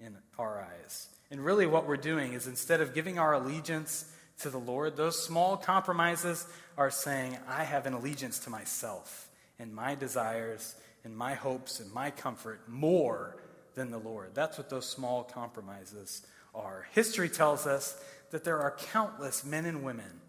in 0.00 0.16
our 0.38 0.60
eyes. 0.60 1.08
And 1.30 1.44
really, 1.44 1.66
what 1.66 1.86
we're 1.86 1.96
doing 1.96 2.32
is 2.32 2.46
instead 2.46 2.80
of 2.80 2.94
giving 2.94 3.18
our 3.18 3.34
allegiance 3.34 4.10
to 4.40 4.50
the 4.50 4.58
Lord, 4.58 4.96
those 4.96 5.22
small 5.22 5.56
compromises 5.56 6.46
are 6.76 6.90
saying, 6.90 7.36
I 7.48 7.64
have 7.64 7.86
an 7.86 7.92
allegiance 7.92 8.38
to 8.40 8.50
myself 8.50 9.28
and 9.58 9.74
my 9.74 9.94
desires 9.94 10.76
and 11.04 11.16
my 11.16 11.34
hopes 11.34 11.80
and 11.80 11.92
my 11.92 12.10
comfort 12.10 12.68
more 12.68 13.36
than 13.74 13.90
the 13.90 13.98
Lord. 13.98 14.30
That's 14.34 14.58
what 14.58 14.70
those 14.70 14.88
small 14.88 15.24
compromises 15.24 16.26
are. 16.54 16.86
History 16.92 17.28
tells 17.28 17.66
us 17.66 18.00
that 18.30 18.44
there 18.44 18.60
are 18.60 18.76
countless 18.92 19.44
men 19.44 19.64
and 19.64 19.82
women 19.82 20.20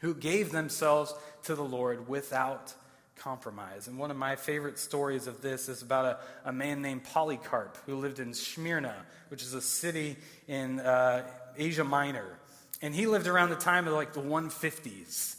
who 0.00 0.14
gave 0.14 0.50
themselves 0.50 1.14
to 1.44 1.54
the 1.54 1.64
Lord 1.64 2.08
without 2.08 2.74
compromise. 3.16 3.88
And 3.88 3.98
one 3.98 4.10
of 4.10 4.16
my 4.16 4.36
favorite 4.36 4.78
stories 4.78 5.26
of 5.26 5.42
this 5.42 5.68
is 5.68 5.82
about 5.82 6.04
a, 6.04 6.48
a 6.48 6.52
man 6.52 6.82
named 6.82 7.04
Polycarp 7.04 7.78
who 7.86 7.96
lived 7.96 8.18
in 8.18 8.34
Smyrna, 8.34 8.94
which 9.28 9.42
is 9.42 9.54
a 9.54 9.60
city 9.60 10.16
in 10.48 10.80
uh, 10.80 11.24
Asia 11.56 11.84
Minor. 11.84 12.38
And 12.80 12.94
he 12.94 13.06
lived 13.06 13.26
around 13.26 13.50
the 13.50 13.56
time 13.56 13.86
of 13.86 13.94
like 13.94 14.12
the 14.12 14.20
150s. 14.20 15.36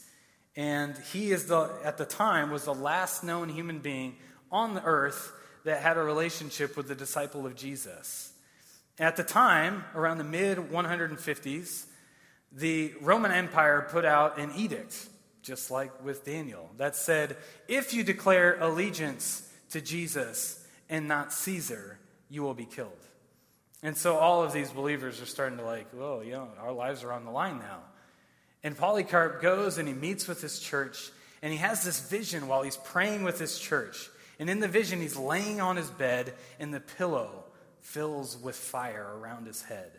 And 0.55 0.97
he 1.11 1.31
is 1.31 1.45
the, 1.45 1.71
at 1.83 1.97
the 1.97 2.05
time, 2.05 2.51
was 2.51 2.65
the 2.65 2.73
last 2.73 3.23
known 3.23 3.49
human 3.49 3.79
being 3.79 4.15
on 4.51 4.75
the 4.75 4.83
earth 4.83 5.31
that 5.65 5.81
had 5.81 5.97
a 5.97 6.03
relationship 6.03 6.77
with 6.77 6.87
the 6.87 6.95
disciple 6.95 7.45
of 7.45 7.55
Jesus. 7.55 8.33
At 8.99 9.15
the 9.15 9.23
time, 9.23 9.83
around 9.95 10.19
the 10.19 10.23
mid 10.23 10.57
150s, 10.57 11.85
the 12.51 12.93
Roman 13.01 13.31
Empire 13.31 13.87
put 13.89 14.05
out 14.05 14.37
an 14.37 14.51
edict, 14.55 15.07
just 15.43 15.69
like 15.69 16.03
with 16.03 16.25
Daniel, 16.25 16.69
that 16.77 16.95
said, 16.95 17.37
if 17.67 17.93
you 17.93 18.03
declare 18.03 18.57
allegiance 18.59 19.47
to 19.71 19.81
Jesus 19.81 20.65
and 20.89 21.07
not 21.07 21.31
Caesar, 21.33 21.99
you 22.29 22.41
will 22.41 22.53
be 22.53 22.65
killed. 22.65 22.91
And 23.83 23.97
so 23.97 24.15
all 24.17 24.41
of 24.41 24.53
these 24.53 24.71
believers 24.71 25.21
are 25.21 25.25
starting 25.25 25.57
to 25.57 25.65
like, 25.65 25.91
whoa, 25.91 26.21
you 26.21 26.31
know, 26.31 26.47
our 26.59 26.71
lives 26.71 27.03
are 27.03 27.11
on 27.11 27.25
the 27.25 27.31
line 27.31 27.59
now. 27.59 27.79
And 28.63 28.77
Polycarp 28.77 29.41
goes 29.41 29.77
and 29.77 29.87
he 29.87 29.93
meets 29.93 30.27
with 30.27 30.41
his 30.41 30.59
church, 30.59 31.11
and 31.41 31.51
he 31.51 31.57
has 31.57 31.83
this 31.83 31.99
vision 31.99 32.47
while 32.47 32.63
he's 32.63 32.77
praying 32.77 33.23
with 33.23 33.37
his 33.37 33.59
church. 33.59 34.09
And 34.39 34.49
in 34.49 34.61
the 34.61 34.69
vision, 34.69 35.01
he's 35.01 35.17
laying 35.17 35.59
on 35.59 35.75
his 35.75 35.89
bed, 35.89 36.33
and 36.59 36.73
the 36.73 36.79
pillow 36.79 37.43
fills 37.81 38.37
with 38.37 38.55
fire 38.55 39.15
around 39.19 39.45
his 39.45 39.61
head. 39.61 39.91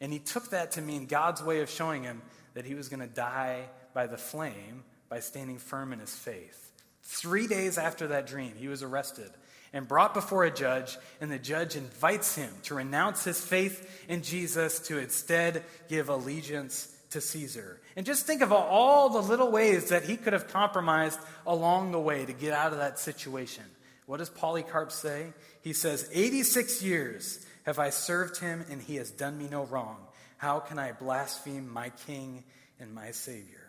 And 0.00 0.12
he 0.12 0.18
took 0.18 0.50
that 0.50 0.72
to 0.72 0.82
mean 0.82 1.06
God's 1.06 1.42
way 1.42 1.60
of 1.60 1.70
showing 1.70 2.02
him 2.02 2.22
that 2.54 2.64
he 2.64 2.74
was 2.74 2.88
going 2.88 3.00
to 3.00 3.06
die 3.06 3.66
by 3.94 4.06
the 4.06 4.16
flame 4.16 4.84
by 5.08 5.20
standing 5.20 5.58
firm 5.58 5.92
in 5.92 5.98
his 5.98 6.14
faith. 6.14 6.72
Three 7.02 7.46
days 7.46 7.78
after 7.78 8.08
that 8.08 8.26
dream, 8.26 8.52
he 8.56 8.68
was 8.68 8.82
arrested 8.82 9.30
and 9.72 9.86
brought 9.86 10.14
before 10.14 10.44
a 10.44 10.50
judge, 10.50 10.98
and 11.20 11.30
the 11.30 11.38
judge 11.38 11.76
invites 11.76 12.34
him 12.34 12.50
to 12.64 12.74
renounce 12.74 13.24
his 13.24 13.40
faith 13.40 14.04
in 14.08 14.22
Jesus 14.22 14.80
to 14.80 14.98
instead 14.98 15.64
give 15.88 16.08
allegiance 16.08 16.94
to 17.10 17.20
Caesar. 17.20 17.80
And 17.96 18.06
just 18.06 18.26
think 18.26 18.42
of 18.42 18.52
all 18.52 19.10
the 19.10 19.22
little 19.22 19.50
ways 19.50 19.88
that 19.88 20.04
he 20.04 20.16
could 20.16 20.32
have 20.32 20.48
compromised 20.48 21.18
along 21.46 21.92
the 21.92 22.00
way 22.00 22.24
to 22.24 22.32
get 22.32 22.52
out 22.52 22.72
of 22.72 22.78
that 22.78 22.98
situation. 22.98 23.64
What 24.06 24.18
does 24.18 24.30
Polycarp 24.30 24.90
say? 24.90 25.32
He 25.62 25.72
says, 25.72 26.08
86 26.12 26.82
years 26.82 27.44
have 27.64 27.78
I 27.78 27.90
served 27.90 28.38
him, 28.38 28.64
and 28.70 28.80
he 28.82 28.96
has 28.96 29.10
done 29.10 29.38
me 29.38 29.48
no 29.48 29.64
wrong. 29.64 29.98
How 30.36 30.58
can 30.58 30.78
I 30.78 30.92
blaspheme 30.92 31.68
my 31.68 31.90
king 32.06 32.44
and 32.80 32.94
my 32.94 33.10
Savior? 33.12 33.59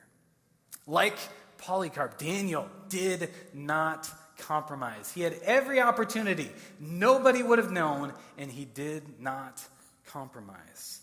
Like 0.87 1.17
Polycarp, 1.57 2.17
Daniel 2.17 2.67
did 2.89 3.29
not 3.53 4.09
compromise. 4.37 5.11
He 5.11 5.21
had 5.21 5.33
every 5.43 5.79
opportunity. 5.79 6.49
Nobody 6.79 7.43
would 7.43 7.59
have 7.59 7.71
known, 7.71 8.13
and 8.37 8.51
he 8.51 8.65
did 8.65 9.19
not 9.19 9.61
compromise. 10.07 11.01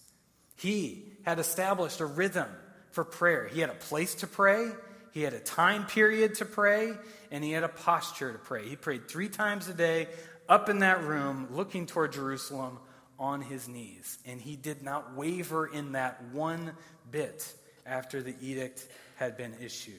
He 0.56 1.04
had 1.22 1.38
established 1.38 2.00
a 2.00 2.06
rhythm 2.06 2.48
for 2.90 3.04
prayer. 3.04 3.46
He 3.46 3.60
had 3.60 3.70
a 3.70 3.74
place 3.74 4.16
to 4.16 4.26
pray, 4.26 4.70
he 5.12 5.22
had 5.22 5.32
a 5.32 5.40
time 5.40 5.86
period 5.86 6.36
to 6.36 6.44
pray, 6.44 6.92
and 7.30 7.42
he 7.42 7.52
had 7.52 7.64
a 7.64 7.68
posture 7.68 8.32
to 8.32 8.38
pray. 8.38 8.68
He 8.68 8.76
prayed 8.76 9.08
three 9.08 9.28
times 9.28 9.68
a 9.68 9.74
day 9.74 10.08
up 10.48 10.68
in 10.68 10.80
that 10.80 11.02
room, 11.04 11.48
looking 11.50 11.86
toward 11.86 12.12
Jerusalem 12.12 12.78
on 13.18 13.40
his 13.40 13.68
knees. 13.68 14.18
And 14.26 14.40
he 14.40 14.56
did 14.56 14.82
not 14.82 15.16
waver 15.16 15.66
in 15.66 15.92
that 15.92 16.22
one 16.32 16.72
bit 17.10 17.52
after 17.84 18.22
the 18.22 18.34
edict 18.40 18.86
had 19.18 19.36
been 19.36 19.54
issued. 19.60 19.94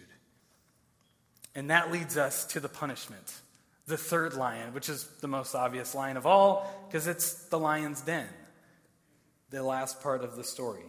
And 1.55 1.69
that 1.69 1.91
leads 1.91 2.17
us 2.17 2.45
to 2.47 2.59
the 2.59 2.69
punishment, 2.69 3.33
the 3.85 3.97
third 3.97 4.33
lion, 4.33 4.73
which 4.73 4.87
is 4.87 5.03
the 5.19 5.27
most 5.27 5.55
obvious 5.55 5.93
lion 5.93 6.15
of 6.15 6.25
all, 6.25 6.87
because 6.87 7.07
it's 7.07 7.33
the 7.47 7.59
lion's 7.59 8.01
den, 8.01 8.27
the 9.49 9.61
last 9.61 10.01
part 10.01 10.23
of 10.23 10.35
the 10.35 10.43
story. 10.43 10.85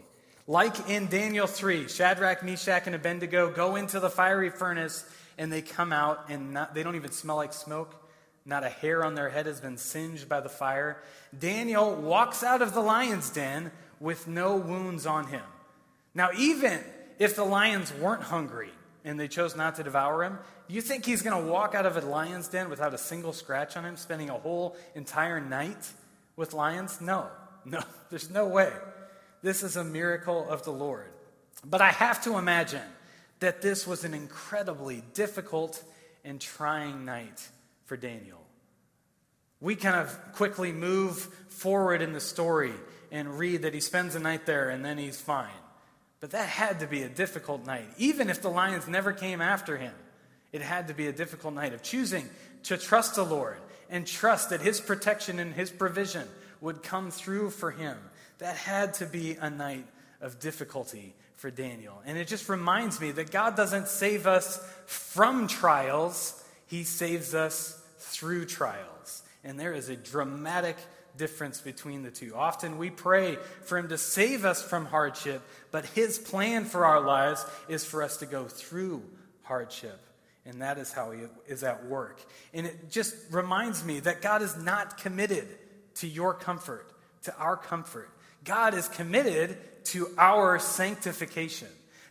Like 0.47 0.89
in 0.89 1.07
Daniel 1.09 1.47
3, 1.47 1.89
Shadrach, 1.89 2.45
Meshach, 2.45 2.87
and 2.87 2.95
Abednego 2.95 3.51
go 3.51 3.77
into 3.77 4.01
the 4.01 4.11
fiery 4.11 4.51
furnace 4.51 5.05
and 5.39 5.53
they 5.53 5.63
come 5.63 5.93
out 5.93 6.29
and 6.29 6.53
not, 6.53 6.75
they 6.75 6.83
don't 6.83 6.97
even 6.97 7.11
smell 7.13 7.37
like 7.37 7.53
smoke. 7.53 7.97
Not 8.45 8.65
a 8.65 8.69
hair 8.69 9.05
on 9.05 9.15
their 9.15 9.29
head 9.29 9.47
has 9.47 9.61
been 9.61 9.77
singed 9.77 10.29
by 10.29 10.41
the 10.41 10.49
fire. 10.49 11.03
Daniel 11.37 11.95
walks 11.95 12.43
out 12.43 12.63
of 12.63 12.75
the 12.75 12.81
lion's 12.81 13.31
den 13.31 13.71
with 13.99 14.27
no 14.27 14.57
wounds 14.57 15.07
on 15.07 15.27
him. 15.27 15.43
Now, 16.15 16.31
even 16.37 16.81
if 17.21 17.37
the 17.37 17.45
lions 17.45 17.93
weren't 17.95 18.23
hungry 18.23 18.71
and 19.05 19.21
they 19.21 19.29
chose 19.29 19.55
not 19.55 19.77
to 19.77 19.85
devour 19.85 20.25
him, 20.25 20.39
you 20.67 20.81
think 20.81 21.05
he's 21.05 21.23
going 21.23 21.45
to 21.45 21.51
walk 21.51 21.75
out 21.75 21.85
of 21.85 21.97
a 21.97 22.01
lion's 22.01 22.49
den 22.49 22.71
without 22.71 22.95
a 22.95 22.99
single 22.99 23.35
scratch 23.35 23.77
on 23.77 23.85
him, 23.85 23.97
spending 23.97 24.31
a 24.31 24.39
whole 24.39 24.75
entire 24.95 25.39
night 25.39 25.93
with 26.35 26.55
lions? 26.55 27.01
No, 27.01 27.29
no, 27.65 27.83
there's 28.11 28.31
no 28.31 28.49
way. 28.49 28.73
This 29.43 29.63
is 29.63 29.77
a 29.77 29.85
miracle 29.85 30.49
of 30.49 30.65
the 30.65 30.73
Lord. 30.73 31.13
But 31.65 31.83
I 31.83 31.91
have 31.91 32.25
to 32.25 32.39
imagine 32.39 32.83
that 33.41 33.61
this 33.61 33.87
was 33.87 34.05
an 34.05 34.15
incredibly 34.15 35.03
difficult 35.13 35.83
and 36.25 36.41
trying 36.41 37.05
night 37.05 37.47
for 37.85 37.99
Daniel. 37.99 38.41
We 39.61 39.77
kind 39.77 39.97
of 39.97 40.19
quickly 40.33 40.73
move 40.73 41.19
forward 41.51 42.01
in 42.01 42.15
the 42.15 42.21
story 42.21 42.73
and 43.13 43.39
read 43.39 43.63
that 43.63 43.75
he 43.75 43.81
spends 43.81 44.15
the 44.15 44.21
night 44.21 44.47
there 44.47 44.71
and 44.71 44.83
then 44.83 44.97
he's 44.97 45.21
fine. 45.21 45.51
But 46.21 46.33
that 46.33 46.49
had 46.49 46.81
to 46.81 46.87
be 46.87 47.03
a 47.03 47.09
difficult 47.09 47.67
night. 47.67 47.89
Even 47.97 48.31
if 48.31 48.43
the 48.43 48.51
lions 48.51 48.87
never 48.87 49.13
came 49.13 49.41
after 49.41 49.77
him, 49.77 49.95
it 50.53 50.61
had 50.61 50.89
to 50.89 50.95
be 50.95 51.07
a 51.07 51.13
difficult 51.13 51.55
night 51.55 51.73
of 51.73 51.83
choosing 51.83 52.29
to 52.65 52.77
trust 52.77 53.15
the 53.15 53.25
Lord 53.25 53.57
and 53.89 54.07
trust 54.07 54.51
that 54.51 54.61
his 54.61 54.81
protection 54.81 55.39
and 55.39 55.55
his 55.55 55.71
provision 55.71 56.29
would 56.61 56.83
come 56.83 57.11
through 57.11 57.51
for 57.51 57.71
him 57.71 57.97
that 58.39 58.57
had 58.57 58.95
to 58.95 59.07
be 59.07 59.37
a 59.37 59.49
night 59.49 59.87
of 60.21 60.41
difficulty 60.41 61.15
for 61.37 61.51
Daniel. 61.51 62.03
And 62.05 62.19
it 62.19 62.29
just 62.29 62.49
reminds 62.49 63.01
me 63.01 63.13
that 63.13 63.31
God 63.31 63.57
doesn't 63.57 63.89
save 63.89 64.27
us 64.27 64.63
from 64.87 65.47
trials, 65.47 66.43
He 66.67 66.85
saves 66.85 67.35
us 67.35 67.81
through 67.99 68.47
trials. 68.47 69.23
And 69.43 69.59
there 69.59 69.73
is 69.73 69.89
a 69.89 69.97
dramatic 69.97 70.77
difference 71.17 71.61
between 71.61 72.03
the 72.03 72.11
two. 72.11 72.35
Often 72.35 72.79
we 72.79 72.91
pray 72.91 73.37
for 73.65 73.79
Him 73.79 73.89
to 73.89 73.99
save 73.99 74.45
us 74.45 74.63
from 74.63 74.87
hardship, 74.87 75.43
but 75.71 75.85
His 75.87 76.19
plan 76.19 76.65
for 76.65 76.85
our 76.85 77.01
lives 77.01 77.45
is 77.69 77.85
for 77.85 78.03
us 78.03 78.19
to 78.19 78.27
go 78.27 78.45
through 78.45 79.03
hardship. 79.43 80.01
And 80.47 80.63
that 80.63 80.79
is 80.79 80.93
how 80.93 81.11
He 81.11 81.21
is 81.47 81.63
at 81.63 81.87
work. 81.87 82.21
And 82.55 82.67
it 82.67 82.91
just 82.91 83.15
reminds 83.31 83.85
me 83.85 84.01
that 84.01 84.23
God 84.23 84.43
is 84.43 84.57
not 84.57 84.99
committed 84.99 85.47
to 85.97 86.09
your 86.09 86.35
comfort, 86.35 86.91
to 87.25 87.37
our 87.37 87.57
comfort. 87.57 88.11
God 88.45 88.75
is 88.75 88.89
committed 88.89 89.57
to 89.85 90.09
our 90.17 90.59
sanctification, 90.59 91.69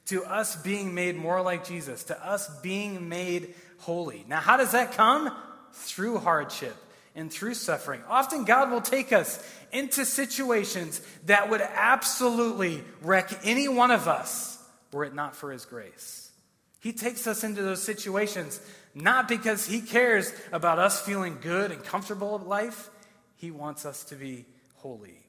to 0.07 0.23
us 0.23 0.55
being 0.55 0.93
made 0.93 1.15
more 1.15 1.41
like 1.41 1.65
Jesus, 1.65 2.03
to 2.05 2.25
us 2.25 2.49
being 2.61 3.09
made 3.09 3.55
holy. 3.79 4.25
Now, 4.27 4.39
how 4.39 4.57
does 4.57 4.73
that 4.73 4.93
come? 4.93 5.35
Through 5.71 6.17
hardship 6.17 6.75
and 7.19 7.31
through 7.31 7.53
suffering. 7.53 8.01
Often, 8.07 8.45
God 8.45 8.71
will 8.71 8.81
take 8.81 9.11
us 9.11 9.45
into 9.73 10.05
situations 10.05 11.01
that 11.25 11.49
would 11.49 11.61
absolutely 11.61 12.81
wreck 13.01 13.41
any 13.43 13.67
one 13.67 13.91
of 13.91 14.07
us 14.07 14.57
were 14.93 15.03
it 15.03 15.13
not 15.13 15.35
for 15.35 15.51
His 15.51 15.65
grace. 15.65 16.31
He 16.79 16.93
takes 16.93 17.27
us 17.27 17.43
into 17.43 17.61
those 17.61 17.83
situations 17.83 18.61
not 18.95 19.27
because 19.27 19.67
He 19.67 19.81
cares 19.81 20.31
about 20.53 20.79
us 20.79 21.01
feeling 21.01 21.39
good 21.41 21.71
and 21.71 21.83
comfortable 21.83 22.37
in 22.37 22.47
life, 22.47 22.89
He 23.35 23.51
wants 23.51 23.85
us 23.85 24.05
to 24.05 24.15
be 24.15 24.45
holy. 24.75 25.19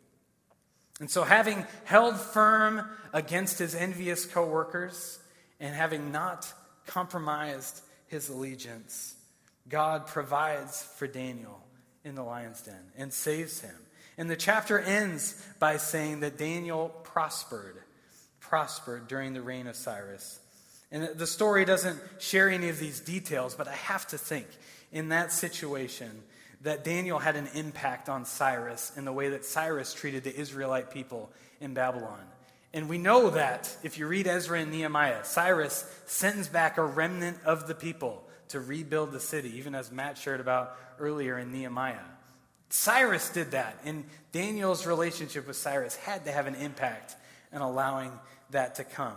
And 1.00 1.10
so, 1.10 1.24
having 1.24 1.66
held 1.84 2.20
firm 2.20 2.88
against 3.12 3.58
his 3.58 3.74
envious 3.74 4.26
coworkers 4.26 5.18
and 5.58 5.74
having 5.74 6.12
not 6.12 6.52
compromised 6.86 7.80
his 8.06 8.28
allegiance, 8.28 9.14
God 9.68 10.06
provides 10.06 10.82
for 10.82 11.06
Daniel 11.06 11.64
in 12.04 12.14
the 12.14 12.22
lion's 12.22 12.62
den 12.62 12.92
and 12.96 13.12
saves 13.12 13.60
him. 13.60 13.74
And 14.18 14.30
the 14.30 14.36
chapter 14.36 14.78
ends 14.78 15.42
by 15.58 15.76
saying 15.76 16.20
that 16.20 16.36
Daniel 16.36 16.88
prospered, 17.04 17.76
prospered 18.40 19.08
during 19.08 19.32
the 19.32 19.42
reign 19.42 19.66
of 19.66 19.76
Cyrus. 19.76 20.40
And 20.92 21.08
the 21.16 21.26
story 21.26 21.64
doesn't 21.64 21.98
share 22.18 22.50
any 22.50 22.68
of 22.68 22.78
these 22.78 23.00
details, 23.00 23.54
but 23.54 23.68
I 23.68 23.74
have 23.74 24.06
to 24.08 24.18
think 24.18 24.46
in 24.92 25.10
that 25.10 25.32
situation, 25.32 26.10
that 26.62 26.84
Daniel 26.84 27.18
had 27.18 27.36
an 27.36 27.48
impact 27.54 28.08
on 28.08 28.24
Cyrus 28.24 28.92
in 28.96 29.04
the 29.04 29.12
way 29.12 29.30
that 29.30 29.44
Cyrus 29.44 29.94
treated 29.94 30.24
the 30.24 30.36
Israelite 30.36 30.90
people 30.90 31.30
in 31.60 31.74
Babylon. 31.74 32.20
And 32.72 32.88
we 32.88 32.98
know 32.98 33.30
that 33.30 33.74
if 33.82 33.98
you 33.98 34.06
read 34.06 34.26
Ezra 34.26 34.60
and 34.60 34.70
Nehemiah, 34.70 35.24
Cyrus 35.24 35.84
sends 36.06 36.48
back 36.48 36.76
a 36.76 36.84
remnant 36.84 37.38
of 37.44 37.66
the 37.66 37.74
people 37.74 38.22
to 38.50 38.60
rebuild 38.60 39.12
the 39.12 39.20
city, 39.20 39.56
even 39.56 39.74
as 39.74 39.90
Matt 39.90 40.18
shared 40.18 40.40
about 40.40 40.76
earlier 40.98 41.38
in 41.38 41.52
Nehemiah. 41.52 41.96
Cyrus 42.68 43.30
did 43.30 43.50
that, 43.50 43.78
and 43.84 44.04
Daniel's 44.32 44.86
relationship 44.86 45.46
with 45.46 45.56
Cyrus 45.56 45.96
had 45.96 46.24
to 46.26 46.32
have 46.32 46.46
an 46.46 46.54
impact 46.54 47.16
in 47.52 47.60
allowing 47.60 48.12
that 48.50 48.76
to 48.76 48.84
come. 48.84 49.16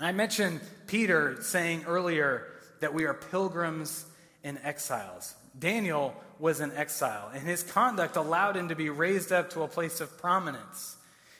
I 0.00 0.12
mentioned 0.12 0.60
Peter 0.86 1.38
saying 1.42 1.84
earlier 1.86 2.46
that 2.80 2.94
we 2.94 3.04
are 3.04 3.14
pilgrims 3.14 4.06
and 4.44 4.58
exiles. 4.62 5.34
Daniel 5.58 6.14
was 6.38 6.60
in 6.60 6.72
exile, 6.72 7.30
and 7.34 7.42
his 7.42 7.62
conduct 7.62 8.16
allowed 8.16 8.56
him 8.56 8.68
to 8.68 8.76
be 8.76 8.90
raised 8.90 9.32
up 9.32 9.50
to 9.50 9.62
a 9.62 9.68
place 9.68 10.00
of 10.00 10.16
prominence. 10.18 10.96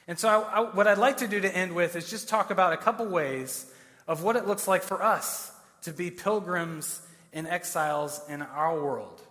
And 0.09 0.19
so, 0.19 0.29
I, 0.29 0.41
I, 0.41 0.61
what 0.61 0.87
I'd 0.87 0.99
like 0.99 1.19
to 1.19 1.29
do 1.29 1.41
to 1.41 1.57
end 1.57 1.75
with 1.75 1.95
is 1.95 2.11
just 2.11 2.29
talk 2.29 2.51
about 2.51 2.73
a 2.73 2.77
couple 2.77 3.07
ways 3.07 3.71
of 4.07 4.23
what 4.23 4.37
it 4.37 4.47
looks 4.47 4.67
like 4.67 4.83
for 4.83 5.03
us 5.03 5.53
to 5.83 5.93
be 5.93 6.11
pilgrims 6.11 7.01
and 7.39 7.47
exiles 7.47 8.21
in 8.29 8.43
our 8.43 8.83
world, 8.83 9.23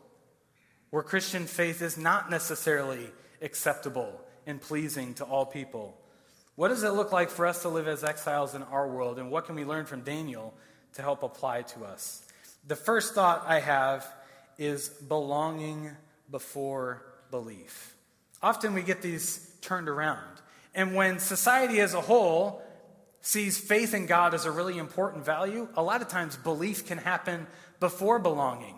where 0.92 1.04
Christian 1.04 1.46
faith 1.46 1.82
is 1.82 1.98
not 1.98 2.30
necessarily 2.30 3.12
acceptable 3.42 4.22
and 4.46 4.62
pleasing 4.62 5.14
to 5.16 5.26
all 5.26 5.46
people. 5.46 5.98
What 6.56 6.70
does 6.70 6.84
it 6.84 6.92
look 6.92 7.12
like 7.12 7.30
for 7.30 7.46
us 7.46 7.64
to 7.64 7.70
live 7.70 7.86
as 7.86 8.06
exiles 8.06 8.56
in 8.56 8.64
our 8.64 8.88
world, 8.88 9.20
and 9.20 9.30
what 9.30 9.46
can 9.46 9.56
we 9.56 9.66
learn 9.66 9.86
from 9.86 10.02
Daniel 10.02 10.54
to 10.94 11.02
help 11.02 11.22
apply 11.22 11.64
to 11.64 11.84
us? 11.84 12.26
The 12.66 12.78
first 12.78 13.14
thought 13.14 13.44
I 13.46 13.60
have 13.60 14.08
is 14.58 14.88
belonging 14.88 15.92
before 16.32 17.04
belief. 17.30 17.94
Often 18.42 18.74
we 18.74 18.84
get 18.84 19.02
these 19.02 19.54
turned 19.62 19.90
around. 19.90 20.42
And 20.74 20.96
when 20.96 21.20
society 21.20 21.82
as 21.82 21.94
a 21.94 22.02
whole 22.02 22.62
sees 23.20 23.58
faith 23.58 23.94
in 23.94 24.06
God 24.06 24.34
as 24.34 24.46
a 24.46 24.52
really 24.52 24.78
important 24.78 25.26
value, 25.26 25.68
a 25.76 25.84
lot 25.84 26.02
of 26.02 26.08
times 26.08 26.38
belief 26.38 26.88
can 26.88 26.98
happen 26.98 27.48
before 27.80 28.20
belonging. 28.20 28.76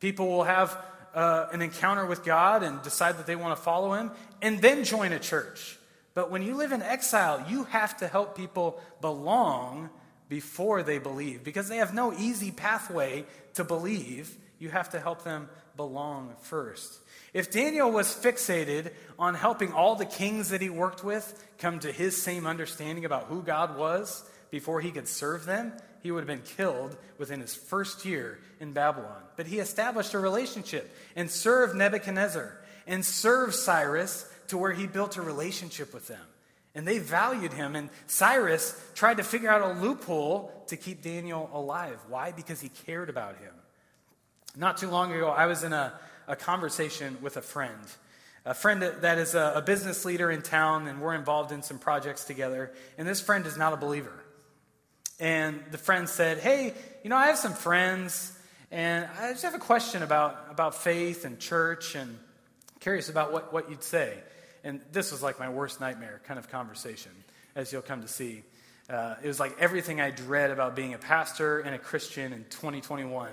People 0.00 0.28
will 0.28 0.44
have 0.44 0.76
uh, 1.14 1.46
an 1.52 1.62
encounter 1.62 2.06
with 2.06 2.24
God 2.24 2.62
and 2.62 2.80
decide 2.82 3.18
that 3.18 3.26
they 3.26 3.36
want 3.36 3.56
to 3.56 3.62
follow 3.62 3.92
Him 3.92 4.10
and 4.40 4.60
then 4.60 4.84
join 4.84 5.12
a 5.12 5.18
church. 5.18 5.78
But 6.14 6.30
when 6.30 6.42
you 6.42 6.54
live 6.54 6.72
in 6.72 6.82
exile, 6.82 7.44
you 7.48 7.64
have 7.64 7.96
to 7.98 8.08
help 8.08 8.36
people 8.36 8.80
belong 9.00 9.90
before 10.28 10.82
they 10.82 10.98
believe 10.98 11.44
because 11.44 11.68
they 11.68 11.78
have 11.78 11.94
no 11.94 12.12
easy 12.12 12.50
pathway 12.50 13.24
to 13.54 13.64
believe 13.64 14.36
you 14.58 14.68
have 14.70 14.90
to 14.90 15.00
help 15.00 15.24
them 15.24 15.48
belong 15.76 16.34
first. 16.42 17.00
If 17.32 17.50
Daniel 17.50 17.90
was 17.90 18.08
fixated 18.08 18.92
on 19.18 19.34
helping 19.34 19.72
all 19.72 19.94
the 19.94 20.04
kings 20.04 20.50
that 20.50 20.60
he 20.60 20.68
worked 20.68 21.02
with 21.02 21.46
come 21.58 21.78
to 21.80 21.92
his 21.92 22.20
same 22.20 22.46
understanding 22.46 23.04
about 23.04 23.24
who 23.24 23.42
God 23.42 23.76
was 23.76 24.22
before 24.50 24.80
he 24.80 24.90
could 24.90 25.08
serve 25.08 25.46
them, 25.46 25.72
he 26.02 26.10
would 26.10 26.20
have 26.20 26.26
been 26.26 26.56
killed 26.56 26.96
within 27.18 27.40
his 27.40 27.54
first 27.54 28.04
year 28.04 28.38
in 28.58 28.72
Babylon. 28.72 29.22
But 29.36 29.46
he 29.46 29.58
established 29.58 30.14
a 30.14 30.18
relationship 30.18 30.94
and 31.16 31.30
served 31.30 31.74
Nebuchadnezzar 31.74 32.58
and 32.86 33.04
served 33.04 33.54
Cyrus 33.54 34.30
to 34.48 34.58
where 34.58 34.72
he 34.72 34.86
built 34.86 35.16
a 35.16 35.22
relationship 35.22 35.94
with 35.94 36.08
them. 36.08 36.24
And 36.74 36.86
they 36.86 36.98
valued 36.98 37.52
him. 37.52 37.76
And 37.76 37.90
Cyrus 38.06 38.80
tried 38.94 39.16
to 39.16 39.24
figure 39.24 39.50
out 39.50 39.62
a 39.62 39.80
loophole 39.80 40.64
to 40.68 40.76
keep 40.76 41.02
Daniel 41.02 41.50
alive. 41.52 41.98
Why? 42.08 42.32
Because 42.32 42.60
he 42.60 42.68
cared 42.68 43.10
about 43.10 43.36
him. 43.38 43.52
Not 44.56 44.78
too 44.78 44.88
long 44.88 45.12
ago, 45.12 45.28
I 45.28 45.46
was 45.46 45.62
in 45.64 45.72
a, 45.72 45.92
a 46.26 46.36
conversation 46.36 47.18
with 47.20 47.36
a 47.36 47.42
friend, 47.42 47.80
a 48.44 48.54
friend 48.54 48.82
that 48.82 49.18
is 49.18 49.34
a, 49.34 49.52
a 49.56 49.62
business 49.62 50.04
leader 50.04 50.30
in 50.30 50.42
town, 50.42 50.86
and 50.86 51.00
we're 51.00 51.14
involved 51.14 51.52
in 51.52 51.62
some 51.62 51.78
projects 51.78 52.24
together. 52.24 52.72
And 52.98 53.06
this 53.06 53.20
friend 53.20 53.46
is 53.46 53.56
not 53.56 53.72
a 53.72 53.76
believer. 53.76 54.12
And 55.20 55.62
the 55.70 55.78
friend 55.78 56.08
said, 56.08 56.38
Hey, 56.38 56.74
you 57.04 57.10
know, 57.10 57.16
I 57.16 57.26
have 57.26 57.38
some 57.38 57.52
friends, 57.52 58.32
And 58.72 59.06
I 59.20 59.32
just 59.32 59.42
have 59.42 59.54
a 59.54 59.58
question 59.58 60.02
about, 60.02 60.46
about 60.50 60.74
faith 60.74 61.24
and 61.24 61.38
church 61.38 61.94
and 61.94 62.18
curious 62.80 63.08
about 63.08 63.32
what, 63.32 63.52
what 63.52 63.68
you'd 63.68 63.82
say. 63.82 64.16
And 64.64 64.80
this 64.92 65.12
was 65.12 65.22
like 65.22 65.38
my 65.38 65.48
worst 65.48 65.80
nightmare 65.80 66.20
kind 66.24 66.38
of 66.38 66.48
conversation, 66.50 67.12
as 67.54 67.72
you'll 67.72 67.82
come 67.82 68.02
to 68.02 68.08
see. 68.08 68.42
Uh, 68.88 69.14
it 69.22 69.28
was 69.28 69.38
like 69.38 69.56
everything 69.58 70.00
I 70.00 70.10
dread 70.10 70.50
about 70.50 70.74
being 70.74 70.94
a 70.94 70.98
pastor 70.98 71.60
and 71.60 71.74
a 71.74 71.78
Christian 71.78 72.32
in 72.32 72.44
2021. 72.50 73.30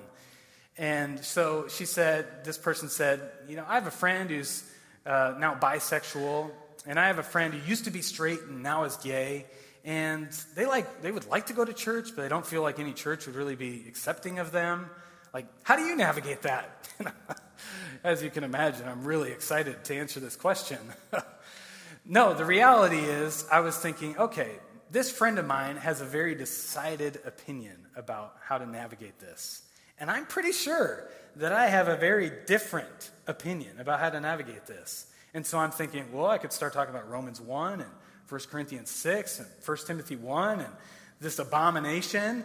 And 0.78 1.24
so 1.24 1.68
she 1.68 1.86
said, 1.86 2.44
this 2.44 2.58
person 2.58 2.90
said, 2.90 3.22
You 3.48 3.56
know, 3.56 3.66
I 3.68 3.76
have 3.76 3.88
a 3.88 3.92
friend 3.92 4.30
who's 4.30 4.64
uh, 5.06 5.36
now 5.40 5.56
bisexual, 5.56 6.52
and 6.86 7.00
I 7.00 7.08
have 7.08 7.18
a 7.18 7.24
friend 7.24 7.54
who 7.54 7.68
used 7.68 7.86
to 7.86 7.92
be 7.92 8.02
straight 8.02 8.42
and 8.42 8.62
now 8.62 8.84
is 8.84 8.96
gay. 8.98 9.46
And 9.88 10.30
they 10.54 10.66
like 10.66 11.02
they 11.02 11.14
would 11.14 11.28
like 11.28 11.46
to 11.46 11.54
go 11.54 11.64
to 11.64 11.72
church, 11.72 12.10
but 12.14 12.22
they 12.22 12.28
don't 12.28 12.46
feel 12.46 12.62
like 12.62 12.78
any 12.78 12.92
church 12.92 13.26
would 13.26 13.36
really 13.36 13.56
be 13.56 13.86
accepting 13.88 14.38
of 14.38 14.52
them. 14.52 14.90
Like, 15.34 15.46
how 15.64 15.78
do 15.78 15.84
you 15.84 15.96
navigate 15.96 16.42
that? 16.42 16.90
As 18.04 18.22
you 18.22 18.30
can 18.30 18.44
imagine, 18.44 18.86
I'm 18.86 19.06
really 19.06 19.32
excited 19.32 19.86
to 19.86 19.96
answer 19.96 20.20
this 20.20 20.36
question. 20.36 20.78
no, 22.06 22.34
the 22.34 22.44
reality 22.44 22.98
is, 23.00 23.46
I 23.50 23.62
was 23.62 23.78
thinking, 23.78 24.18
okay, 24.18 24.52
this 24.92 25.10
friend 25.10 25.40
of 25.40 25.46
mine 25.46 25.78
has 25.78 26.02
a 26.02 26.06
very 26.06 26.36
decided 26.36 27.22
opinion 27.26 27.78
about 27.96 28.36
how 28.44 28.58
to 28.58 28.66
navigate 28.66 29.20
this. 29.20 29.62
And 30.02 30.12
I'm 30.12 30.26
pretty 30.26 30.52
sure 30.52 31.08
that 31.38 31.54
I 31.54 31.68
have 31.68 31.88
a 31.88 31.96
very 31.96 32.32
different 32.46 33.12
opinion 33.26 33.80
about 33.80 34.02
how 34.02 34.10
to 34.10 34.20
navigate 34.20 34.66
this. 34.66 35.08
And 35.34 35.46
so 35.46 35.60
I'm 35.60 35.72
thinking, 35.72 36.12
well, 36.12 36.28
I 36.28 36.40
could 36.40 36.52
start 36.52 36.74
talking 36.74 36.94
about 36.94 37.10
Romans 37.10 37.40
1 37.40 37.82
and 37.82 37.92
1 38.30 38.42
Corinthians 38.52 38.90
6 38.90 39.40
and 39.40 39.48
1 39.66 39.78
Timothy 39.86 40.16
1 40.16 40.60
and 40.60 40.74
this 41.20 41.40
abomination. 41.40 42.44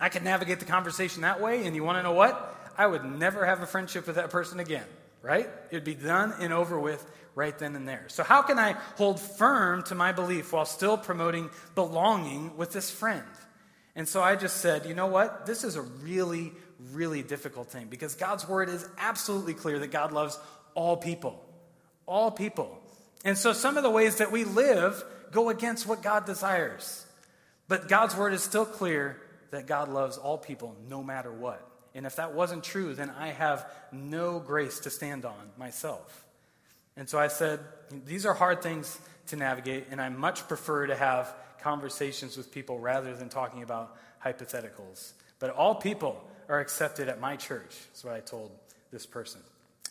I 0.00 0.08
could 0.08 0.22
navigate 0.22 0.60
the 0.60 0.64
conversation 0.64 1.22
that 1.22 1.40
way. 1.40 1.66
And 1.66 1.76
you 1.76 1.84
want 1.84 1.98
to 1.98 2.02
know 2.02 2.12
what? 2.12 2.56
I 2.76 2.86
would 2.86 3.04
never 3.04 3.44
have 3.44 3.60
a 3.60 3.66
friendship 3.66 4.06
with 4.06 4.16
that 4.16 4.30
person 4.30 4.60
again, 4.60 4.86
right? 5.22 5.48
It'd 5.70 5.84
be 5.84 5.94
done 5.94 6.32
and 6.40 6.52
over 6.52 6.78
with 6.78 7.04
right 7.34 7.56
then 7.58 7.76
and 7.76 7.86
there. 7.86 8.04
So, 8.08 8.22
how 8.22 8.42
can 8.42 8.58
I 8.58 8.72
hold 8.96 9.20
firm 9.20 9.82
to 9.84 9.94
my 9.94 10.12
belief 10.12 10.52
while 10.52 10.64
still 10.64 10.96
promoting 10.96 11.50
belonging 11.74 12.56
with 12.56 12.72
this 12.72 12.90
friend? 12.90 13.24
And 13.96 14.08
so 14.08 14.22
I 14.22 14.36
just 14.36 14.58
said, 14.58 14.86
you 14.86 14.94
know 14.94 15.08
what? 15.08 15.46
This 15.46 15.64
is 15.64 15.76
a 15.76 15.82
really, 15.82 16.52
really 16.92 17.22
difficult 17.22 17.68
thing 17.68 17.88
because 17.90 18.14
God's 18.14 18.48
word 18.48 18.68
is 18.68 18.88
absolutely 18.98 19.54
clear 19.54 19.78
that 19.80 19.90
God 19.90 20.12
loves 20.12 20.38
all 20.74 20.96
people. 20.96 21.44
All 22.06 22.30
people. 22.30 22.79
And 23.24 23.36
so 23.36 23.52
some 23.52 23.76
of 23.76 23.82
the 23.82 23.90
ways 23.90 24.16
that 24.16 24.32
we 24.32 24.44
live 24.44 25.02
go 25.30 25.48
against 25.48 25.86
what 25.86 26.02
God 26.02 26.26
desires. 26.26 27.06
But 27.68 27.88
God's 27.88 28.16
word 28.16 28.32
is 28.32 28.42
still 28.42 28.66
clear 28.66 29.20
that 29.50 29.66
God 29.66 29.88
loves 29.88 30.16
all 30.16 30.38
people 30.38 30.76
no 30.88 31.02
matter 31.02 31.30
what. 31.30 31.66
And 31.94 32.06
if 32.06 32.16
that 32.16 32.34
wasn't 32.34 32.64
true, 32.64 32.94
then 32.94 33.10
I 33.10 33.28
have 33.28 33.66
no 33.92 34.38
grace 34.38 34.80
to 34.80 34.90
stand 34.90 35.24
on 35.24 35.50
myself. 35.58 36.24
And 36.96 37.08
so 37.08 37.18
I 37.18 37.28
said, 37.28 37.60
these 38.06 38.26
are 38.26 38.34
hard 38.34 38.62
things 38.62 38.98
to 39.28 39.36
navigate, 39.36 39.86
and 39.90 40.00
I 40.00 40.08
much 40.08 40.46
prefer 40.48 40.86
to 40.86 40.96
have 40.96 41.32
conversations 41.62 42.36
with 42.36 42.52
people 42.52 42.78
rather 42.78 43.14
than 43.14 43.28
talking 43.28 43.62
about 43.62 43.96
hypotheticals. 44.24 45.12
But 45.38 45.50
all 45.50 45.74
people 45.74 46.22
are 46.48 46.60
accepted 46.60 47.08
at 47.08 47.20
my 47.20 47.36
church, 47.36 47.76
is 47.94 48.04
what 48.04 48.14
I 48.14 48.20
told 48.20 48.50
this 48.92 49.06
person. 49.06 49.40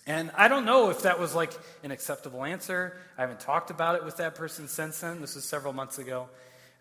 And 0.10 0.32
I 0.36 0.48
don't 0.48 0.66
know 0.66 0.90
if 0.90 1.04
that 1.04 1.20
was 1.20 1.36
like 1.36 1.54
an 1.84 1.92
acceptable 1.92 2.44
answer. 2.44 2.98
I 3.16 3.22
haven't 3.22 3.42
talked 3.42 3.70
about 3.70 3.94
it 3.94 4.04
with 4.04 4.18
that 4.18 4.34
person 4.34 4.68
since 4.68 5.00
then. 5.02 5.22
This 5.22 5.36
was 5.36 5.46
several 5.46 5.72
months 5.72 6.00
ago. 6.00 6.30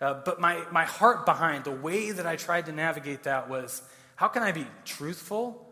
Uh, 0.00 0.14
but 0.24 0.40
my, 0.40 0.64
my 0.72 0.86
heart 0.86 1.26
behind 1.26 1.64
the 1.64 1.70
way 1.70 2.10
that 2.10 2.26
I 2.26 2.36
tried 2.36 2.64
to 2.66 2.72
navigate 2.72 3.24
that 3.24 3.50
was 3.50 3.82
how 4.16 4.28
can 4.28 4.42
I 4.42 4.52
be 4.52 4.66
truthful 4.86 5.62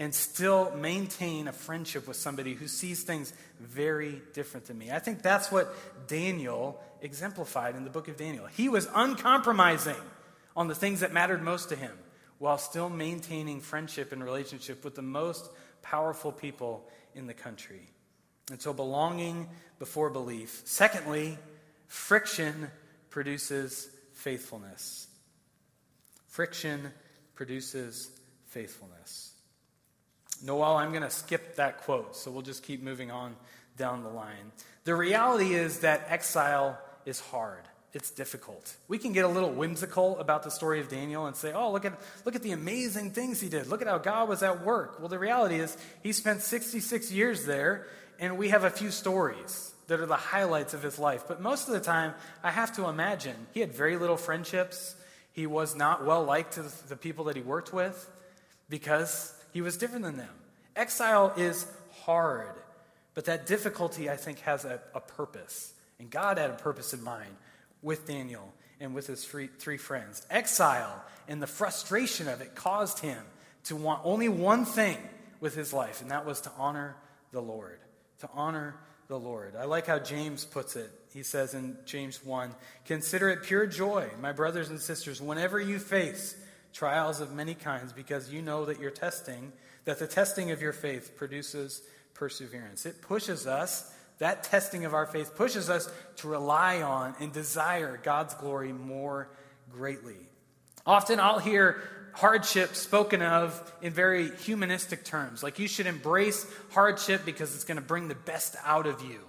and 0.00 0.12
still 0.12 0.74
maintain 0.74 1.46
a 1.46 1.52
friendship 1.52 2.08
with 2.08 2.16
somebody 2.16 2.54
who 2.54 2.66
sees 2.66 3.04
things 3.04 3.32
very 3.60 4.20
different 4.34 4.66
than 4.66 4.76
me? 4.76 4.90
I 4.90 4.98
think 4.98 5.22
that's 5.22 5.52
what 5.52 5.72
Daniel 6.08 6.82
exemplified 7.02 7.76
in 7.76 7.84
the 7.84 7.90
book 7.90 8.08
of 8.08 8.16
Daniel. 8.16 8.46
He 8.46 8.68
was 8.68 8.88
uncompromising 8.92 9.94
on 10.56 10.66
the 10.66 10.74
things 10.74 11.00
that 11.00 11.12
mattered 11.12 11.40
most 11.40 11.68
to 11.68 11.76
him 11.76 11.92
while 12.38 12.58
still 12.58 12.88
maintaining 12.88 13.60
friendship 13.60 14.10
and 14.10 14.24
relationship 14.24 14.84
with 14.84 14.96
the 14.96 15.02
most 15.02 15.48
powerful 15.90 16.32
people 16.32 16.88
in 17.14 17.26
the 17.26 17.34
country. 17.34 17.88
And 18.50 18.60
so, 18.60 18.72
belonging 18.72 19.48
before 19.78 20.10
belief. 20.10 20.62
Secondly, 20.64 21.38
friction 21.88 22.70
produces 23.10 23.88
faithfulness. 24.12 25.08
Friction 26.28 26.92
produces 27.34 28.10
faithfulness. 28.46 29.32
Noel, 30.44 30.76
I'm 30.76 30.90
going 30.90 31.02
to 31.02 31.10
skip 31.10 31.56
that 31.56 31.78
quote, 31.78 32.14
so 32.14 32.30
we'll 32.30 32.42
just 32.42 32.62
keep 32.62 32.82
moving 32.82 33.10
on 33.10 33.34
down 33.76 34.02
the 34.02 34.10
line. 34.10 34.52
The 34.84 34.94
reality 34.94 35.54
is 35.54 35.80
that 35.80 36.06
exile 36.08 36.78
is 37.04 37.20
hard. 37.20 37.62
It's 37.96 38.10
difficult. 38.10 38.76
We 38.88 38.98
can 38.98 39.14
get 39.14 39.24
a 39.24 39.28
little 39.28 39.50
whimsical 39.50 40.18
about 40.18 40.42
the 40.42 40.50
story 40.50 40.80
of 40.80 40.90
Daniel 40.90 41.24
and 41.24 41.34
say, 41.34 41.54
oh, 41.54 41.72
look 41.72 41.86
at, 41.86 41.98
look 42.26 42.34
at 42.34 42.42
the 42.42 42.50
amazing 42.50 43.12
things 43.12 43.40
he 43.40 43.48
did. 43.48 43.68
Look 43.68 43.80
at 43.80 43.88
how 43.88 43.96
God 43.96 44.28
was 44.28 44.42
at 44.42 44.62
work. 44.62 44.98
Well, 44.98 45.08
the 45.08 45.18
reality 45.18 45.54
is, 45.54 45.74
he 46.02 46.12
spent 46.12 46.42
66 46.42 47.10
years 47.10 47.46
there, 47.46 47.86
and 48.18 48.36
we 48.36 48.50
have 48.50 48.64
a 48.64 48.70
few 48.70 48.90
stories 48.90 49.72
that 49.86 49.98
are 49.98 50.04
the 50.04 50.14
highlights 50.14 50.74
of 50.74 50.82
his 50.82 50.98
life. 50.98 51.24
But 51.26 51.40
most 51.40 51.68
of 51.68 51.72
the 51.72 51.80
time, 51.80 52.12
I 52.44 52.50
have 52.50 52.76
to 52.76 52.86
imagine 52.86 53.34
he 53.54 53.60
had 53.60 53.72
very 53.72 53.96
little 53.96 54.18
friendships. 54.18 54.94
He 55.32 55.46
was 55.46 55.74
not 55.74 56.04
well 56.04 56.22
liked 56.22 56.52
to 56.54 56.64
the 56.88 56.96
people 56.96 57.24
that 57.24 57.36
he 57.36 57.40
worked 57.40 57.72
with 57.72 58.10
because 58.68 59.32
he 59.54 59.62
was 59.62 59.78
different 59.78 60.04
than 60.04 60.18
them. 60.18 60.34
Exile 60.76 61.32
is 61.38 61.66
hard, 62.02 62.56
but 63.14 63.24
that 63.24 63.46
difficulty, 63.46 64.10
I 64.10 64.16
think, 64.16 64.40
has 64.40 64.66
a, 64.66 64.82
a 64.94 65.00
purpose. 65.00 65.72
And 65.98 66.10
God 66.10 66.36
had 66.36 66.50
a 66.50 66.56
purpose 66.56 66.92
in 66.92 67.02
mind 67.02 67.34
with 67.82 68.06
Daniel 68.06 68.52
and 68.80 68.94
with 68.94 69.06
his 69.06 69.24
three, 69.24 69.48
three 69.58 69.76
friends. 69.76 70.26
Exile 70.30 71.04
and 71.28 71.42
the 71.42 71.46
frustration 71.46 72.28
of 72.28 72.40
it 72.40 72.54
caused 72.54 73.00
him 73.00 73.22
to 73.64 73.76
want 73.76 74.00
only 74.04 74.28
one 74.28 74.64
thing 74.64 74.98
with 75.40 75.54
his 75.54 75.72
life, 75.72 76.00
and 76.00 76.10
that 76.10 76.24
was 76.24 76.40
to 76.42 76.50
honor 76.56 76.96
the 77.32 77.42
Lord. 77.42 77.78
To 78.20 78.28
honor 78.32 78.76
the 79.08 79.18
Lord. 79.18 79.54
I 79.56 79.64
like 79.64 79.86
how 79.86 79.98
James 79.98 80.44
puts 80.44 80.76
it. 80.76 80.90
He 81.12 81.22
says 81.22 81.54
in 81.54 81.76
James 81.84 82.24
1 82.24 82.54
Consider 82.84 83.30
it 83.30 83.42
pure 83.42 83.66
joy, 83.66 84.08
my 84.20 84.32
brothers 84.32 84.70
and 84.70 84.80
sisters, 84.80 85.20
whenever 85.20 85.60
you 85.60 85.78
face 85.78 86.36
trials 86.72 87.20
of 87.20 87.32
many 87.32 87.54
kinds, 87.54 87.92
because 87.92 88.32
you 88.32 88.42
know 88.42 88.66
that 88.66 88.80
your 88.80 88.90
testing, 88.90 89.52
that 89.84 89.98
the 89.98 90.06
testing 90.06 90.50
of 90.50 90.60
your 90.60 90.72
faith 90.72 91.16
produces 91.16 91.82
perseverance. 92.14 92.84
It 92.84 93.00
pushes 93.00 93.46
us, 93.46 93.94
that 94.18 94.44
testing 94.44 94.84
of 94.84 94.94
our 94.94 95.06
faith 95.06 95.36
pushes 95.36 95.68
us 95.68 95.90
to 96.16 96.28
rely 96.28 96.82
on 96.82 97.14
and 97.20 97.32
desire 97.32 98.00
God's 98.02 98.34
glory 98.34 98.72
more 98.72 99.28
greatly. 99.70 100.16
Often 100.86 101.20
I'll 101.20 101.38
hear 101.38 101.82
hardship 102.12 102.74
spoken 102.74 103.20
of 103.20 103.72
in 103.82 103.92
very 103.92 104.34
humanistic 104.36 105.04
terms. 105.04 105.42
Like 105.42 105.58
you 105.58 105.68
should 105.68 105.86
embrace 105.86 106.46
hardship 106.70 107.26
because 107.26 107.54
it's 107.54 107.64
going 107.64 107.76
to 107.76 107.82
bring 107.82 108.08
the 108.08 108.14
best 108.14 108.56
out 108.64 108.86
of 108.86 109.02
you. 109.02 109.20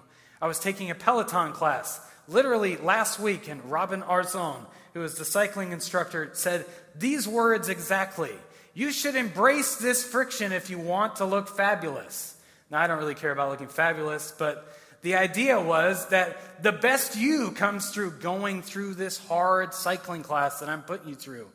I 0.41 0.47
was 0.47 0.59
taking 0.59 0.89
a 0.89 0.95
Peloton 0.95 1.51
class 1.51 1.99
literally 2.27 2.77
last 2.77 3.19
week, 3.19 3.47
and 3.47 3.63
Robin 3.71 4.03
Arzon, 4.03 4.65
who 4.93 5.03
is 5.03 5.15
the 5.15 5.25
cycling 5.25 5.71
instructor, 5.71 6.29
said 6.33 6.65
these 6.95 7.27
words 7.27 7.69
exactly. 7.69 8.31
You 8.73 8.91
should 8.91 9.15
embrace 9.15 9.77
this 9.77 10.03
friction 10.03 10.51
if 10.51 10.69
you 10.69 10.77
want 10.77 11.17
to 11.17 11.25
look 11.25 11.49
fabulous. 11.49 12.36
Now, 12.69 12.81
I 12.81 12.87
don't 12.87 12.97
really 12.97 13.15
care 13.15 13.31
about 13.31 13.49
looking 13.49 13.67
fabulous, 13.67 14.33
but 14.37 14.67
the 15.01 15.15
idea 15.15 15.59
was 15.59 16.07
that 16.09 16.63
the 16.63 16.71
best 16.71 17.17
you 17.17 17.51
comes 17.51 17.91
through 17.91 18.11
going 18.19 18.61
through 18.61 18.95
this 18.95 19.17
hard 19.17 19.73
cycling 19.73 20.23
class 20.23 20.59
that 20.59 20.69
I'm 20.69 20.81
putting 20.81 21.09
you 21.09 21.15
through. 21.15 21.47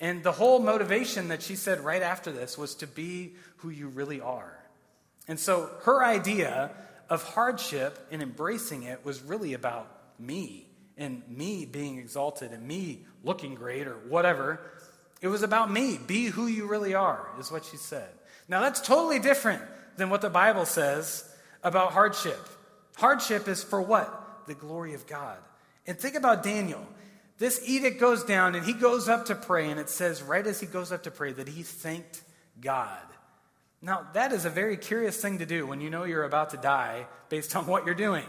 And 0.00 0.22
the 0.22 0.32
whole 0.32 0.58
motivation 0.58 1.28
that 1.28 1.42
she 1.42 1.56
said 1.56 1.80
right 1.80 2.02
after 2.02 2.32
this 2.32 2.58
was 2.58 2.74
to 2.76 2.86
be 2.86 3.34
who 3.58 3.70
you 3.70 3.88
really 3.88 4.20
are. 4.20 4.58
And 5.28 5.38
so 5.38 5.70
her 5.82 6.04
idea 6.04 6.70
of 7.08 7.22
hardship 7.22 7.98
and 8.10 8.22
embracing 8.22 8.82
it 8.84 9.04
was 9.04 9.22
really 9.22 9.54
about 9.54 9.90
me 10.18 10.66
and 10.96 11.22
me 11.28 11.64
being 11.66 11.98
exalted 11.98 12.52
and 12.52 12.66
me 12.66 13.04
looking 13.24 13.54
great 13.54 13.86
or 13.86 13.94
whatever. 14.08 14.60
It 15.20 15.28
was 15.28 15.42
about 15.42 15.70
me. 15.70 15.98
Be 16.06 16.26
who 16.26 16.46
you 16.46 16.66
really 16.66 16.94
are, 16.94 17.28
is 17.38 17.50
what 17.50 17.64
she 17.64 17.76
said. 17.76 18.08
Now, 18.48 18.60
that's 18.60 18.80
totally 18.80 19.18
different 19.18 19.62
than 20.00 20.10
what 20.10 20.22
the 20.22 20.30
Bible 20.30 20.64
says 20.64 21.24
about 21.62 21.92
hardship. 21.92 22.40
Hardship 22.96 23.46
is 23.46 23.62
for 23.62 23.80
what? 23.80 24.46
The 24.46 24.54
glory 24.54 24.94
of 24.94 25.06
God. 25.06 25.36
And 25.86 25.98
think 25.98 26.14
about 26.14 26.42
Daniel. 26.42 26.84
This 27.38 27.60
edict 27.68 28.00
goes 28.00 28.24
down, 28.24 28.54
and 28.54 28.64
he 28.64 28.72
goes 28.72 29.08
up 29.08 29.26
to 29.26 29.34
pray, 29.34 29.70
and 29.70 29.78
it 29.78 29.88
says, 29.88 30.22
right 30.22 30.46
as 30.46 30.58
he 30.58 30.66
goes 30.66 30.90
up 30.90 31.04
to 31.04 31.10
pray, 31.10 31.32
that 31.32 31.48
he 31.48 31.62
thanked 31.62 32.22
God. 32.60 32.98
Now, 33.82 34.06
that 34.14 34.32
is 34.32 34.44
a 34.44 34.50
very 34.50 34.76
curious 34.76 35.20
thing 35.20 35.38
to 35.38 35.46
do 35.46 35.66
when 35.66 35.80
you 35.80 35.90
know 35.90 36.04
you're 36.04 36.24
about 36.24 36.50
to 36.50 36.56
die 36.56 37.06
based 37.28 37.54
on 37.54 37.66
what 37.66 37.86
you're 37.86 37.94
doing, 37.94 38.26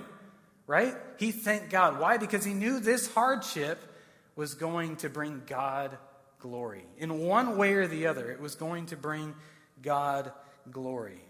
right? 0.68 0.96
He 1.18 1.32
thanked 1.32 1.70
God. 1.70 2.00
Why? 2.00 2.18
Because 2.18 2.46
he 2.46 2.54
knew 2.54 2.80
this 2.80 3.14
hardship 3.14 3.80
was 4.36 4.54
going 4.54 4.98
to 4.98 5.10
bring 5.10 5.42
God 5.46 5.98
glory. 6.40 6.84
In 6.98 7.20
one 7.20 7.58
way 7.58 7.74
or 7.74 7.88
the 7.88 8.08
other, 8.08 8.32
it 8.32 8.40
was 8.40 8.56
going 8.56 8.88
to 8.88 8.98
bring 8.98 9.36
God 9.82 10.32
glory. 10.70 11.22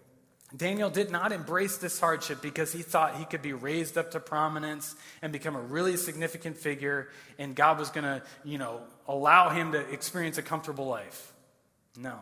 Daniel 0.56 0.90
did 0.90 1.12
not 1.12 1.32
embrace 1.32 1.78
this 1.78 2.00
hardship 2.00 2.42
because 2.42 2.74
he 2.74 2.82
thought 2.82 3.16
he 3.16 3.26
could 3.26 3.42
be 3.42 3.54
raised 3.54 3.98
up 3.98 4.12
to 4.12 4.20
prominence 4.20 4.96
and 5.22 5.32
become 5.32 5.56
a 5.56 5.62
really 5.62 5.96
significant 5.96 6.58
figure, 6.58 7.10
and 7.40 7.56
God 7.56 7.80
was 7.80 7.90
going 7.90 8.04
to, 8.04 8.22
you 8.44 8.58
know, 8.58 8.82
allow 9.08 9.50
him 9.50 9.72
to 9.72 9.80
experience 9.92 10.38
a 10.38 10.42
comfortable 10.42 10.88
life. 10.88 11.32
No. 11.98 12.20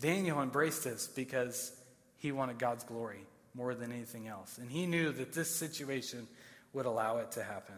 Daniel 0.00 0.42
embraced 0.42 0.84
this 0.84 1.06
because 1.06 1.72
he 2.18 2.30
wanted 2.30 2.58
God's 2.58 2.84
glory 2.84 3.20
more 3.54 3.74
than 3.74 3.90
anything 3.90 4.28
else. 4.28 4.58
And 4.58 4.70
he 4.70 4.86
knew 4.86 5.10
that 5.12 5.32
this 5.32 5.50
situation 5.50 6.26
would 6.74 6.84
allow 6.84 7.18
it 7.18 7.32
to 7.32 7.42
happen. 7.42 7.76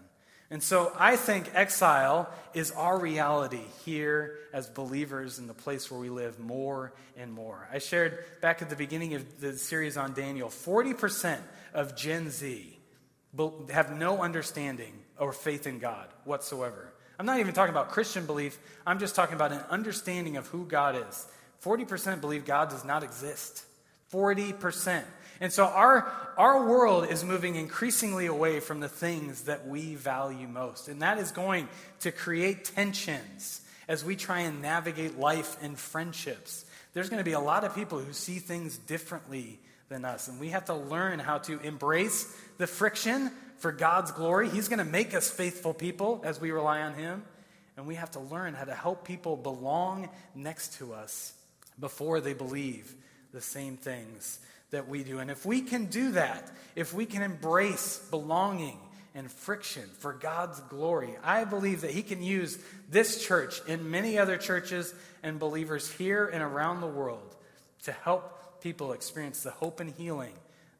And 0.50 0.62
so 0.62 0.92
I 0.98 1.16
think 1.16 1.50
exile 1.54 2.30
is 2.54 2.70
our 2.70 2.98
reality 2.98 3.60
here 3.84 4.38
as 4.52 4.66
believers 4.66 5.38
in 5.38 5.46
the 5.46 5.54
place 5.54 5.90
where 5.90 6.00
we 6.00 6.08
live 6.08 6.38
more 6.38 6.94
and 7.18 7.32
more. 7.32 7.68
I 7.70 7.78
shared 7.78 8.24
back 8.40 8.62
at 8.62 8.70
the 8.70 8.76
beginning 8.76 9.14
of 9.14 9.40
the 9.40 9.52
series 9.58 9.98
on 9.98 10.14
Daniel 10.14 10.48
40% 10.48 11.38
of 11.74 11.94
Gen 11.96 12.30
Z 12.30 12.78
have 13.70 13.96
no 13.96 14.22
understanding 14.22 14.92
or 15.18 15.32
faith 15.32 15.66
in 15.66 15.78
God 15.78 16.08
whatsoever. 16.24 16.92
I'm 17.18 17.26
not 17.26 17.40
even 17.40 17.52
talking 17.52 17.74
about 17.74 17.90
Christian 17.90 18.24
belief, 18.24 18.58
I'm 18.86 18.98
just 18.98 19.14
talking 19.14 19.34
about 19.34 19.52
an 19.52 19.60
understanding 19.68 20.36
of 20.36 20.46
who 20.46 20.64
God 20.64 20.96
is. 21.08 21.26
40% 21.62 22.20
believe 22.20 22.46
God 22.46 22.70
does 22.70 22.84
not 22.84 23.02
exist. 23.02 23.64
40%. 24.12 25.04
And 25.40 25.52
so 25.52 25.64
our, 25.64 26.10
our 26.36 26.66
world 26.66 27.08
is 27.08 27.24
moving 27.24 27.54
increasingly 27.54 28.26
away 28.26 28.60
from 28.60 28.80
the 28.80 28.88
things 28.88 29.42
that 29.42 29.66
we 29.66 29.94
value 29.94 30.48
most. 30.48 30.88
And 30.88 31.02
that 31.02 31.18
is 31.18 31.30
going 31.30 31.68
to 32.00 32.10
create 32.10 32.64
tensions 32.64 33.60
as 33.86 34.04
we 34.04 34.16
try 34.16 34.40
and 34.40 34.60
navigate 34.60 35.18
life 35.18 35.56
and 35.62 35.78
friendships. 35.78 36.64
There's 36.92 37.08
going 37.08 37.20
to 37.20 37.24
be 37.24 37.32
a 37.32 37.40
lot 37.40 37.64
of 37.64 37.74
people 37.74 37.98
who 37.98 38.12
see 38.12 38.38
things 38.38 38.76
differently 38.76 39.60
than 39.88 40.04
us. 40.04 40.28
And 40.28 40.40
we 40.40 40.48
have 40.48 40.66
to 40.66 40.74
learn 40.74 41.18
how 41.18 41.38
to 41.38 41.60
embrace 41.60 42.36
the 42.58 42.66
friction 42.66 43.30
for 43.58 43.72
God's 43.72 44.10
glory. 44.10 44.48
He's 44.48 44.68
going 44.68 44.78
to 44.80 44.84
make 44.84 45.14
us 45.14 45.30
faithful 45.30 45.72
people 45.72 46.20
as 46.24 46.40
we 46.40 46.50
rely 46.50 46.82
on 46.82 46.94
Him. 46.94 47.22
And 47.76 47.86
we 47.86 47.94
have 47.94 48.10
to 48.12 48.20
learn 48.20 48.54
how 48.54 48.64
to 48.64 48.74
help 48.74 49.04
people 49.04 49.36
belong 49.36 50.08
next 50.34 50.78
to 50.78 50.92
us 50.92 51.32
before 51.78 52.20
they 52.20 52.34
believe 52.34 52.92
the 53.32 53.40
same 53.40 53.76
things 53.76 54.40
that 54.70 54.88
we 54.88 55.02
do. 55.02 55.18
And 55.18 55.30
if 55.30 55.46
we 55.46 55.62
can 55.62 55.86
do 55.86 56.12
that, 56.12 56.50
if 56.76 56.92
we 56.92 57.06
can 57.06 57.22
embrace 57.22 57.98
belonging 58.10 58.78
and 59.14 59.30
friction 59.30 59.88
for 59.98 60.12
God's 60.12 60.60
glory, 60.60 61.16
I 61.24 61.44
believe 61.44 61.80
that 61.80 61.90
He 61.90 62.02
can 62.02 62.22
use 62.22 62.58
this 62.88 63.24
church 63.24 63.60
and 63.68 63.90
many 63.90 64.18
other 64.18 64.36
churches 64.36 64.94
and 65.22 65.38
believers 65.38 65.90
here 65.90 66.26
and 66.26 66.42
around 66.42 66.80
the 66.80 66.86
world 66.86 67.36
to 67.84 67.92
help 67.92 68.60
people 68.60 68.92
experience 68.92 69.42
the 69.42 69.50
hope 69.50 69.80
and 69.80 69.90
healing 69.90 70.34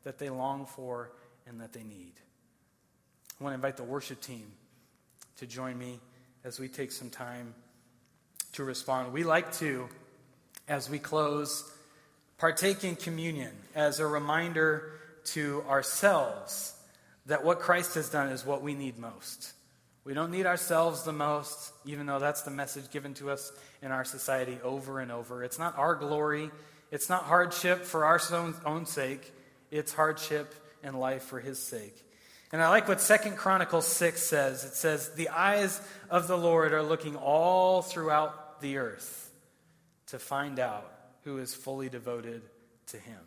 that 0.04 0.18
they 0.18 0.30
long 0.30 0.66
for 0.66 1.10
and 1.46 1.60
that 1.60 1.72
they 1.72 1.82
need. 1.82 2.12
I 3.40 3.44
want 3.44 3.52
to 3.52 3.56
invite 3.56 3.76
the 3.76 3.84
worship 3.84 4.20
team 4.20 4.46
to 5.38 5.46
join 5.46 5.78
me 5.78 6.00
as 6.44 6.58
we 6.58 6.68
take 6.68 6.92
some 6.92 7.10
time 7.10 7.54
to 8.52 8.64
respond. 8.64 9.12
We 9.12 9.24
like 9.24 9.52
to, 9.58 9.88
as 10.66 10.90
we 10.90 10.98
close, 10.98 11.70
partake 12.38 12.84
in 12.84 12.96
communion 12.96 13.52
as 13.74 14.00
a 14.00 14.06
reminder 14.06 14.92
to 15.24 15.62
ourselves 15.68 16.74
that 17.26 17.44
what 17.44 17.60
Christ 17.60 17.94
has 17.96 18.08
done 18.08 18.28
is 18.28 18.46
what 18.46 18.62
we 18.62 18.74
need 18.74 18.98
most. 18.98 19.52
We 20.04 20.14
don't 20.14 20.30
need 20.30 20.46
ourselves 20.46 21.02
the 21.02 21.12
most, 21.12 21.72
even 21.84 22.06
though 22.06 22.18
that's 22.18 22.42
the 22.42 22.50
message 22.50 22.90
given 22.90 23.12
to 23.14 23.30
us 23.30 23.52
in 23.82 23.90
our 23.90 24.04
society 24.04 24.58
over 24.62 25.00
and 25.00 25.12
over. 25.12 25.44
It's 25.44 25.58
not 25.58 25.76
our 25.76 25.94
glory, 25.94 26.50
it's 26.90 27.10
not 27.10 27.24
hardship 27.24 27.84
for 27.84 28.06
our 28.06 28.18
own, 28.64 28.86
sake, 28.86 29.32
it's 29.70 29.92
hardship 29.92 30.54
and 30.82 30.98
life 30.98 31.24
for 31.24 31.40
his 31.40 31.58
sake. 31.58 31.94
And 32.50 32.62
I 32.62 32.70
like 32.70 32.88
what 32.88 33.02
Second 33.02 33.36
Chronicles 33.36 33.86
6 33.86 34.22
says. 34.22 34.64
It 34.64 34.74
says, 34.74 35.10
The 35.10 35.28
eyes 35.28 35.78
of 36.08 36.28
the 36.28 36.38
Lord 36.38 36.72
are 36.72 36.82
looking 36.82 37.16
all 37.16 37.82
throughout 37.82 38.62
the 38.62 38.78
earth 38.78 39.30
to 40.06 40.18
find 40.18 40.58
out 40.58 40.90
who 41.28 41.36
is 41.36 41.54
fully 41.54 41.90
devoted 41.90 42.40
to 42.86 42.96
him. 42.96 43.20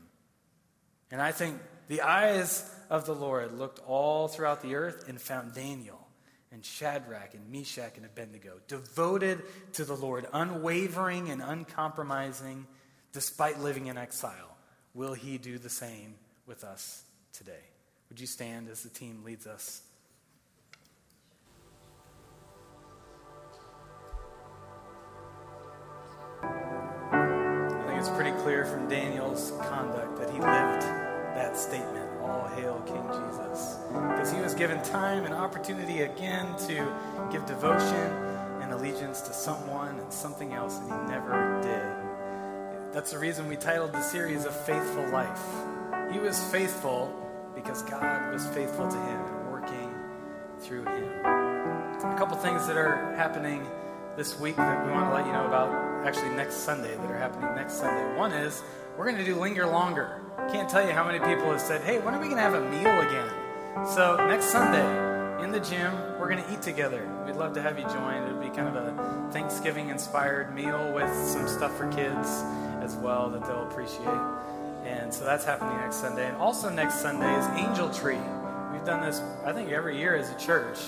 And 1.11 1.21
I 1.21 1.31
think 1.31 1.59
the 1.87 2.01
eyes 2.01 2.67
of 2.89 3.05
the 3.05 3.13
Lord 3.13 3.59
looked 3.59 3.79
all 3.85 4.27
throughout 4.27 4.63
the 4.63 4.73
earth 4.73 5.07
and 5.07 5.21
found 5.21 5.53
Daniel 5.53 6.07
and 6.51 6.65
Shadrach 6.65 7.35
and 7.35 7.51
Meshach 7.51 7.95
and 7.97 8.05
Abednego, 8.05 8.53
devoted 8.67 9.43
to 9.73 9.85
the 9.85 9.95
Lord, 9.95 10.25
unwavering 10.33 11.29
and 11.29 11.43
uncompromising 11.43 12.65
despite 13.13 13.59
living 13.59 13.85
in 13.85 13.99
exile. 13.99 14.57
Will 14.95 15.13
he 15.13 15.37
do 15.37 15.59
the 15.59 15.69
same 15.69 16.15
with 16.47 16.63
us 16.63 17.03
today? 17.33 17.65
Would 18.09 18.19
you 18.19 18.27
stand 18.27 18.67
as 18.67 18.81
the 18.81 18.89
team 18.89 19.21
leads 19.23 19.45
us? 19.45 19.83
It's 28.01 28.09
pretty 28.09 28.31
clear 28.41 28.65
from 28.65 28.89
Daniel's 28.89 29.53
conduct 29.61 30.17
that 30.17 30.27
he 30.31 30.39
lived 30.39 30.81
that 31.35 31.55
statement 31.55 32.09
All 32.23 32.47
hail 32.55 32.81
King 32.87 33.03
Jesus. 33.09 33.77
Because 33.89 34.31
he 34.31 34.41
was 34.41 34.55
given 34.55 34.81
time 34.81 35.23
and 35.25 35.35
opportunity 35.35 36.01
again 36.01 36.47
to 36.65 36.91
give 37.31 37.45
devotion 37.45 38.11
and 38.59 38.73
allegiance 38.73 39.21
to 39.21 39.33
someone 39.33 39.99
and 39.99 40.11
something 40.11 40.51
else, 40.51 40.79
and 40.79 40.91
he 40.91 41.13
never 41.13 41.61
did. 41.61 42.91
That's 42.91 43.11
the 43.11 43.19
reason 43.19 43.47
we 43.47 43.55
titled 43.55 43.91
the 43.91 44.01
series 44.01 44.45
A 44.45 44.51
Faithful 44.51 45.07
Life. 45.09 45.45
He 46.11 46.17
was 46.17 46.43
faithful 46.45 47.15
because 47.53 47.83
God 47.83 48.33
was 48.33 48.47
faithful 48.47 48.89
to 48.89 48.97
him 48.97 49.21
and 49.21 49.51
working 49.51 49.93
through 50.59 50.85
him. 50.85 51.07
A 51.23 52.15
couple 52.17 52.35
things 52.37 52.65
that 52.65 52.77
are 52.77 53.13
happening 53.15 53.63
this 54.17 54.39
week 54.39 54.55
that 54.55 54.87
we 54.87 54.91
want 54.91 55.11
to 55.11 55.13
let 55.13 55.27
you 55.27 55.33
know 55.33 55.45
about 55.45 55.90
actually 56.05 56.29
next 56.29 56.55
Sunday 56.55 56.95
that 56.95 57.11
are 57.11 57.17
happening 57.17 57.53
next 57.55 57.75
Sunday. 57.75 58.17
One 58.17 58.31
is 58.31 58.63
we're 58.97 59.05
going 59.05 59.17
to 59.17 59.25
do 59.25 59.35
Linger 59.35 59.67
Longer. 59.67 60.21
Can't 60.51 60.69
tell 60.69 60.85
you 60.85 60.93
how 60.93 61.05
many 61.05 61.19
people 61.19 61.51
have 61.51 61.61
said, 61.61 61.81
hey, 61.81 61.99
when 61.99 62.13
are 62.13 62.19
we 62.19 62.25
going 62.25 62.37
to 62.37 62.41
have 62.41 62.55
a 62.55 62.69
meal 62.69 62.99
again? 63.07 63.29
So 63.87 64.17
next 64.27 64.45
Sunday 64.45 65.43
in 65.43 65.51
the 65.51 65.59
gym, 65.59 65.93
we're 66.19 66.29
going 66.29 66.43
to 66.43 66.53
eat 66.53 66.61
together. 66.61 67.07
We'd 67.25 67.35
love 67.35 67.53
to 67.53 67.61
have 67.61 67.77
you 67.77 67.85
join. 67.85 68.23
It'll 68.23 68.41
be 68.41 68.49
kind 68.49 68.67
of 68.67 68.75
a 68.75 69.29
Thanksgiving 69.31 69.89
inspired 69.89 70.53
meal 70.55 70.91
with 70.93 71.13
some 71.13 71.47
stuff 71.47 71.75
for 71.77 71.87
kids 71.91 72.43
as 72.81 72.95
well 72.95 73.29
that 73.29 73.45
they'll 73.45 73.67
appreciate. 73.67 74.07
And 74.83 75.13
so 75.13 75.23
that's 75.23 75.45
happening 75.45 75.77
next 75.77 75.97
Sunday. 75.97 76.27
And 76.27 76.37
also 76.37 76.69
next 76.69 76.95
Sunday 76.95 77.31
is 77.37 77.45
Angel 77.49 77.89
Tree. 77.91 78.19
We've 78.71 78.85
done 78.85 79.01
this, 79.01 79.21
I 79.45 79.53
think, 79.53 79.69
every 79.69 79.97
year 79.97 80.15
as 80.15 80.31
a 80.31 80.37
church 80.37 80.79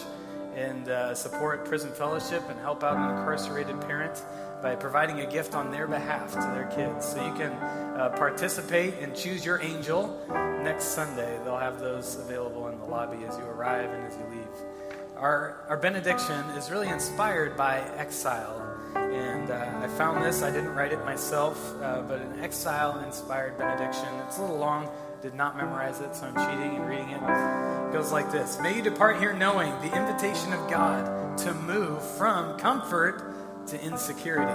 and 0.56 0.90
uh, 0.90 1.16
support 1.16 1.66
Prison 1.66 1.92
Fellowship 1.92 2.44
and 2.50 2.60
help 2.60 2.84
out 2.84 2.98
an 2.98 3.18
incarcerated 3.18 3.80
parent 3.82 4.24
by 4.64 4.76
providing 4.76 5.20
a 5.20 5.26
gift 5.26 5.56
on 5.56 5.70
their 5.72 5.88
behalf 5.88 6.32
to 6.32 6.40
their 6.40 6.72
kids. 6.74 7.06
So 7.06 7.24
you 7.24 7.34
can 7.34 7.52
uh, 7.52 8.16
participate 8.18 8.94
and 9.02 9.14
choose 9.14 9.46
your 9.46 9.62
angel 9.62 10.18
next 10.64 10.86
Sunday. 10.86 11.38
They'll 11.44 11.58
have 11.58 11.82
those 11.82 12.16
available 12.16 12.70
in 12.70 12.80
the 12.80 12.86
lobby 12.86 13.26
as 13.26 13.38
you 13.38 13.44
arrive 13.44 13.92
and 13.92 14.08
as 14.08 14.18
you 14.18 14.26
leave. 14.32 14.48
Our, 15.18 15.66
our 15.68 15.76
benediction 15.78 16.40
is 16.58 16.72
really 16.72 16.88
inspired 16.88 17.58
by 17.58 17.82
exile. 17.98 18.62
And 18.96 19.52
uh, 19.52 19.82
I 19.84 19.88
found 19.90 20.24
this, 20.24 20.42
I 20.42 20.50
didn't 20.50 20.74
write 20.74 20.94
it 20.94 21.04
myself, 21.04 21.76
uh, 21.82 22.02
but 22.02 22.22
an 22.22 22.40
exile 22.40 23.00
inspired 23.00 23.58
benediction. 23.58 24.08
It's 24.26 24.38
a 24.38 24.42
little 24.42 24.58
long, 24.58 24.90
did 25.22 25.36
not 25.36 25.58
memorize 25.58 26.00
it, 26.00 26.16
so 26.16 26.26
I'm 26.26 26.36
cheating 26.36 26.78
and 26.78 26.88
reading 26.88 27.10
it. 27.10 27.22
It 27.22 27.94
goes 27.94 28.14
like 28.14 28.32
this 28.32 28.60
May 28.62 28.78
you 28.78 28.82
depart 28.82 29.20
here 29.20 29.34
knowing 29.34 29.72
the 29.82 29.96
invitation 29.96 30.54
of 30.54 30.70
God 30.70 31.38
to 31.40 31.54
move 31.54 32.02
from 32.18 32.58
comfort 32.58 33.33
to 33.68 33.82
insecurity, 33.82 34.52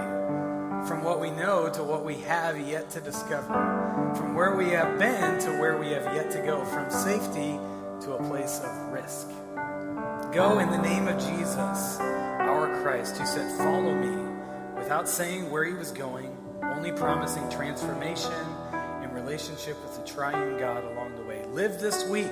from 0.87 1.03
what 1.03 1.19
we 1.19 1.29
know 1.31 1.69
to 1.69 1.83
what 1.83 2.05
we 2.05 2.15
have 2.21 2.59
yet 2.59 2.89
to 2.91 3.01
discover, 3.01 4.13
from 4.15 4.35
where 4.35 4.55
we 4.55 4.69
have 4.69 4.97
been 4.97 5.39
to 5.39 5.49
where 5.59 5.77
we 5.77 5.89
have 5.89 6.05
yet 6.15 6.31
to 6.31 6.39
go, 6.39 6.63
from 6.65 6.89
safety 6.89 7.59
to 8.01 8.13
a 8.13 8.23
place 8.27 8.61
of 8.63 8.93
risk. 8.93 9.27
Go 10.33 10.59
in 10.59 10.69
the 10.69 10.77
name 10.77 11.07
of 11.07 11.19
Jesus, 11.19 11.99
our 11.99 12.81
Christ, 12.81 13.17
who 13.17 13.25
said, 13.25 13.57
Follow 13.57 13.93
me, 13.93 14.29
without 14.77 15.09
saying 15.09 15.49
where 15.49 15.65
he 15.65 15.73
was 15.73 15.91
going, 15.91 16.35
only 16.63 16.91
promising 16.91 17.49
transformation 17.49 18.31
and 18.73 19.13
relationship 19.13 19.81
with 19.83 19.95
the 19.97 20.03
triune 20.05 20.57
God 20.59 20.83
along 20.83 21.15
the 21.15 21.23
way. 21.23 21.43
Live 21.47 21.79
this 21.79 22.07
week 22.07 22.27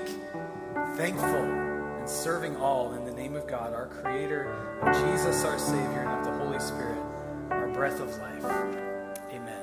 thankful 0.95 1.25
and 1.27 2.09
serving 2.09 2.55
all 2.57 2.93
in 2.93 3.05
the 3.05 3.11
name 3.11 3.35
of 3.35 3.47
God, 3.47 3.73
our 3.73 3.87
Creator, 3.87 4.45
of 4.81 4.93
Jesus, 4.93 5.43
our 5.43 5.59
Savior, 5.59 6.05
and 6.07 6.09
of 6.09 6.25
the 6.25 6.36
Holy 6.57 6.69
Spirit, 6.69 6.97
our 7.51 7.67
breath 7.67 7.99
of 7.99 8.09
life. 8.17 8.43
Amen. 9.31 9.61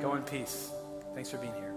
Go 0.00 0.14
in 0.14 0.22
peace. 0.22 0.70
Thanks 1.12 1.28
for 1.28 1.38
being 1.38 1.54
here. 1.54 1.69